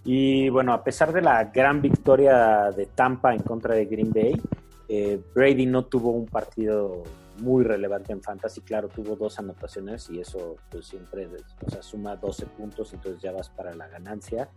Y 0.05 0.51
bueno, 0.51 0.73
a 0.73 0.85
pesar 0.85 1.13
de 1.13 1.23
la 1.23 1.45
gran 1.45 1.81
victoria 1.81 2.71
de 2.71 2.87
Tampa 2.87 3.35
en 3.35 3.43
contra 3.43 3.75
de 3.75 3.87
Green 3.87 4.13
Bay, 4.13 4.41
eh, 4.89 5.19
Brady 5.35 5.65
no 5.65 5.87
tuvo 5.87 6.11
un 6.11 6.27
partido 6.27 7.03
muy 7.39 7.65
relevante 7.65 8.13
en 8.13 8.23
fantasy. 8.23 8.61
Claro, 8.61 8.89
tuvo 8.89 9.17
dos 9.17 9.39
anotaciones 9.39 10.11
y 10.11 10.21
eso 10.21 10.57
pues 10.71 10.87
siempre 10.87 11.29
o 11.67 11.71
sea, 11.71 11.83
suma 11.83 12.17
12 12.17 12.47
puntos, 12.47 12.93
entonces 12.93 13.23
ya 13.23 13.33
vas 13.33 13.49
para 13.49 13.75
la 13.75 13.89
ganancia. 13.89 14.51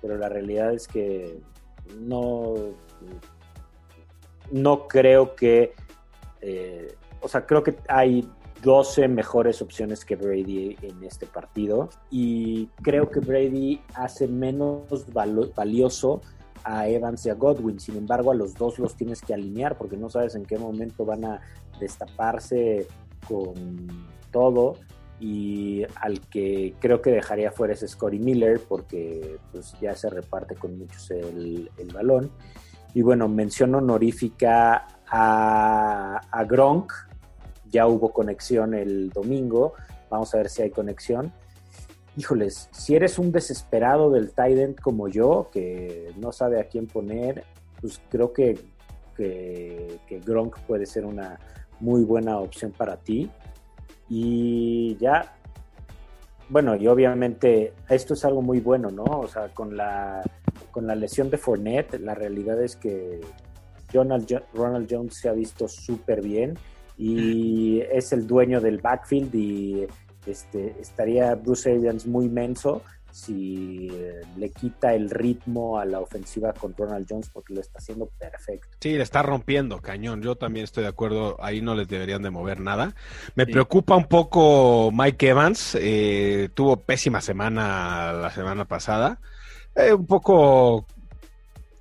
Pero 0.00 0.16
la 0.16 0.28
realidad 0.28 0.72
es 0.72 0.88
que 0.88 1.38
no, 2.00 2.54
no 4.50 4.88
creo 4.88 5.34
que, 5.34 5.74
eh, 6.40 6.94
o 7.20 7.28
sea, 7.28 7.44
creo 7.44 7.62
que 7.62 7.76
hay 7.88 8.28
12 8.62 9.08
mejores 9.08 9.62
opciones 9.62 10.04
que 10.04 10.16
Brady 10.16 10.76
en 10.82 11.04
este 11.04 11.26
partido 11.26 11.90
y 12.10 12.66
creo 12.82 13.10
que 13.10 13.20
Brady 13.20 13.80
hace 13.94 14.26
menos 14.26 15.06
valioso 15.54 16.20
a 16.64 16.88
Evans 16.88 17.24
y 17.26 17.30
a 17.30 17.34
Godwin. 17.34 17.80
Sin 17.80 17.96
embargo, 17.96 18.30
a 18.30 18.34
los 18.34 18.54
dos 18.54 18.78
los 18.78 18.96
tienes 18.96 19.20
que 19.22 19.34
alinear 19.34 19.76
porque 19.76 19.96
no 19.96 20.10
sabes 20.10 20.34
en 20.34 20.44
qué 20.44 20.58
momento 20.58 21.04
van 21.04 21.24
a 21.24 21.40
destaparse 21.80 22.86
con 23.26 23.88
todo. 24.30 24.74
Y 25.20 25.84
al 25.96 26.20
que 26.28 26.74
creo 26.78 27.02
que 27.02 27.10
dejaría 27.10 27.50
fuera 27.50 27.74
es 27.74 27.84
Scotty 27.86 28.20
Miller 28.20 28.60
porque 28.68 29.38
pues, 29.50 29.74
ya 29.80 29.94
se 29.96 30.08
reparte 30.10 30.54
con 30.54 30.78
muchos 30.78 31.10
el, 31.10 31.70
balón. 31.92 32.30
Y 32.94 33.02
bueno, 33.02 33.28
mención 33.28 33.74
honorífica 33.74 34.86
a, 35.08 36.20
a 36.30 36.44
Gronk. 36.44 36.92
Ya 37.70 37.86
hubo 37.86 38.12
conexión 38.12 38.74
el 38.74 39.10
domingo. 39.10 39.74
Vamos 40.10 40.34
a 40.34 40.38
ver 40.38 40.48
si 40.48 40.62
hay 40.62 40.70
conexión 40.70 41.32
híjoles, 42.18 42.68
si 42.72 42.96
eres 42.96 43.16
un 43.20 43.30
desesperado 43.30 44.10
del 44.10 44.32
tight 44.32 44.80
como 44.80 45.06
yo, 45.08 45.50
que 45.52 46.12
no 46.16 46.32
sabe 46.32 46.60
a 46.60 46.64
quién 46.64 46.88
poner, 46.88 47.44
pues 47.80 48.00
creo 48.08 48.32
que, 48.32 48.58
que, 49.16 50.20
Gronk 50.26 50.58
puede 50.66 50.84
ser 50.84 51.04
una 51.04 51.38
muy 51.78 52.02
buena 52.02 52.40
opción 52.40 52.72
para 52.72 52.96
ti. 52.96 53.30
Y 54.08 54.96
ya, 54.96 55.36
bueno, 56.48 56.74
y 56.74 56.88
obviamente 56.88 57.72
esto 57.88 58.14
es 58.14 58.24
algo 58.24 58.42
muy 58.42 58.58
bueno, 58.58 58.90
¿no? 58.90 59.04
O 59.04 59.28
sea, 59.28 59.54
con 59.54 59.76
la, 59.76 60.22
con 60.72 60.88
la 60.88 60.96
lesión 60.96 61.30
de 61.30 61.38
Fournette, 61.38 62.00
la 62.00 62.16
realidad 62.16 62.60
es 62.60 62.74
que 62.74 63.20
Ronald, 63.92 64.42
Ronald 64.54 64.88
Jones 64.90 65.14
se 65.14 65.28
ha 65.28 65.32
visto 65.32 65.68
súper 65.68 66.20
bien 66.20 66.58
y 66.98 67.80
es 67.92 68.12
el 68.12 68.26
dueño 68.26 68.60
del 68.60 68.78
backfield 68.78 69.34
y 69.34 69.86
este, 70.26 70.74
estaría 70.80 71.34
Bruce 71.36 71.70
Arians 71.70 72.06
muy 72.06 72.28
menso 72.28 72.82
si 73.10 73.88
eh, 73.90 74.20
le 74.36 74.50
quita 74.50 74.94
el 74.94 75.10
ritmo 75.10 75.78
a 75.78 75.84
la 75.84 76.00
ofensiva 76.00 76.52
con 76.52 76.74
Ronald 76.76 77.06
Jones 77.08 77.30
porque 77.32 77.54
lo 77.54 77.60
está 77.60 77.78
haciendo 77.78 78.06
perfecto. 78.18 78.68
Sí, 78.80 78.96
le 78.96 79.02
está 79.02 79.22
rompiendo, 79.22 79.80
cañón. 79.80 80.22
Yo 80.22 80.36
también 80.36 80.64
estoy 80.64 80.82
de 80.82 80.90
acuerdo, 80.90 81.36
ahí 81.40 81.60
no 81.60 81.74
les 81.74 81.88
deberían 81.88 82.22
de 82.22 82.30
mover 82.30 82.60
nada. 82.60 82.94
Me 83.34 83.46
preocupa 83.46 83.96
un 83.96 84.06
poco 84.06 84.90
Mike 84.92 85.30
Evans, 85.30 85.76
eh, 85.80 86.50
tuvo 86.54 86.76
pésima 86.76 87.20
semana 87.20 88.12
la 88.12 88.30
semana 88.30 88.66
pasada. 88.66 89.20
Eh, 89.74 89.92
un 89.92 90.06
poco, 90.06 90.86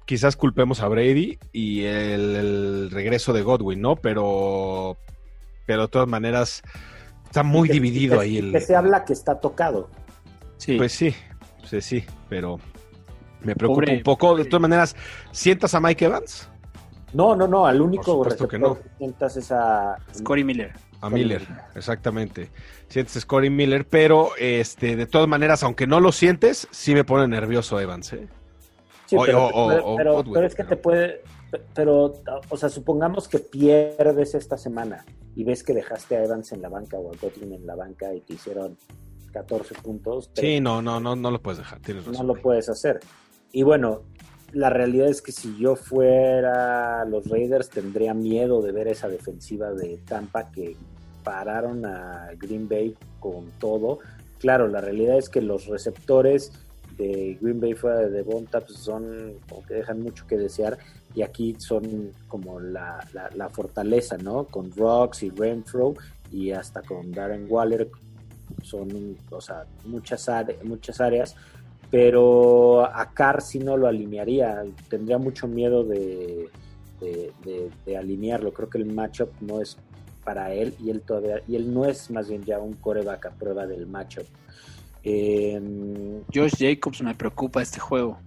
quizás 0.08 0.36
culpemos 0.36 0.82
a 0.82 0.88
Brady 0.88 1.38
y 1.54 1.84
el, 1.84 2.36
el 2.36 2.92
regreso 2.92 3.32
de 3.34 3.44
Godwin, 3.44 3.82
¿no? 3.82 3.96
Pero, 3.96 4.98
pero 5.68 5.84
de 5.84 5.88
todas 5.90 6.08
maneras 6.08 6.64
Está 7.28 7.44
muy 7.44 7.68
dividido 7.68 8.20
ahí 8.20 8.38
el. 8.38 8.52
Que 8.52 8.62
se 8.62 8.76
habla 8.76 9.04
que 9.04 9.14
está 9.14 9.40
tocado. 9.40 9.90
Sí. 10.58 10.78
Pues 10.78 10.94
sí, 10.94 11.14
sí, 11.66 11.82
sí, 11.82 12.04
pero 12.30 12.60
me 13.42 13.56
preocupa 13.56 13.92
un 13.92 14.02
poco. 14.02 14.36
De 14.38 14.46
todas 14.46 14.62
maneras, 14.62 14.96
¿sientas 15.32 15.76
a 15.76 15.80
Mike 15.80 16.06
Evans? 16.06 16.50
No, 17.14 17.36
no, 17.36 17.48
no, 17.48 17.66
al 17.66 17.82
único 17.82 18.24
receptor 18.24 18.50
que, 18.50 18.60
no. 18.60 18.78
sientas 18.98 19.38
es 19.38 19.52
a 19.52 19.98
Scotty 20.16 20.44
Miller. 20.44 20.74
A 21.02 21.10
Miller, 21.10 21.46
exactamente. 21.76 22.50
Sientes 22.88 23.18
a 23.18 23.20
Scotty 23.20 23.50
Miller, 23.50 23.86
pero 23.88 24.32
este, 24.40 24.96
de 24.96 25.06
todas 25.06 25.28
maneras, 25.28 25.64
aunque 25.64 25.86
no 25.86 26.00
lo 26.00 26.12
sientes, 26.12 26.68
sí 26.72 26.96
me 26.96 27.04
pone 27.04 27.28
nervioso 27.28 27.80
Evans, 27.80 28.14
¿eh? 28.14 28.28
Sí, 29.08 29.16
pero, 29.26 29.50
pero, 29.98 30.46
es 30.46 30.54
que 30.54 30.64
te 30.64 30.76
puede, 30.76 31.22
pero, 31.74 32.14
o 32.50 32.58
sea, 32.58 32.70
supongamos 32.70 33.28
que 33.28 33.40
pierdes 33.40 34.36
esta 34.36 34.58
semana 34.58 35.06
y 35.36 35.44
ves 35.44 35.64
que 35.64 35.74
dejaste 35.74 36.18
a 36.18 36.24
Evans 36.26 36.52
en 36.52 36.62
la 36.62 36.70
banca 36.70 36.98
o 36.98 37.12
a 37.12 37.16
Godwin 37.22 37.54
en 37.54 37.66
la 37.66 37.76
banca 37.76 38.14
y 38.14 38.22
te 38.22 38.34
hicieron 38.34 38.78
14 39.32 39.76
puntos. 39.76 40.30
Sí, 40.34 40.60
no, 40.60 40.82
no, 40.82 41.00
no, 41.00 41.16
no 41.16 41.32
lo 41.32 41.42
puedes 41.42 41.60
dejar, 41.60 41.80
tienes 41.80 42.06
razón. 42.06 42.28
No 42.28 42.34
lo 42.34 42.42
puedes 42.42 42.68
hacer. 42.70 43.00
Y 43.54 43.64
bueno, 43.64 44.02
la 44.52 44.70
realidad 44.70 45.08
es 45.08 45.22
que 45.22 45.32
si 45.32 45.58
yo 45.58 45.76
fuera 45.76 47.06
los 47.06 47.30
Raiders 47.30 47.70
tendría 47.70 48.14
miedo 48.14 48.62
de 48.62 48.72
ver 48.72 48.88
esa 48.88 49.08
defensiva 49.08 49.72
de 49.72 49.98
Tampa 50.06 50.52
que 50.52 50.76
pararon 51.24 51.86
a 51.86 52.30
Green 52.38 52.70
Bay 52.70 52.96
con 53.20 53.52
todo. 53.60 54.00
Claro, 54.40 54.68
la 54.68 54.82
realidad 54.82 55.18
es 55.18 55.30
que 55.30 55.42
los 55.42 55.68
receptores 55.68 56.52
de 56.98 57.38
Green 57.40 57.60
Bay 57.60 57.74
fuera 57.74 58.00
de 58.00 58.10
Devonta 58.10 58.62
pues 58.62 58.80
son 58.80 59.34
como 59.48 59.66
que 59.66 59.76
dejan 59.76 60.02
mucho 60.02 60.26
que 60.28 60.38
desear 60.38 60.78
y 61.14 61.22
aquí 61.22 61.56
son 61.58 62.12
como 62.28 62.60
la, 62.60 63.00
la, 63.34 63.50
fortaleza, 63.50 64.18
¿no? 64.18 64.46
Con 64.46 64.72
Rocks 64.72 65.24
y 65.24 65.30
Renfro 65.30 65.96
y 66.32 66.52
hasta 66.52 66.82
con 66.82 67.12
Darren 67.12 67.48
Waller 67.50 67.90
son, 68.62 69.18
o 69.32 69.42
sea, 69.42 69.66
muchas, 69.86 70.30
muchas 70.64 71.02
áreas, 71.02 71.36
pero 71.90 72.86
a 72.86 73.12
Carr 73.14 73.42
sí 73.42 73.60
no 73.60 73.78
lo 73.78 73.88
alinearía, 73.88 74.64
tendría 74.90 75.18
mucho 75.18 75.48
miedo 75.48 75.84
de, 75.84 76.50
de, 77.00 77.98
alinearlo, 77.98 78.54
creo 78.54 78.70
que 78.70 78.78
el 78.78 78.86
matchup 78.86 79.30
no 79.42 79.62
es 79.62 79.78
para 80.24 80.54
él 80.54 80.76
y 80.84 80.90
él 80.90 81.02
todavía, 81.02 81.42
y 81.48 81.56
él 81.56 81.74
no 81.74 81.86
es 81.86 82.12
más 82.12 82.30
bien 82.30 82.44
ya 82.44 82.60
un 82.60 82.74
coreback 82.74 83.28
a 83.28 83.32
prueba 83.32 83.66
del 83.66 83.88
matchup. 83.88 84.26
Em, 85.10 86.22
Josh 86.34 86.56
Jacobs 86.60 87.02
me 87.02 87.16
preocupa 87.16 87.62
este 87.62 87.80
juego. 87.80 88.18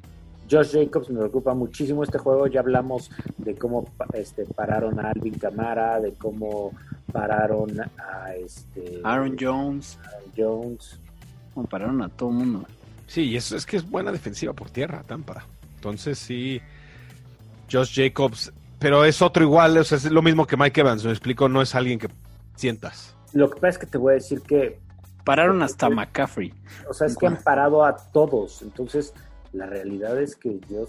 Josh 0.51 0.73
Jacobs 0.73 1.11
me 1.11 1.19
preocupa 1.19 1.53
muchísimo 1.53 2.03
este 2.03 2.17
juego. 2.17 2.47
Ya 2.47 2.61
hablamos 2.61 3.11
de 3.37 3.55
cómo 3.55 3.87
este, 4.15 4.47
pararon 4.47 4.99
a 4.99 5.11
Alvin 5.11 5.39
Camara, 5.39 6.01
de 6.01 6.15
cómo 6.15 6.73
pararon 7.13 7.79
a 7.81 8.35
este 8.35 9.01
Aaron 9.05 9.37
Jones. 9.39 9.99
Aaron 10.05 10.33
Jones. 10.35 10.99
Como 11.53 11.67
pararon 11.67 12.01
a 12.01 12.09
todo 12.09 12.31
el 12.31 12.37
mundo. 12.37 12.67
Sí, 13.07 13.37
es, 13.37 13.53
es 13.53 13.67
que 13.67 13.77
es 13.77 13.89
buena 13.89 14.11
defensiva 14.11 14.55
por 14.55 14.71
tierra, 14.71 15.03
Tampa. 15.07 15.45
Entonces 15.75 16.19
sí, 16.19 16.63
Josh 17.71 17.95
Jacobs, 17.95 18.53
pero 18.79 19.05
es 19.05 19.21
otro 19.21 19.45
igual, 19.45 19.77
o 19.77 19.85
sea, 19.85 19.99
es 19.99 20.11
lo 20.11 20.23
mismo 20.23 20.47
que 20.47 20.57
Mike 20.57 20.81
Evans, 20.81 21.05
me 21.05 21.11
explico, 21.11 21.47
no 21.49 21.61
es 21.61 21.75
alguien 21.75 21.99
que 21.99 22.09
sientas. 22.57 23.15
Lo 23.35 23.51
que 23.51 23.57
pasa 23.57 23.69
es 23.69 23.79
que 23.79 23.87
te 23.87 23.99
voy 23.99 24.13
a 24.13 24.15
decir 24.15 24.41
que 24.41 24.79
Pararon 25.25 25.63
hasta 25.63 25.89
McCaffrey. 25.91 26.53
O 26.89 26.95
sea, 26.95 27.07
es 27.07 27.17
que 27.17 27.27
han 27.27 27.43
parado 27.43 27.85
a 27.85 27.97
todos. 27.97 28.63
Entonces, 28.63 29.13
la 29.53 29.67
realidad 29.67 30.21
es 30.21 30.37
que 30.37 30.61
yo, 30.69 30.89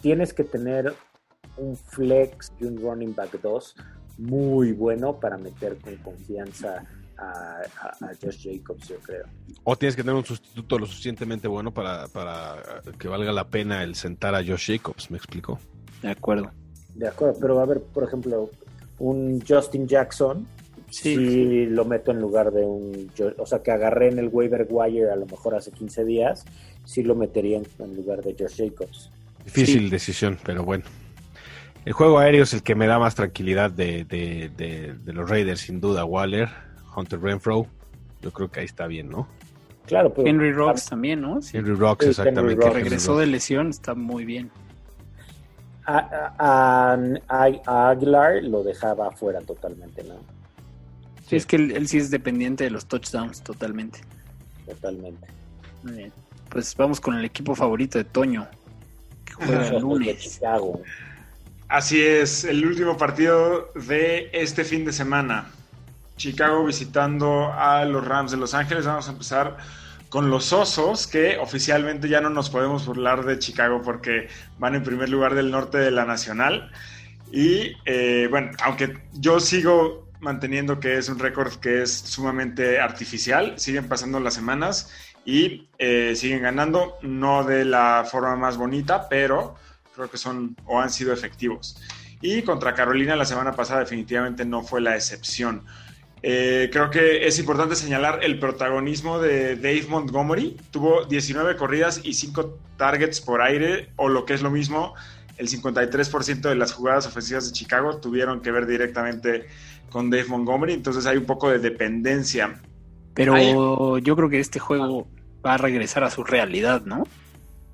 tienes 0.00 0.32
que 0.32 0.44
tener 0.44 0.94
un 1.56 1.76
flex 1.76 2.52
y 2.60 2.64
un 2.64 2.80
running 2.80 3.14
back 3.14 3.40
2 3.40 3.76
muy 4.18 4.72
bueno 4.72 5.18
para 5.18 5.36
meter 5.36 5.76
con 5.78 5.96
confianza 5.96 6.84
a, 7.18 7.62
Josh 8.22 8.44
Jacobs, 8.44 8.88
yo 8.88 8.96
creo. 8.98 9.24
O 9.64 9.76
tienes 9.76 9.96
que 9.96 10.02
tener 10.02 10.14
un 10.16 10.24
sustituto 10.24 10.78
lo 10.78 10.86
suficientemente 10.86 11.48
bueno 11.48 11.72
para, 11.72 12.06
que 12.98 13.08
valga 13.08 13.32
la 13.32 13.48
pena 13.48 13.82
el 13.82 13.94
sentar 13.94 14.34
a 14.34 14.44
Josh 14.44 14.72
Jacobs, 14.72 15.10
¿me 15.10 15.16
explico? 15.16 15.58
De 16.02 16.10
acuerdo. 16.10 16.50
De 16.94 17.08
acuerdo, 17.08 17.38
pero 17.40 17.60
a 17.60 17.66
ver, 17.66 17.82
por 17.82 18.04
ejemplo, 18.04 18.50
un 18.98 19.42
Justin 19.46 19.86
Jackson 19.86 20.46
sí. 20.90 21.66
lo 21.66 21.84
meto 21.84 22.10
en 22.10 22.20
lugar 22.20 22.52
de 22.52 22.64
un, 22.64 23.10
o 23.38 23.46
sea, 23.46 23.62
que 23.62 23.70
agarré 23.70 24.08
en 24.08 24.18
el 24.18 24.28
waiver 24.28 24.66
wire 24.68 25.10
a 25.10 25.16
lo 25.16 25.26
mejor 25.26 25.54
hace 25.54 25.70
15 25.70 26.04
días, 26.04 26.44
sí 26.84 27.02
lo 27.02 27.14
metería 27.14 27.58
en, 27.58 27.96
lugar 27.96 28.22
de 28.22 28.34
Josh 28.38 28.56
Jacobs. 28.56 29.10
Difícil 29.44 29.90
decisión, 29.90 30.38
pero 30.44 30.64
bueno. 30.64 30.84
El 31.84 31.92
juego 31.92 32.18
aéreo 32.18 32.42
es 32.42 32.52
el 32.52 32.64
que 32.64 32.74
me 32.74 32.88
da 32.88 32.98
más 32.98 33.14
tranquilidad 33.14 33.70
de, 33.70 34.04
de, 34.04 35.12
los 35.12 35.30
Raiders, 35.30 35.60
sin 35.60 35.80
duda. 35.80 36.04
Waller, 36.04 36.48
Hunter 36.96 37.20
Renfro, 37.20 37.68
yo 38.22 38.32
creo 38.32 38.50
que 38.50 38.60
ahí 38.60 38.66
está 38.66 38.88
bien, 38.88 39.08
¿no? 39.08 39.28
Claro, 39.86 40.12
pero, 40.12 40.26
Henry 40.26 40.52
Rocks 40.52 40.86
también, 40.86 41.20
¿no? 41.20 41.38
Henry 41.52 41.74
Rocks, 41.74 42.06
exactamente. 42.06 42.64
Que 42.64 42.70
regresó 42.70 43.16
de 43.16 43.26
lesión, 43.26 43.70
está 43.70 43.94
muy 43.94 44.24
bien. 44.24 44.50
A, 45.84 46.96
a, 47.28 47.90
Aguilar 47.90 48.42
lo 48.42 48.64
dejaba 48.64 49.12
fuera 49.12 49.40
totalmente, 49.42 50.02
¿no? 50.02 50.16
Sí, 51.28 51.36
es 51.36 51.46
que 51.46 51.56
él, 51.56 51.88
sí 51.88 51.98
es 51.98 52.10
dependiente 52.10 52.64
de 52.64 52.70
los 52.70 52.86
touchdowns 52.86 53.42
totalmente. 53.42 54.00
Totalmente. 54.66 55.26
Muy 55.82 55.92
bien. 55.92 56.12
Pues 56.48 56.74
vamos 56.76 57.00
con 57.00 57.16
el 57.16 57.24
equipo 57.24 57.54
favorito 57.54 57.98
de 57.98 58.04
Toño, 58.04 58.46
que 59.24 59.32
juega 59.34 59.68
el 59.68 59.80
lunes. 59.80 60.40
Así 61.68 62.00
es, 62.00 62.44
el 62.44 62.64
último 62.64 62.96
partido 62.96 63.72
de 63.74 64.30
este 64.32 64.64
fin 64.64 64.84
de 64.84 64.92
semana. 64.92 65.50
Chicago 66.16 66.64
visitando 66.64 67.52
a 67.52 67.84
los 67.84 68.06
Rams 68.06 68.30
de 68.30 68.36
Los 68.36 68.54
Ángeles. 68.54 68.86
Vamos 68.86 69.08
a 69.08 69.12
empezar 69.12 69.56
con 70.08 70.30
los 70.30 70.52
Osos, 70.52 71.08
que 71.08 71.38
oficialmente 71.38 72.08
ya 72.08 72.20
no 72.20 72.30
nos 72.30 72.50
podemos 72.50 72.86
burlar 72.86 73.24
de 73.24 73.40
Chicago 73.40 73.82
porque 73.84 74.28
van 74.58 74.76
en 74.76 74.84
primer 74.84 75.08
lugar 75.08 75.34
del 75.34 75.50
norte 75.50 75.78
de 75.78 75.90
la 75.90 76.04
Nacional. 76.04 76.70
Y 77.32 77.72
eh, 77.84 78.28
bueno, 78.30 78.52
aunque 78.62 78.96
yo 79.14 79.40
sigo 79.40 80.05
manteniendo 80.20 80.80
que 80.80 80.98
es 80.98 81.08
un 81.08 81.18
récord 81.18 81.54
que 81.54 81.82
es 81.82 81.92
sumamente 81.92 82.80
artificial, 82.80 83.54
siguen 83.58 83.88
pasando 83.88 84.20
las 84.20 84.34
semanas 84.34 84.92
y 85.24 85.68
eh, 85.78 86.14
siguen 86.16 86.42
ganando, 86.42 86.98
no 87.02 87.44
de 87.44 87.64
la 87.64 88.06
forma 88.10 88.36
más 88.36 88.56
bonita, 88.56 89.08
pero 89.08 89.56
creo 89.94 90.10
que 90.10 90.18
son 90.18 90.56
o 90.66 90.80
han 90.80 90.90
sido 90.90 91.12
efectivos. 91.12 91.80
Y 92.20 92.42
contra 92.42 92.74
Carolina 92.74 93.16
la 93.16 93.24
semana 93.24 93.52
pasada 93.52 93.80
definitivamente 93.80 94.44
no 94.44 94.62
fue 94.62 94.80
la 94.80 94.94
excepción. 94.94 95.64
Eh, 96.22 96.70
creo 96.72 96.90
que 96.90 97.26
es 97.26 97.38
importante 97.38 97.76
señalar 97.76 98.20
el 98.22 98.38
protagonismo 98.38 99.18
de 99.18 99.56
Dave 99.56 99.86
Montgomery. 99.88 100.56
Tuvo 100.70 101.04
19 101.04 101.56
corridas 101.56 102.00
y 102.02 102.14
5 102.14 102.58
targets 102.76 103.20
por 103.20 103.42
aire, 103.42 103.90
o 103.96 104.08
lo 104.08 104.24
que 104.24 104.34
es 104.34 104.42
lo 104.42 104.50
mismo, 104.50 104.94
el 105.36 105.48
53% 105.48 106.48
de 106.48 106.54
las 106.54 106.72
jugadas 106.72 107.06
ofensivas 107.06 107.46
de 107.46 107.52
Chicago 107.52 107.98
tuvieron 107.98 108.40
que 108.40 108.50
ver 108.50 108.66
directamente 108.66 109.46
con 109.96 110.10
Dave 110.10 110.26
Montgomery, 110.26 110.74
entonces 110.74 111.06
hay 111.06 111.16
un 111.16 111.24
poco 111.24 111.48
de 111.48 111.58
dependencia. 111.58 112.60
Pero 113.14 113.96
yo 113.96 114.14
creo 114.14 114.28
que 114.28 114.40
este 114.40 114.58
juego 114.58 115.08
va 115.42 115.54
a 115.54 115.56
regresar 115.56 116.04
a 116.04 116.10
su 116.10 116.22
realidad, 116.22 116.82
¿no? 116.84 117.04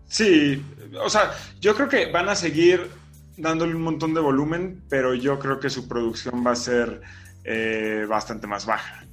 Sí, 0.06 0.64
o 1.04 1.10
sea, 1.10 1.32
yo 1.60 1.74
creo 1.74 1.88
que 1.88 2.12
van 2.12 2.28
a 2.28 2.36
seguir 2.36 2.88
dándole 3.36 3.74
un 3.74 3.82
montón 3.82 4.14
de 4.14 4.20
volumen, 4.20 4.84
pero 4.88 5.14
yo 5.14 5.40
creo 5.40 5.58
que 5.58 5.68
su 5.68 5.88
producción 5.88 6.46
va 6.46 6.52
a 6.52 6.54
ser 6.54 7.00
eh, 7.42 8.06
bastante 8.08 8.46
más 8.46 8.66
baja. 8.66 9.04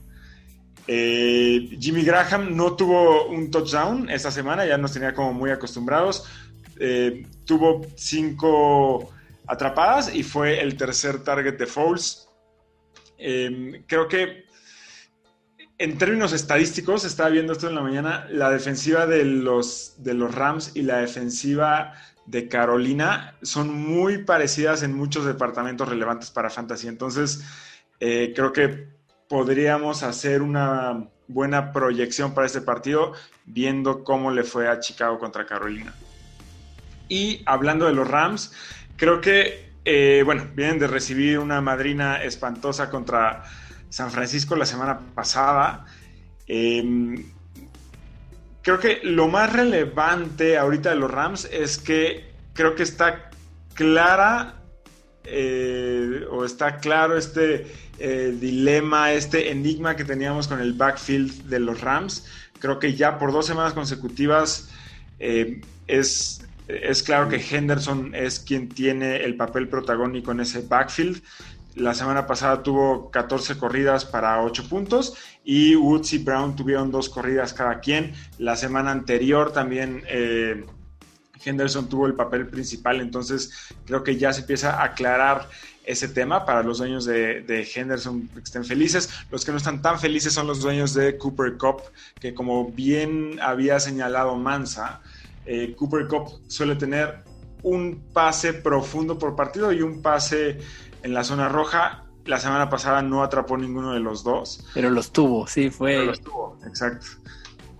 Eh, 0.85 1.75
Jimmy 1.79 2.03
Graham 2.03 2.55
no 2.55 2.75
tuvo 2.75 3.25
un 3.25 3.49
touchdown 3.49 4.07
esta 4.11 4.29
semana, 4.29 4.67
ya 4.67 4.77
nos 4.77 4.93
tenía 4.93 5.15
como 5.15 5.33
muy 5.33 5.49
acostumbrados. 5.49 6.29
Eh, 6.79 7.25
tuvo 7.43 7.81
cinco 7.95 9.09
atrapadas 9.47 10.13
y 10.13 10.21
fue 10.21 10.61
el 10.61 10.77
tercer 10.77 11.23
target 11.23 11.57
de 11.57 11.65
Foles. 11.65 12.28
Creo 13.87 14.07
que 14.07 14.45
en 15.79 15.97
términos 15.97 16.33
estadísticos, 16.33 17.05
estaba 17.05 17.29
viendo 17.29 17.53
esto 17.53 17.69
en 17.69 17.75
la 17.75 17.81
mañana, 17.81 18.27
la 18.29 18.49
defensiva 18.49 19.05
de 19.05 19.23
los, 19.23 19.95
de 19.97 20.13
los 20.13 20.35
Rams 20.35 20.71
y 20.75 20.81
la 20.81 20.97
defensiva 20.97 21.93
de 22.25 22.49
Carolina 22.49 23.35
son 23.41 23.73
muy 23.73 24.19
parecidas 24.19 24.83
en 24.83 24.93
muchos 24.93 25.25
departamentos 25.25 25.87
relevantes 25.87 26.31
para 26.31 26.49
Fantasy. 26.49 26.89
Entonces, 26.89 27.43
eh, 28.01 28.33
creo 28.35 28.51
que 28.51 28.89
podríamos 29.29 30.03
hacer 30.03 30.41
una 30.41 31.07
buena 31.29 31.71
proyección 31.71 32.33
para 32.33 32.47
este 32.47 32.61
partido 32.61 33.13
viendo 33.45 34.03
cómo 34.03 34.31
le 34.31 34.43
fue 34.43 34.67
a 34.67 34.81
Chicago 34.81 35.17
contra 35.17 35.45
Carolina. 35.45 35.93
Y 37.07 37.41
hablando 37.45 37.85
de 37.85 37.93
los 37.93 38.07
Rams, 38.07 38.51
creo 38.97 39.21
que, 39.21 39.68
eh, 39.91 40.21
bueno, 40.23 40.45
vienen 40.53 40.77
de 40.77 40.85
recibir 40.85 41.39
una 41.39 41.61
madrina 41.61 42.23
espantosa 42.23 42.91
contra 42.91 43.43
San 43.89 44.11
Francisco 44.11 44.55
la 44.55 44.67
semana 44.67 44.99
pasada. 45.15 45.87
Em, 46.45 47.25
creo 48.61 48.79
que 48.79 48.99
lo 49.01 49.27
más 49.29 49.51
relevante 49.51 50.59
ahorita 50.59 50.91
de 50.91 50.95
los 50.95 51.09
Rams 51.09 51.45
es 51.51 51.79
que 51.79 52.29
creo 52.53 52.75
que 52.75 52.83
está 52.83 53.31
clara 53.73 54.61
eh, 55.23 56.23
o 56.29 56.45
está 56.45 56.77
claro 56.77 57.17
este 57.17 57.65
eh, 57.97 58.37
dilema, 58.39 59.13
este 59.13 59.49
enigma 59.49 59.95
que 59.95 60.05
teníamos 60.05 60.47
con 60.47 60.61
el 60.61 60.73
backfield 60.73 61.45
de 61.45 61.59
los 61.61 61.81
Rams. 61.81 62.27
Creo 62.59 62.77
que 62.77 62.93
ya 62.93 63.17
por 63.17 63.31
dos 63.31 63.47
semanas 63.47 63.73
consecutivas 63.73 64.69
es, 65.17 66.38
es 66.69 67.01
claro 67.03 67.29
que 67.29 67.37
Henderson 67.37 68.13
es 68.13 68.39
quien 68.39 68.69
tiene 68.69 69.17
el 69.17 69.35
papel 69.35 69.67
protagónico 69.67 70.31
en 70.31 70.41
ese 70.41 70.61
backfield. 70.61 71.21
La 71.75 71.93
semana 71.93 72.27
pasada 72.27 72.61
tuvo 72.61 73.09
14 73.09 73.57
corridas 73.57 74.05
para 74.05 74.43
8 74.43 74.69
puntos 74.69 75.15
y 75.43 75.75
Woods 75.75 76.13
y 76.13 76.19
Brown 76.19 76.55
tuvieron 76.55 76.91
dos 76.91 77.09
corridas 77.09 77.53
cada 77.53 77.79
quien. 77.79 78.13
La 78.37 78.55
semana 78.55 78.91
anterior 78.91 79.51
también 79.51 80.03
eh, 80.07 80.65
Henderson 81.43 81.89
tuvo 81.89 82.05
el 82.05 82.13
papel 82.13 82.47
principal, 82.47 83.01
entonces 83.01 83.51
creo 83.85 84.03
que 84.03 84.17
ya 84.17 84.33
se 84.33 84.41
empieza 84.41 84.79
a 84.79 84.83
aclarar 84.83 85.49
ese 85.85 86.07
tema 86.07 86.45
para 86.45 86.61
los 86.61 86.77
dueños 86.77 87.05
de, 87.05 87.67
Henderson 87.73 88.27
que 88.27 88.41
estén 88.41 88.63
felices. 88.63 89.09
Los 89.31 89.43
que 89.43 89.51
no 89.51 89.57
están 89.57 89.81
tan 89.81 89.99
felices 89.99 90.33
son 90.33 90.45
los 90.45 90.61
dueños 90.61 90.93
de 90.93 91.17
Cooper 91.17 91.57
Cup, 91.57 91.81
que 92.19 92.33
como 92.33 92.69
bien 92.71 93.39
había 93.41 93.79
señalado 93.79 94.35
Mansa, 94.35 95.01
eh, 95.45 95.75
Cooper 95.75 96.07
Cup 96.07 96.29
suele 96.47 96.75
tener 96.75 97.23
un 97.63 98.03
pase 98.13 98.53
profundo 98.53 99.17
por 99.17 99.35
partido 99.35 99.71
y 99.71 99.81
un 99.81 100.01
pase 100.01 100.59
en 101.03 101.13
la 101.13 101.23
zona 101.23 101.49
roja. 101.49 102.05
La 102.25 102.39
semana 102.39 102.69
pasada 102.69 103.01
no 103.01 103.23
atrapó 103.23 103.57
ninguno 103.57 103.93
de 103.93 103.99
los 103.99 104.23
dos. 104.23 104.65
Pero 104.73 104.89
los 104.89 105.11
tuvo, 105.11 105.47
sí, 105.47 105.69
fue. 105.69 105.93
Pero 105.93 106.05
los 106.05 106.21
tuvo, 106.21 106.59
exacto. 106.65 107.07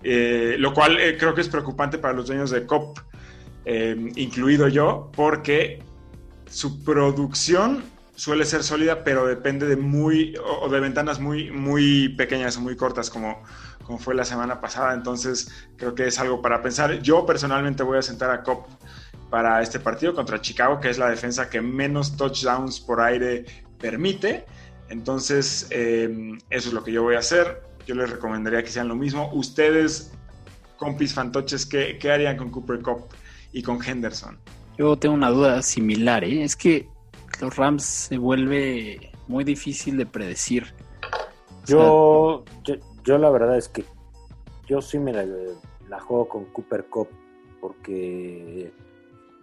Eh, 0.02 0.56
lo 0.58 0.72
cual 0.72 0.98
eh, 0.98 1.16
creo 1.18 1.34
que 1.34 1.42
es 1.42 1.48
preocupante 1.48 1.98
para 1.98 2.14
los 2.14 2.26
dueños 2.26 2.50
de 2.50 2.66
COP, 2.66 2.98
incluido 4.16 4.66
yo, 4.66 5.12
porque 5.14 5.82
su 6.46 6.82
producción 6.82 7.84
suele 8.20 8.44
ser 8.44 8.62
sólida, 8.62 9.02
pero 9.02 9.26
depende 9.26 9.66
de 9.66 9.76
muy, 9.76 10.34
o 10.44 10.68
de 10.68 10.78
ventanas 10.80 11.20
muy, 11.20 11.50
muy 11.50 12.10
pequeñas 12.10 12.56
o 12.58 12.60
muy 12.60 12.76
cortas, 12.76 13.08
como, 13.08 13.42
como 13.90 13.98
fue 13.98 14.14
la 14.14 14.24
semana 14.24 14.60
pasada. 14.60 14.94
Entonces, 14.94 15.50
creo 15.76 15.96
que 15.96 16.06
es 16.06 16.20
algo 16.20 16.40
para 16.40 16.62
pensar. 16.62 17.02
Yo 17.02 17.26
personalmente 17.26 17.82
voy 17.82 17.98
a 17.98 18.02
sentar 18.02 18.30
a 18.30 18.44
Cop 18.44 18.68
para 19.30 19.60
este 19.62 19.80
partido 19.80 20.14
contra 20.14 20.40
Chicago, 20.40 20.78
que 20.78 20.90
es 20.90 20.96
la 20.96 21.10
defensa 21.10 21.50
que 21.50 21.60
menos 21.60 22.16
touchdowns 22.16 22.78
por 22.78 23.00
aire 23.00 23.44
permite. 23.80 24.44
Entonces, 24.90 25.66
em, 25.70 26.38
eso 26.50 26.68
es 26.68 26.72
lo 26.72 26.84
que 26.84 26.92
yo 26.92 27.02
voy 27.02 27.16
a 27.16 27.18
hacer. 27.18 27.64
Yo 27.84 27.96
les 27.96 28.08
recomendaría 28.08 28.62
que 28.62 28.70
sean 28.70 28.86
lo 28.86 28.94
mismo. 28.94 29.28
Ustedes, 29.32 30.12
compis 30.76 31.12
fantoches, 31.12 31.66
¿qué, 31.66 31.98
qué 31.98 32.12
harían 32.12 32.36
con 32.36 32.50
Cooper 32.52 32.82
Cup 32.82 33.08
y 33.52 33.60
con 33.60 33.82
Henderson? 33.84 34.38
Yo 34.78 34.96
tengo 34.96 35.16
una 35.16 35.30
duda 35.30 35.62
similar, 35.62 36.22
¿eh? 36.22 36.44
Es 36.44 36.54
que 36.54 36.88
los 37.40 37.56
Rams 37.56 37.82
se 37.82 38.18
vuelve 38.18 39.10
muy 39.26 39.42
difícil 39.42 39.96
de 39.96 40.06
predecir. 40.06 40.72
yo, 41.66 42.44
yo, 42.62 42.76
la 43.06 43.30
verdad 43.30 43.56
es 43.56 43.68
que 43.68 43.84
yo 44.66 44.80
sí 44.80 44.98
me 44.98 45.12
la, 45.12 46.00
juego 46.00 46.28
con 46.28 46.44
Cooper 46.46 46.86
Cup 46.86 47.08
porque, 47.60 48.72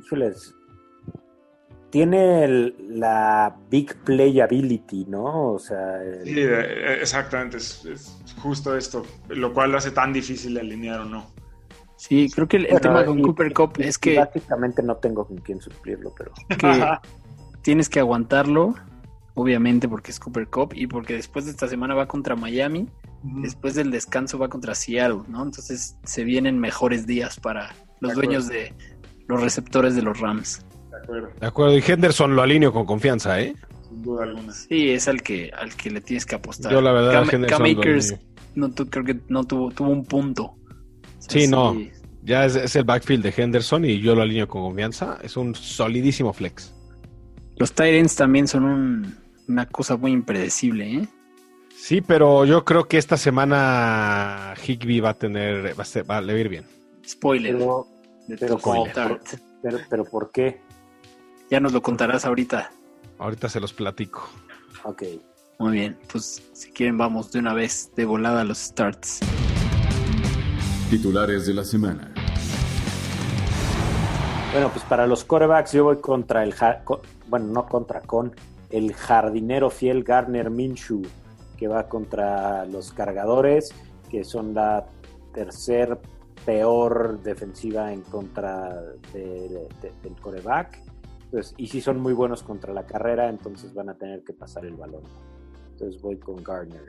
híjoles, 0.01 0.55
tiene 1.89 2.74
la 2.89 3.55
big 3.70 3.95
playability, 4.03 5.05
¿no? 5.05 5.53
O 5.53 5.60
sea, 5.60 5.99
sí, 6.24 6.34
eh, 6.36 6.99
exactamente, 7.01 7.58
es, 7.58 8.20
justo 8.41 8.76
esto, 8.76 9.03
lo 9.30 9.53
cual 9.53 9.72
lo 9.72 9.78
hace 9.78 9.91
tan 9.91 10.14
difícil 10.14 10.58
alinear 10.58 11.01
o 11.01 11.05
no. 11.05 11.26
Sí, 11.95 12.30
creo 12.34 12.47
que 12.47 12.58
el, 12.58 12.80
tema 12.80 13.03
con 13.05 13.22
Cooper 13.22 13.53
Cup 13.53 13.74
es 13.80 13.97
que... 13.97 14.18
Básicamente 14.20 14.84
no 14.84 14.97
tengo 14.97 15.26
con 15.26 15.38
quién 15.38 15.60
suplirlo, 15.60 16.14
pero... 16.16 16.32
tienes 17.62 17.89
que 17.89 17.99
aguantarlo, 17.99 18.76
obviamente 19.34 19.89
porque 19.89 20.12
es 20.12 20.20
Cooper 20.20 20.47
Cup 20.47 20.74
y 20.74 20.88
porque 20.88 21.16
después 21.16 21.45
de 21.45 21.51
esta 21.51 21.68
semana 21.68 21.95
va 21.95 22.08
contra 22.08 22.36
Miami, 22.36 22.88
después 23.24 23.76
del 23.76 23.91
descanso 23.91 24.38
va 24.38 24.49
contra 24.49 24.76
Seattle, 24.76 25.22
¿no? 25.28 25.43
Entonces 25.43 25.97
se 26.03 26.24
vienen 26.24 26.59
mejores 26.59 27.05
días 27.05 27.39
para 27.39 27.76
los 27.99 28.13
dueños 28.13 28.47
de 28.47 28.74
los 29.28 29.41
receptores 29.41 29.95
de 29.95 30.01
los 30.01 30.20
Rams. 30.20 30.65
De 30.91 30.97
acuerdo. 30.97 31.30
De 31.39 31.47
acuerdo, 31.47 31.78
y 31.78 31.84
Henderson 31.86 32.36
lo 32.36 32.41
alineo 32.41 32.72
con 32.72 32.86
confianza, 32.86 33.39
¿eh? 33.41 33.55
Sin 33.88 34.01
duda 34.01 34.24
alguna. 34.24 34.53
Sí, 34.53 34.89
es 34.89 35.07
al 35.07 35.22
que, 35.22 35.51
al 35.57 35.76
que 35.76 35.89
le 35.89 36.01
tienes 36.01 36.26
que 36.26 36.36
apostar. 36.36 36.72
Yo 36.72 36.82
la 36.82 36.91
verdad, 36.91 37.24
Henderson 37.32 38.20
no, 38.55 38.74
creo 38.74 39.03
que 39.03 39.20
no 39.28 39.43
tuvo, 39.43 39.70
tuvo 39.72 39.89
un 39.89 40.03
punto. 40.03 40.55
sí, 41.20 41.47
no. 41.47 41.76
Ya 42.24 42.43
es, 42.43 42.57
es, 42.57 42.76
el 42.76 42.84
backfield 42.84 43.24
de 43.24 43.34
Henderson 43.41 43.86
y 43.86 44.01
yo 44.01 44.13
lo 44.13 44.22
alineo 44.22 44.49
con 44.49 44.61
confianza. 44.61 45.18
Es 45.22 45.38
un 45.38 45.55
solidísimo 45.55 46.34
flex. 46.34 46.74
Los 47.55 47.72
Tyrants 47.72 48.15
también 48.15 48.49
son 48.49 49.15
una 49.47 49.65
cosa 49.65 49.95
muy 49.95 50.11
impredecible, 50.11 50.93
¿eh? 50.93 51.07
Sí, 51.80 52.01
pero 52.01 52.43
yo 52.43 52.65
creo 52.65 52.88
que 52.88 52.97
esta 52.97 53.17
semana 53.17 54.55
Higby 54.65 54.99
va 54.99 55.11
a 55.11 55.13
tener, 55.13 55.80
va 55.80 55.84
a, 55.84 56.03
va 56.03 56.17
a 56.17 56.38
ir 56.38 56.49
bien. 56.49 56.65
Spoiler. 57.07 57.55
Pero, 57.55 57.88
pero, 59.61 59.78
pero, 59.89 60.03
¿por 60.03 60.32
qué? 60.32 60.59
Ya 61.49 61.59
nos 61.59 61.71
lo 61.71 61.82
contarás 61.82 62.25
ahorita. 62.25 62.71
Ahorita 63.19 63.47
se 63.47 63.59
los 63.59 63.71
platico. 63.71 64.28
Ok. 64.84 65.03
Muy 65.59 65.73
bien, 65.73 65.97
pues 66.11 66.43
si 66.51 66.71
quieren 66.71 66.97
vamos 66.97 67.32
de 67.32 67.39
una 67.39 67.53
vez 67.53 67.91
de 67.95 68.05
volada 68.05 68.41
a 68.41 68.43
los 68.43 68.57
starts. 68.57 69.19
Titulares 70.89 71.45
de 71.45 71.53
la 71.53 71.63
semana. 71.63 72.13
Bueno, 74.51 74.69
pues 74.71 74.84
para 74.86 75.07
los 75.07 75.23
corebacks 75.23 75.71
yo 75.73 75.86
voy 75.86 76.01
contra 76.01 76.43
el, 76.43 76.53
bueno, 77.28 77.45
no 77.47 77.65
contra, 77.67 78.01
con 78.01 78.36
el 78.69 78.93
jardinero 78.93 79.69
fiel 79.69 80.03
Garner 80.03 80.49
Minshew, 80.49 81.03
que 81.58 81.68
va 81.68 81.88
contra 81.89 82.66
los 82.66 82.91
cargadores, 82.93 83.74
que 84.10 84.24
son 84.24 84.53
la 84.53 84.86
tercer 85.34 85.99
peor 86.45 87.22
defensiva 87.24 87.91
en 87.91 88.01
contra 88.01 88.74
de- 89.14 89.68
de- 89.82 89.91
del 90.03 90.16
coreback. 90.22 90.80
Entonces, 91.26 91.53
y 91.58 91.68
si 91.68 91.82
son 91.82 91.99
muy 91.99 92.14
buenos 92.14 92.41
contra 92.43 92.72
la 92.74 92.86
carrera, 92.86 93.28
entonces 93.28 93.74
van 93.74 93.89
a 93.89 93.95
tener 93.95 94.24
que 94.24 94.34
pasar 94.34 94.66
el 94.66 94.76
balón. 94.76 95.03
Entonces 95.72 96.01
voy 96.01 96.18
con 96.18 96.41
Garner. 96.43 96.84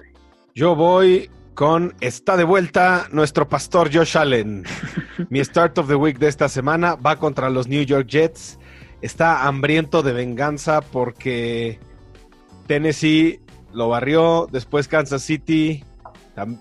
Yo 0.54 0.76
voy 0.76 1.28
con 1.54 1.94
está 2.00 2.36
de 2.36 2.44
vuelta 2.44 3.08
nuestro 3.10 3.48
pastor 3.48 3.90
Josh 3.92 4.16
Allen. 4.16 4.64
Mi 5.30 5.40
start 5.44 5.76
of 5.78 5.88
the 5.88 5.96
week 5.96 6.18
de 6.18 6.28
esta 6.28 6.48
semana 6.48 6.94
va 6.94 7.16
contra 7.16 7.50
los 7.50 7.66
New 7.66 7.82
York 7.82 8.06
Jets. 8.06 8.58
Está 9.02 9.46
hambriento 9.46 10.02
de 10.02 10.12
venganza 10.12 10.80
porque 10.80 11.78
Tennessee 12.66 13.40
lo 13.78 13.88
barrió, 13.88 14.48
después 14.50 14.88
Kansas 14.88 15.22
City 15.22 15.84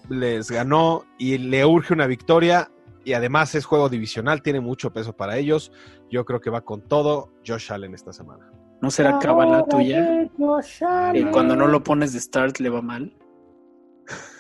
les 0.08 0.52
ganó 0.52 1.04
y 1.18 1.40
le 1.40 1.66
urge 1.66 1.94
una 1.94 2.06
victoria 2.06 2.70
y 3.04 3.14
además 3.14 3.56
es 3.56 3.66
juego 3.66 3.90
divisional, 3.90 4.44
tiene 4.44 4.60
mucho 4.60 4.94
peso 4.94 5.16
para 5.18 5.38
ellos. 5.38 5.72
Yo 6.12 6.26
creo 6.26 6.40
que 6.40 6.52
va 6.52 6.62
con 6.62 6.82
todo 6.82 7.32
Josh 7.46 7.72
Allen 7.74 7.96
esta 7.96 8.14
semana. 8.14 8.52
¿No 8.82 8.92
será 8.92 9.18
cábala 9.18 9.66
tuya? 9.66 10.30
Josh 10.38 10.80
Que 10.80 10.86
Allen. 10.86 11.32
cuando 11.32 11.56
no 11.56 11.68
lo 11.68 11.84
pones 11.84 12.14
de 12.14 12.20
start 12.20 12.60
le 12.60 12.70
va 12.70 12.84
mal. 12.84 13.16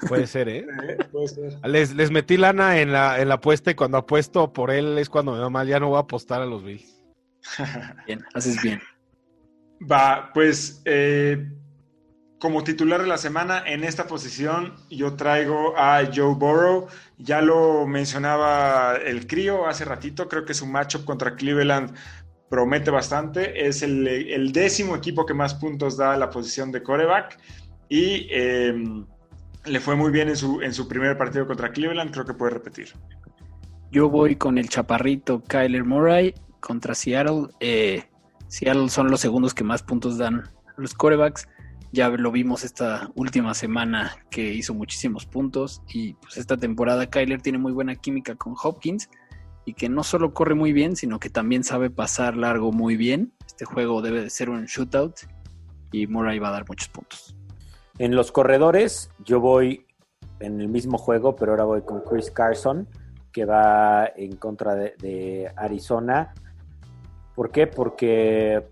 Puede 0.07 0.27
ser, 0.27 0.47
¿eh? 0.47 0.67
Eh, 0.87 0.97
puede 1.11 1.27
ser. 1.29 1.59
Les, 1.67 1.95
les 1.95 2.11
metí 2.11 2.37
lana 2.37 2.79
en 2.79 2.91
la, 2.91 3.19
en 3.19 3.29
la 3.29 3.35
apuesta 3.35 3.71
y 3.71 3.75
cuando 3.75 3.97
apuesto 3.97 4.53
por 4.53 4.69
él 4.69 4.97
es 4.99 5.09
cuando 5.09 5.31
me 5.33 5.39
va 5.39 5.49
mal. 5.49 5.67
Ya 5.67 5.79
no 5.79 5.89
voy 5.89 5.97
a 5.97 6.01
apostar 6.01 6.41
a 6.41 6.45
los 6.45 6.63
Bills. 6.63 7.03
Bien, 8.05 8.23
haces 8.35 8.61
bien. 8.61 8.79
Va, 9.89 10.29
pues 10.33 10.81
eh, 10.85 11.49
como 12.39 12.63
titular 12.63 13.01
de 13.01 13.07
la 13.07 13.17
semana 13.17 13.63
en 13.65 13.83
esta 13.83 14.05
posición 14.07 14.75
yo 14.89 15.15
traigo 15.15 15.77
a 15.77 16.03
Joe 16.13 16.35
Burrow. 16.35 16.87
Ya 17.17 17.41
lo 17.41 17.87
mencionaba 17.87 18.95
el 18.95 19.27
crío 19.27 19.67
hace 19.67 19.85
ratito, 19.85 20.27
creo 20.27 20.45
que 20.45 20.53
su 20.53 20.67
matchup 20.67 21.05
contra 21.05 21.35
Cleveland 21.35 21.95
promete 22.49 22.91
bastante. 22.91 23.67
Es 23.67 23.81
el, 23.81 24.51
décimo 24.51 24.95
equipo 24.95 25.25
que 25.25 25.33
más 25.33 25.55
puntos 25.55 25.97
da 25.97 26.13
a 26.13 26.17
la 26.17 26.29
posición 26.29 26.71
de 26.71 26.83
coreback 26.83 27.39
y 27.89 28.27
eh, 28.29 28.73
le 29.65 29.79
fue 29.79 29.95
muy 29.95 30.11
bien 30.11 30.29
en 30.29 30.35
su, 30.35 30.61
en 30.61 30.73
su 30.73 30.87
primer 30.87 31.17
partido 31.17 31.47
contra 31.47 31.71
Cleveland, 31.71 32.11
creo 32.11 32.25
que 32.25 32.33
puede 32.33 32.51
repetir. 32.53 32.93
Yo 33.91 34.09
voy 34.09 34.35
con 34.35 34.57
el 34.57 34.69
chaparrito 34.69 35.41
Kyler 35.43 35.85
Murray 35.85 36.35
contra 36.59 36.93
Seattle. 36.93 37.47
Eh, 37.59 38.03
Seattle 38.47 38.89
son 38.89 39.09
los 39.09 39.21
segundos 39.21 39.53
que 39.53 39.63
más 39.63 39.81
puntos 39.81 40.17
dan 40.17 40.43
los 40.77 40.93
corebacks. 40.93 41.47
Ya 41.91 42.09
lo 42.09 42.31
vimos 42.31 42.63
esta 42.63 43.09
última 43.15 43.53
semana 43.53 44.17
que 44.29 44.53
hizo 44.53 44.73
muchísimos 44.73 45.25
puntos 45.25 45.81
y 45.87 46.13
pues 46.15 46.37
esta 46.37 46.57
temporada 46.57 47.09
Kyler 47.09 47.41
tiene 47.41 47.57
muy 47.57 47.71
buena 47.71 47.95
química 47.95 48.35
con 48.35 48.55
Hopkins 48.61 49.09
y 49.65 49.73
que 49.73 49.89
no 49.89 50.03
solo 50.03 50.33
corre 50.33 50.55
muy 50.55 50.73
bien, 50.73 50.95
sino 50.95 51.19
que 51.19 51.29
también 51.29 51.63
sabe 51.63 51.89
pasar 51.89 52.35
largo 52.35 52.71
muy 52.71 52.97
bien. 52.97 53.33
Este 53.45 53.65
juego 53.65 54.01
debe 54.01 54.21
de 54.21 54.29
ser 54.29 54.49
un 54.49 54.65
shootout 54.65 55.13
y 55.91 56.07
Murray 56.07 56.39
va 56.39 56.49
a 56.49 56.51
dar 56.51 56.65
muchos 56.67 56.89
puntos. 56.89 57.35
En 57.97 58.15
los 58.15 58.31
corredores, 58.31 59.09
yo 59.23 59.39
voy 59.39 59.85
en 60.39 60.61
el 60.61 60.67
mismo 60.67 60.97
juego, 60.97 61.35
pero 61.35 61.53
ahora 61.53 61.63
voy 61.63 61.81
con 61.81 62.01
Chris 62.01 62.31
Carson, 62.31 62.87
que 63.31 63.45
va 63.45 64.07
en 64.15 64.35
contra 64.35 64.75
de, 64.75 64.95
de 64.99 65.51
Arizona. 65.55 66.33
¿Por 67.35 67.51
qué? 67.51 67.67
Porque 67.67 68.69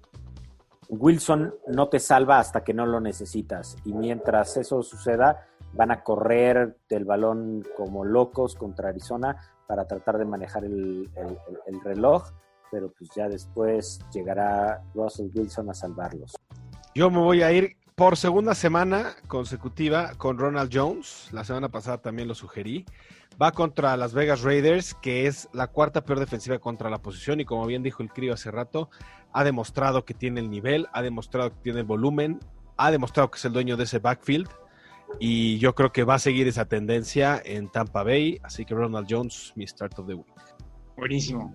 Wilson 0.90 1.54
no 1.68 1.90
te 1.90 2.00
salva 2.00 2.40
hasta 2.40 2.64
que 2.64 2.74
no 2.74 2.86
lo 2.86 3.00
necesitas. 3.00 3.76
Y 3.86 3.94
mientras 3.94 4.58
eso 4.58 4.82
suceda, 4.84 5.48
van 5.74 5.92
a 5.92 6.04
correr 6.04 6.78
del 6.90 7.06
balón 7.06 7.64
como 7.76 8.06
locos 8.06 8.56
contra 8.56 8.90
Arizona 8.90 9.36
para 9.68 9.88
tratar 9.88 10.18
de 10.18 10.26
manejar 10.26 10.64
el, 10.66 11.10
el- 11.16 11.38
el- 11.48 11.60
el 11.76 11.82
reloj. 11.84 12.30
Pero 12.72 12.92
pues 12.98 13.10
ya 13.16 13.28
después 13.30 14.00
llegará 14.14 14.84
Russell 14.94 15.30
Wilson 15.34 15.70
a 15.70 15.74
salvarlos. 15.74 16.34
Yo 16.94 17.10
me 17.10 17.20
voy 17.20 17.42
a 17.42 17.52
ir 17.52 17.78
por 17.96 18.18
segunda 18.18 18.54
semana 18.56 19.16
consecutiva 19.28 20.12
con 20.18 20.38
Ronald 20.38 20.70
Jones. 20.74 21.30
La 21.32 21.44
semana 21.44 21.70
pasada 21.70 22.00
también 22.00 22.28
lo 22.28 22.36
sugerí. 22.36 22.86
Va 23.42 23.52
contra 23.52 23.98
las 23.98 24.14
Vegas 24.14 24.44
Raiders, 24.44 24.94
que 24.94 25.28
es 25.28 25.50
la 25.54 25.68
cuarta 25.68 26.06
peor 26.06 26.20
defensiva 26.20 26.58
contra 26.60 26.90
la 26.90 27.02
posición. 27.02 27.40
Y 27.40 27.46
como 27.46 27.66
bien 27.66 27.84
dijo 27.84 28.02
el 28.02 28.10
crío 28.10 28.34
hace 28.34 28.50
rato, 28.50 28.90
ha 29.34 29.44
demostrado 29.44 30.06
que 30.06 30.14
tiene 30.14 30.40
el 30.40 30.50
nivel, 30.50 30.88
ha 30.94 31.02
demostrado 31.02 31.52
que 31.52 31.58
tiene 31.62 31.80
el 31.80 31.86
volumen, 31.86 32.40
ha 32.78 32.92
demostrado 32.92 33.30
que 33.30 33.38
es 33.38 33.46
el 33.46 33.54
dueño 33.54 33.76
de 33.76 33.84
ese 33.84 34.00
backfield. 34.00 34.50
Y 35.20 35.58
yo 35.60 35.76
creo 35.76 35.92
que 35.92 36.04
va 36.04 36.16
a 36.16 36.20
seguir 36.20 36.48
esa 36.48 36.66
tendencia 36.66 37.42
en 37.44 37.70
Tampa 37.70 38.04
Bay. 38.04 38.40
Así 38.44 38.66
que 38.66 38.74
Ronald 38.74 39.08
Jones, 39.10 39.52
mi 39.56 39.68
start 39.68 40.00
of 40.00 40.08
the 40.08 40.14
week. 40.14 40.28
Buenísimo. 40.96 41.54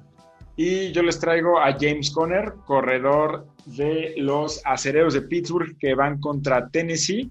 Y 0.57 0.93
yo 0.93 1.03
les 1.03 1.19
traigo 1.19 1.59
a 1.59 1.73
James 1.73 2.11
Conner, 2.11 2.53
corredor 2.67 3.47
de 3.65 4.15
los 4.19 4.61
acereros 4.67 5.15
de 5.15 5.23
Pittsburgh 5.23 5.79
que 5.79 5.95
van 5.95 6.21
contra 6.21 6.69
Tennessee. 6.69 7.31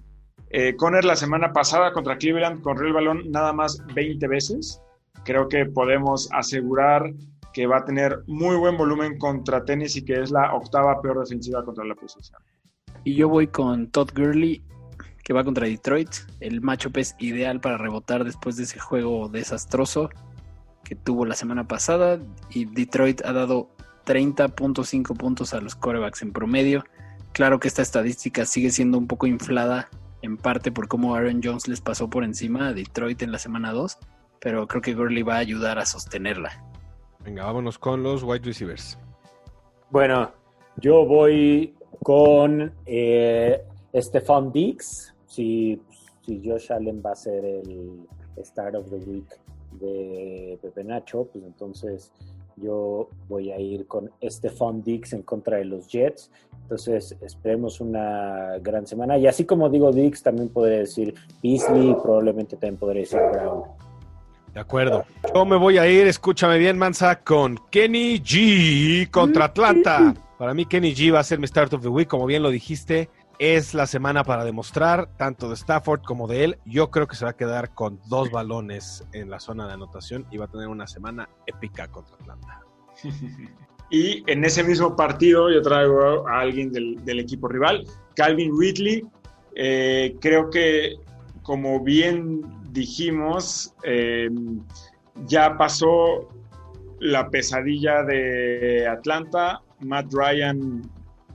Eh, 0.50 0.74
Conner 0.76 1.04
la 1.04 1.16
semana 1.16 1.52
pasada 1.52 1.92
contra 1.92 2.18
Cleveland 2.18 2.60
corrió 2.60 2.88
el 2.88 2.94
balón 2.94 3.30
nada 3.30 3.52
más 3.52 3.84
20 3.94 4.26
veces. 4.26 4.82
Creo 5.24 5.48
que 5.48 5.66
podemos 5.66 6.28
asegurar 6.32 7.12
que 7.52 7.66
va 7.66 7.78
a 7.78 7.84
tener 7.84 8.22
muy 8.26 8.56
buen 8.56 8.76
volumen 8.76 9.18
contra 9.18 9.64
Tennessee, 9.64 10.04
que 10.04 10.20
es 10.20 10.30
la 10.30 10.54
octava 10.54 11.00
peor 11.00 11.20
defensiva 11.20 11.64
contra 11.64 11.84
la 11.84 11.94
posición. 11.94 12.40
Y 13.04 13.14
yo 13.14 13.28
voy 13.28 13.46
con 13.46 13.88
Todd 13.90 14.10
Gurley, 14.14 14.62
que 15.22 15.32
va 15.32 15.44
contra 15.44 15.66
Detroit. 15.66 16.10
El 16.40 16.60
matchup 16.60 16.96
es 16.98 17.14
ideal 17.18 17.60
para 17.60 17.78
rebotar 17.78 18.24
después 18.24 18.56
de 18.56 18.64
ese 18.64 18.78
juego 18.78 19.28
desastroso 19.28 20.10
que 20.84 20.96
tuvo 20.96 21.24
la 21.26 21.34
semana 21.34 21.66
pasada. 21.66 22.20
Y 22.50 22.64
Detroit 22.66 23.24
ha 23.24 23.32
dado 23.32 23.70
30.5 24.06 25.16
puntos 25.16 25.54
a 25.54 25.60
los 25.60 25.74
corebacks 25.74 26.22
en 26.22 26.32
promedio. 26.32 26.84
Claro 27.32 27.60
que 27.60 27.68
esta 27.68 27.82
estadística 27.82 28.44
sigue 28.44 28.70
siendo 28.70 28.98
un 28.98 29.06
poco 29.06 29.26
inflada, 29.26 29.88
en 30.22 30.36
parte 30.36 30.72
por 30.72 30.88
cómo 30.88 31.14
Aaron 31.14 31.40
Jones 31.42 31.68
les 31.68 31.80
pasó 31.80 32.08
por 32.08 32.24
encima 32.24 32.68
a 32.68 32.72
Detroit 32.72 33.22
en 33.22 33.32
la 33.32 33.38
semana 33.38 33.72
2. 33.72 33.98
Pero 34.40 34.66
creo 34.66 34.80
que 34.80 34.94
Gurley 34.94 35.22
va 35.22 35.36
a 35.36 35.38
ayudar 35.38 35.78
a 35.78 35.86
sostenerla. 35.86 36.64
Venga, 37.24 37.44
vámonos 37.44 37.78
con 37.78 38.02
los 38.02 38.22
wide 38.22 38.44
receivers. 38.44 38.98
Bueno, 39.90 40.32
yo 40.76 41.04
voy 41.04 41.74
con 42.02 42.72
eh, 42.86 43.62
Stefan 43.94 44.52
Dix. 44.52 45.14
Si, 45.26 45.80
si 46.24 46.42
Josh 46.42 46.72
Allen 46.72 47.02
va 47.04 47.12
a 47.12 47.16
ser 47.16 47.44
el 47.44 48.06
Start 48.42 48.74
of 48.74 48.88
the 48.88 48.96
Week 48.96 49.26
de 49.72 50.58
Pepe 50.62 50.84
Nacho, 50.84 51.24
pues 51.32 51.44
entonces 51.44 52.12
yo 52.56 53.08
voy 53.28 53.52
a 53.52 53.58
ir 53.58 53.86
con 53.86 54.10
Stefan 54.22 54.82
Dix 54.82 55.12
en 55.12 55.22
contra 55.22 55.58
de 55.58 55.64
los 55.64 55.88
Jets. 55.88 56.30
Entonces 56.70 57.16
esperemos 57.20 57.80
una 57.80 58.56
gran 58.60 58.86
semana. 58.86 59.18
Y 59.18 59.26
así 59.26 59.44
como 59.44 59.68
digo 59.68 59.90
Dix, 59.90 60.22
también 60.22 60.50
podría 60.50 60.78
decir 60.78 61.12
Beasley, 61.42 61.96
probablemente 62.00 62.54
también 62.54 62.76
podría 62.76 63.00
decir 63.00 63.18
Brown. 63.32 63.64
De 64.54 64.60
acuerdo. 64.60 65.04
Yo 65.34 65.44
me 65.44 65.56
voy 65.56 65.78
a 65.78 65.88
ir, 65.88 66.06
escúchame 66.06 66.58
bien, 66.58 66.78
Mansa, 66.78 67.24
con 67.24 67.58
Kenny 67.72 68.20
G 68.20 69.10
contra 69.10 69.46
Atlanta. 69.46 70.14
Para 70.38 70.54
mí, 70.54 70.64
Kenny 70.64 70.94
G 70.94 71.12
va 71.12 71.18
a 71.18 71.24
ser 71.24 71.40
mi 71.40 71.48
start 71.48 71.74
of 71.74 71.82
the 71.82 71.88
week, 71.88 72.06
como 72.06 72.24
bien 72.24 72.44
lo 72.44 72.50
dijiste. 72.50 73.10
Es 73.40 73.74
la 73.74 73.88
semana 73.88 74.22
para 74.22 74.44
demostrar, 74.44 75.08
tanto 75.16 75.48
de 75.48 75.56
Stafford 75.56 76.02
como 76.02 76.28
de 76.28 76.44
él. 76.44 76.58
Yo 76.66 76.92
creo 76.92 77.08
que 77.08 77.16
se 77.16 77.24
va 77.24 77.32
a 77.32 77.36
quedar 77.36 77.74
con 77.74 77.98
dos 78.06 78.30
balones 78.30 79.04
en 79.12 79.28
la 79.28 79.40
zona 79.40 79.66
de 79.66 79.72
anotación 79.72 80.24
y 80.30 80.36
va 80.36 80.44
a 80.44 80.48
tener 80.48 80.68
una 80.68 80.86
semana 80.86 81.28
épica 81.46 81.88
contra 81.88 82.14
Atlanta. 82.14 82.60
Y 83.90 84.22
en 84.30 84.44
ese 84.44 84.62
mismo 84.62 84.94
partido 84.94 85.50
yo 85.50 85.62
traigo 85.62 86.26
a 86.28 86.40
alguien 86.40 86.70
del, 86.70 87.18
equipo 87.18 87.48
rival, 87.48 87.84
Calvin 88.14 88.52
Ridley. 88.58 89.04
Eh, 89.56 90.16
creo 90.20 90.48
que, 90.48 90.96
como 91.42 91.82
bien 91.82 92.42
dijimos, 92.72 93.74
eh, 93.82 94.30
ya 95.26 95.58
pasó 95.58 96.28
la 97.00 97.28
pesadilla 97.30 98.04
de 98.04 98.86
Atlanta. 98.86 99.60
Matt 99.80 100.12
Ryan 100.12 100.82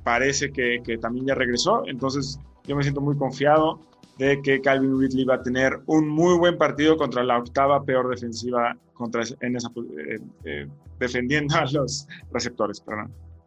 parece 0.04 0.52
que, 0.52 0.82
que 0.84 0.98
también 0.98 1.26
ya 1.26 1.36
regresó, 1.36 1.84
entonces 1.88 2.40
yo 2.68 2.76
me 2.76 2.84
siento 2.84 3.02
muy 3.02 3.18
confiado 3.18 3.80
de 4.18 4.42
que 4.42 4.62
Calvin 4.62 5.00
Ridley 5.00 5.26
va 5.26 5.36
a 5.36 5.42
tener 5.42 5.80
un 5.88 6.08
muy 6.08 6.38
buen 6.38 6.58
partido 6.58 6.98
contra 6.98 7.24
la 7.24 7.38
octava 7.38 7.84
peor 7.84 8.10
defensiva 8.10 8.78
contra 8.94 9.24
en 9.42 9.56
esa, 9.56 9.70
eh, 9.70 10.20
eh, 10.46 10.68
defendiendo 11.00 11.56
a 11.56 11.66
los 11.72 12.08
receptores. 12.32 12.84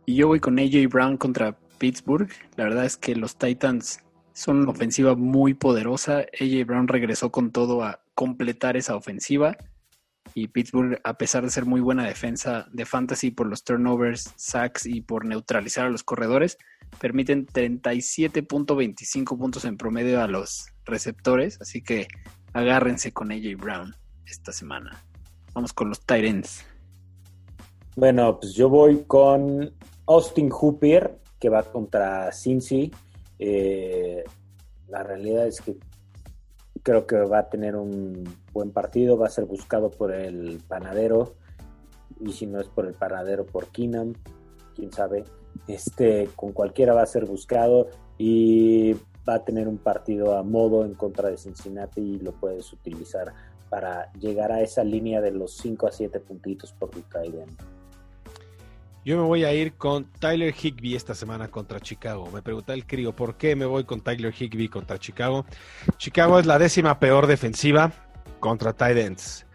Y 0.06 0.16
yo 0.16 0.28
voy 0.28 0.40
con 0.40 0.58
AJ 0.58 0.88
Brown 0.90 1.16
contra 1.16 1.56
Pittsburgh. 1.78 2.28
La 2.56 2.64
verdad 2.64 2.84
es 2.84 2.96
que 2.96 3.16
los 3.16 3.36
Titans 3.36 4.00
son 4.32 4.58
una 4.58 4.70
ofensiva 4.70 5.14
muy 5.14 5.54
poderosa. 5.54 6.26
AJ 6.40 6.66
Brown 6.66 6.88
regresó 6.88 7.30
con 7.30 7.50
todo 7.50 7.82
a 7.82 8.00
completar 8.14 8.76
esa 8.76 8.94
ofensiva. 8.94 9.56
Y 10.34 10.48
Pittsburgh, 10.48 11.00
a 11.04 11.14
pesar 11.14 11.44
de 11.44 11.50
ser 11.50 11.64
muy 11.64 11.80
buena 11.80 12.06
defensa 12.06 12.68
de 12.72 12.84
fantasy 12.84 13.30
por 13.30 13.46
los 13.46 13.64
turnovers, 13.64 14.32
sacks 14.36 14.86
y 14.86 15.00
por 15.00 15.24
neutralizar 15.24 15.86
a 15.86 15.90
los 15.90 16.04
corredores, 16.04 16.58
permiten 17.00 17.46
37.25 17.46 19.38
puntos 19.38 19.64
en 19.64 19.76
promedio 19.76 20.22
a 20.22 20.28
los 20.28 20.68
receptores. 20.84 21.60
Así 21.60 21.82
que 21.82 22.08
agárrense 22.52 23.12
con 23.12 23.32
AJ 23.32 23.56
Brown 23.56 23.94
esta 24.26 24.52
semana. 24.52 25.04
Vamos 25.54 25.72
con 25.72 25.88
los 25.88 26.00
Tyrants. 26.00 26.64
Bueno, 27.96 28.38
pues 28.38 28.54
yo 28.54 28.68
voy 28.68 29.04
con 29.06 29.72
Austin 30.06 30.50
Hooper, 30.50 31.18
que 31.40 31.48
va 31.48 31.64
contra 31.64 32.30
Cincy. 32.32 32.92
Eh, 33.38 34.24
la 34.88 35.02
realidad 35.02 35.46
es 35.46 35.60
que 35.60 35.76
creo 36.82 37.06
que 37.06 37.16
va 37.16 37.40
a 37.40 37.48
tener 37.48 37.76
un 37.76 38.24
buen 38.58 38.72
partido, 38.72 39.16
va 39.16 39.26
a 39.26 39.30
ser 39.30 39.44
buscado 39.44 39.88
por 39.88 40.12
el 40.12 40.60
panadero, 40.66 41.36
y 42.20 42.32
si 42.32 42.46
no 42.46 42.60
es 42.60 42.66
por 42.66 42.86
el 42.86 42.94
panadero, 42.94 43.46
por 43.46 43.68
Keenan, 43.68 44.16
quién 44.74 44.92
sabe. 44.92 45.24
Este, 45.68 46.28
con 46.34 46.52
cualquiera 46.52 46.92
va 46.92 47.02
a 47.02 47.06
ser 47.06 47.24
buscado 47.24 47.88
y 48.16 48.94
va 49.28 49.34
a 49.34 49.44
tener 49.44 49.68
un 49.68 49.78
partido 49.78 50.36
a 50.36 50.42
modo 50.42 50.84
en 50.84 50.94
contra 50.94 51.30
de 51.30 51.36
Cincinnati 51.36 52.00
y 52.00 52.18
lo 52.18 52.32
puedes 52.32 52.72
utilizar 52.72 53.32
para 53.70 54.10
llegar 54.14 54.50
a 54.50 54.62
esa 54.62 54.82
línea 54.82 55.20
de 55.20 55.30
los 55.30 55.56
5 55.58 55.86
a 55.86 55.92
7 55.92 56.18
puntitos 56.20 56.72
por 56.72 56.90
tu 56.90 57.00
Yo 59.04 59.16
me 59.16 59.22
voy 59.22 59.44
a 59.44 59.52
ir 59.52 59.74
con 59.74 60.10
Tyler 60.18 60.54
Higby 60.54 60.96
esta 60.96 61.14
semana 61.14 61.48
contra 61.48 61.78
Chicago. 61.78 62.28
Me 62.32 62.42
pregunta 62.42 62.72
el 62.72 62.86
crío, 62.86 63.14
¿por 63.14 63.36
qué 63.36 63.54
me 63.54 63.66
voy 63.66 63.84
con 63.84 64.00
Tyler 64.00 64.32
Higby 64.32 64.68
contra 64.68 64.98
Chicago? 64.98 65.44
Chicago 65.98 66.38
es 66.38 66.46
la 66.46 66.58
décima 66.58 66.98
peor 66.98 67.26
defensiva 67.26 68.07
contra 68.38 68.72
Titans. 68.72 69.46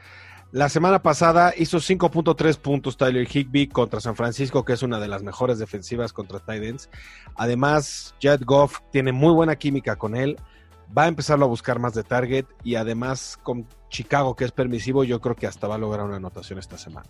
La 0.53 0.69
semana 0.69 1.01
pasada 1.01 1.51
hizo 1.57 1.79
5.3 1.79 2.57
puntos 2.59 2.95
Tyler 2.95 3.27
Higby 3.27 3.67
contra 3.67 3.99
San 3.99 4.15
Francisco, 4.15 4.63
que 4.63 4.73
es 4.73 4.83
una 4.83 4.99
de 4.99 5.07
las 5.07 5.23
mejores 5.23 5.57
defensivas 5.57 6.13
contra 6.13 6.37
Titans. 6.39 6.91
Además, 7.35 8.13
Jed 8.19 8.41
Goff 8.45 8.81
tiene 8.91 9.11
muy 9.11 9.33
buena 9.33 9.55
química 9.55 9.95
con 9.95 10.15
él. 10.15 10.37
Va 10.95 11.05
a 11.05 11.07
empezarlo 11.07 11.45
a 11.45 11.47
buscar 11.47 11.79
más 11.79 11.95
de 11.95 12.03
target 12.03 12.45
y 12.63 12.75
además 12.75 13.39
con 13.41 13.65
Chicago, 13.89 14.35
que 14.35 14.45
es 14.45 14.51
permisivo, 14.51 15.03
yo 15.03 15.19
creo 15.21 15.35
que 15.35 15.47
hasta 15.47 15.67
va 15.67 15.73
a 15.73 15.79
lograr 15.79 16.05
una 16.05 16.17
anotación 16.17 16.59
esta 16.59 16.77
semana. 16.77 17.09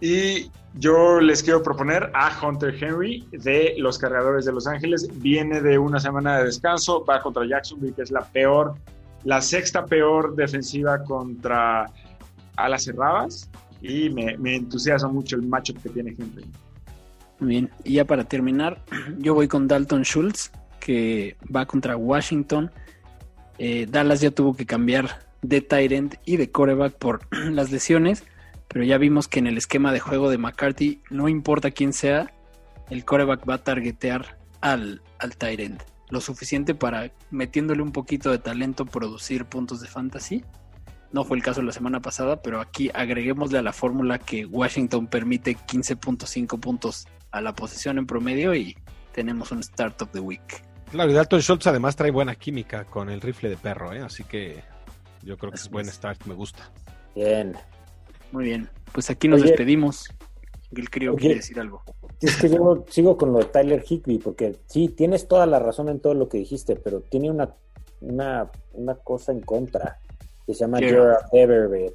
Y 0.00 0.50
yo 0.74 1.20
les 1.20 1.42
quiero 1.42 1.62
proponer 1.62 2.10
a 2.14 2.32
Hunter 2.42 2.82
Henry 2.82 3.26
de 3.32 3.74
los 3.78 3.98
Cargadores 3.98 4.44
de 4.44 4.52
Los 4.52 4.66
Ángeles. 4.66 5.08
Viene 5.20 5.60
de 5.60 5.78
una 5.78 6.00
semana 6.00 6.38
de 6.38 6.44
descanso, 6.44 7.04
va 7.04 7.22
contra 7.22 7.46
Jacksonville, 7.46 7.94
que 7.94 8.02
es 8.02 8.10
la 8.10 8.24
peor 8.24 8.74
la 9.24 9.40
sexta 9.40 9.84
peor 9.84 10.34
defensiva 10.36 11.02
contra 11.02 11.86
alas 12.56 12.84
cerradas 12.84 13.50
y 13.82 14.10
me, 14.10 14.36
entusiasma 14.54 15.08
mucho 15.08 15.36
el 15.36 15.42
matchup 15.42 15.82
que 15.82 15.90
tiene 15.90 16.10
Henry. 16.10 16.44
Muy 17.38 17.48
bien, 17.48 17.70
y 17.84 17.94
ya 17.94 18.04
para 18.04 18.24
terminar, 18.24 18.82
yo 19.18 19.34
voy 19.34 19.48
con 19.48 19.68
Dalton 19.68 20.02
Schultz, 20.02 20.50
que 20.80 21.36
va 21.54 21.66
contra 21.66 21.96
Washington. 21.96 22.70
Eh, 23.58 23.86
Dallas 23.90 24.20
ya 24.20 24.30
tuvo 24.30 24.54
que 24.54 24.66
cambiar 24.66 25.26
de 25.42 25.60
tight 25.60 26.14
y 26.24 26.36
de 26.36 26.50
coreback 26.50 26.94
por 26.94 27.20
las 27.30 27.70
lesiones, 27.70 28.24
pero 28.68 28.84
ya 28.84 28.98
vimos 28.98 29.28
que 29.28 29.38
en 29.38 29.46
el 29.46 29.58
esquema 29.58 29.92
de 29.92 30.00
juego 30.00 30.30
de 30.30 30.38
McCarthy, 30.38 31.00
no 31.10 31.28
importa 31.28 31.70
quién 31.70 31.92
sea, 31.92 32.32
el 32.90 33.04
coreback 33.04 33.48
va 33.48 33.54
a 33.54 33.64
targetear 33.64 34.38
al, 34.60 35.02
al 35.18 35.36
lo 36.10 36.20
suficiente 36.20 36.74
para, 36.74 37.12
metiéndole 37.30 37.82
un 37.82 37.92
poquito 37.92 38.30
de 38.30 38.38
talento, 38.38 38.86
producir 38.86 39.44
puntos 39.44 39.80
de 39.80 39.88
fantasy. 39.88 40.44
No 41.12 41.24
fue 41.24 41.36
el 41.36 41.42
caso 41.42 41.62
la 41.62 41.72
semana 41.72 42.00
pasada, 42.00 42.42
pero 42.42 42.60
aquí 42.60 42.90
agreguémosle 42.92 43.58
a 43.58 43.62
la 43.62 43.72
fórmula 43.72 44.18
que 44.18 44.44
Washington 44.44 45.06
permite 45.06 45.56
15.5 45.56 46.60
puntos 46.60 47.06
a 47.30 47.40
la 47.40 47.54
posesión 47.54 47.98
en 47.98 48.06
promedio 48.06 48.54
y 48.54 48.76
tenemos 49.12 49.50
un 49.50 49.62
start 49.62 50.02
of 50.02 50.10
the 50.10 50.20
week. 50.20 50.62
Claro, 50.90 51.10
y 51.10 51.14
Dalton 51.14 51.40
Schultz 51.40 51.66
además 51.66 51.96
trae 51.96 52.10
buena 52.10 52.34
química 52.34 52.84
con 52.84 53.08
el 53.08 53.20
rifle 53.20 53.48
de 53.48 53.56
perro, 53.56 53.92
¿eh? 53.92 54.00
así 54.00 54.24
que 54.24 54.62
yo 55.22 55.36
creo 55.36 55.50
que 55.50 55.58
es 55.58 55.68
buen 55.68 55.86
start, 55.86 56.24
me 56.26 56.34
gusta. 56.34 56.70
Bien. 57.14 57.56
Muy 58.32 58.44
bien, 58.44 58.68
pues 58.92 59.08
aquí 59.10 59.28
nos 59.28 59.42
despedimos. 59.42 60.12
El 60.72 60.90
crío 60.90 61.14
quiere 61.14 61.36
decir 61.36 61.58
algo. 61.60 61.82
Es 62.20 62.36
que 62.36 62.48
yo 62.48 62.84
sigo 62.88 63.16
con 63.16 63.32
lo 63.32 63.38
de 63.38 63.44
Tyler 63.46 63.84
Higby, 63.86 64.18
porque 64.18 64.56
sí, 64.66 64.88
tienes 64.88 65.28
toda 65.28 65.46
la 65.46 65.58
razón 65.58 65.88
en 65.88 66.00
todo 66.00 66.14
lo 66.14 66.28
que 66.28 66.38
dijiste, 66.38 66.76
pero 66.76 67.00
tiene 67.00 67.30
una, 67.30 67.54
una, 68.00 68.50
una 68.72 68.94
cosa 68.94 69.32
en 69.32 69.40
contra, 69.40 69.98
que 70.46 70.54
se 70.54 70.60
llama 70.60 70.78
Gerard 70.78 71.26
Everett. 71.32 71.94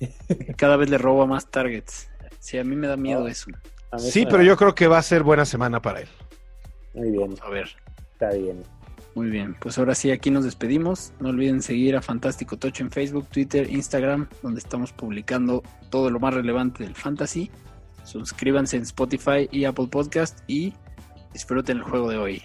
Cada 0.56 0.76
vez 0.76 0.88
le 0.88 0.98
roba 0.98 1.26
más 1.26 1.50
targets. 1.50 2.08
Sí, 2.38 2.58
a 2.58 2.64
mí 2.64 2.74
me 2.74 2.86
da 2.86 2.96
miedo 2.96 3.26
ah, 3.26 3.30
eso. 3.30 3.50
Sí, 3.98 4.24
pero 4.24 4.42
yo 4.42 4.56
creo 4.56 4.74
que 4.74 4.86
va 4.86 4.98
a 4.98 5.02
ser 5.02 5.22
buena 5.22 5.44
semana 5.44 5.82
para 5.82 6.00
él. 6.00 6.08
Muy 6.94 7.10
bien. 7.10 7.34
a 7.42 7.50
ver. 7.50 7.68
Está 8.12 8.30
bien. 8.30 8.62
Muy 9.14 9.28
bien, 9.28 9.56
pues 9.60 9.76
ahora 9.76 9.94
sí, 9.94 10.10
aquí 10.12 10.30
nos 10.30 10.44
despedimos. 10.44 11.12
No 11.18 11.30
olviden 11.30 11.62
seguir 11.62 11.96
a 11.96 12.02
Fantástico 12.02 12.56
Tocho 12.56 12.84
en 12.84 12.90
Facebook, 12.90 13.26
Twitter, 13.26 13.68
Instagram, 13.68 14.28
donde 14.42 14.60
estamos 14.60 14.92
publicando 14.92 15.62
todo 15.90 16.10
lo 16.10 16.20
más 16.20 16.32
relevante 16.32 16.84
del 16.84 16.94
fantasy. 16.94 17.50
Suscríbanse 18.10 18.76
en 18.76 18.82
Spotify 18.82 19.48
y 19.52 19.66
Apple 19.66 19.86
Podcast 19.88 20.40
y 20.48 20.72
disfruten 21.32 21.76
el 21.76 21.84
juego 21.84 22.10
de 22.10 22.18
hoy. 22.18 22.42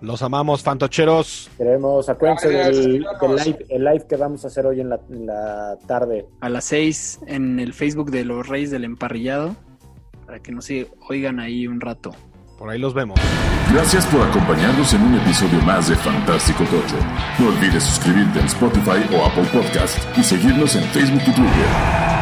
Los 0.00 0.22
amamos, 0.22 0.62
fantocheros. 0.62 1.48
Queremos, 1.56 2.08
acuérdense 2.08 2.48
del, 2.48 3.00
live, 3.00 3.66
el 3.68 3.84
live 3.84 4.06
que 4.08 4.16
vamos 4.16 4.44
a 4.44 4.48
hacer 4.48 4.66
hoy 4.66 4.80
en 4.80 4.88
la, 4.88 5.78
tarde. 5.86 6.26
A 6.40 6.48
las 6.48 6.64
6 6.64 7.20
en 7.26 7.60
el 7.60 7.72
Facebook 7.72 8.10
de 8.10 8.24
los 8.24 8.48
Reyes 8.48 8.70
del 8.72 8.84
Emparrillado, 8.84 9.54
para 10.26 10.40
que 10.40 10.50
nos 10.50 10.68
oigan 11.08 11.38
ahí 11.38 11.68
un 11.68 11.80
rato. 11.80 12.12
Por 12.58 12.70
ahí 12.70 12.78
los 12.78 12.92
vemos. 12.92 13.20
Gracias 13.72 14.04
por 14.06 14.22
acompañarnos 14.22 14.92
en 14.92 15.02
un 15.02 15.14
episodio 15.14 15.60
más 15.62 15.88
de 15.88 15.94
Fantástico 15.96 16.64
Tocho. 16.64 16.96
No 17.38 17.48
olvides 17.48 17.84
suscribirte 17.84 18.40
en 18.40 18.46
Spotify 18.46 19.14
o 19.14 19.24
Apple 19.24 19.46
Podcast 19.52 19.98
y 20.18 20.24
seguirnos 20.24 20.74
en 20.74 20.82
Facebook 20.84 21.22
y 21.22 21.32
Twitter. 21.32 22.19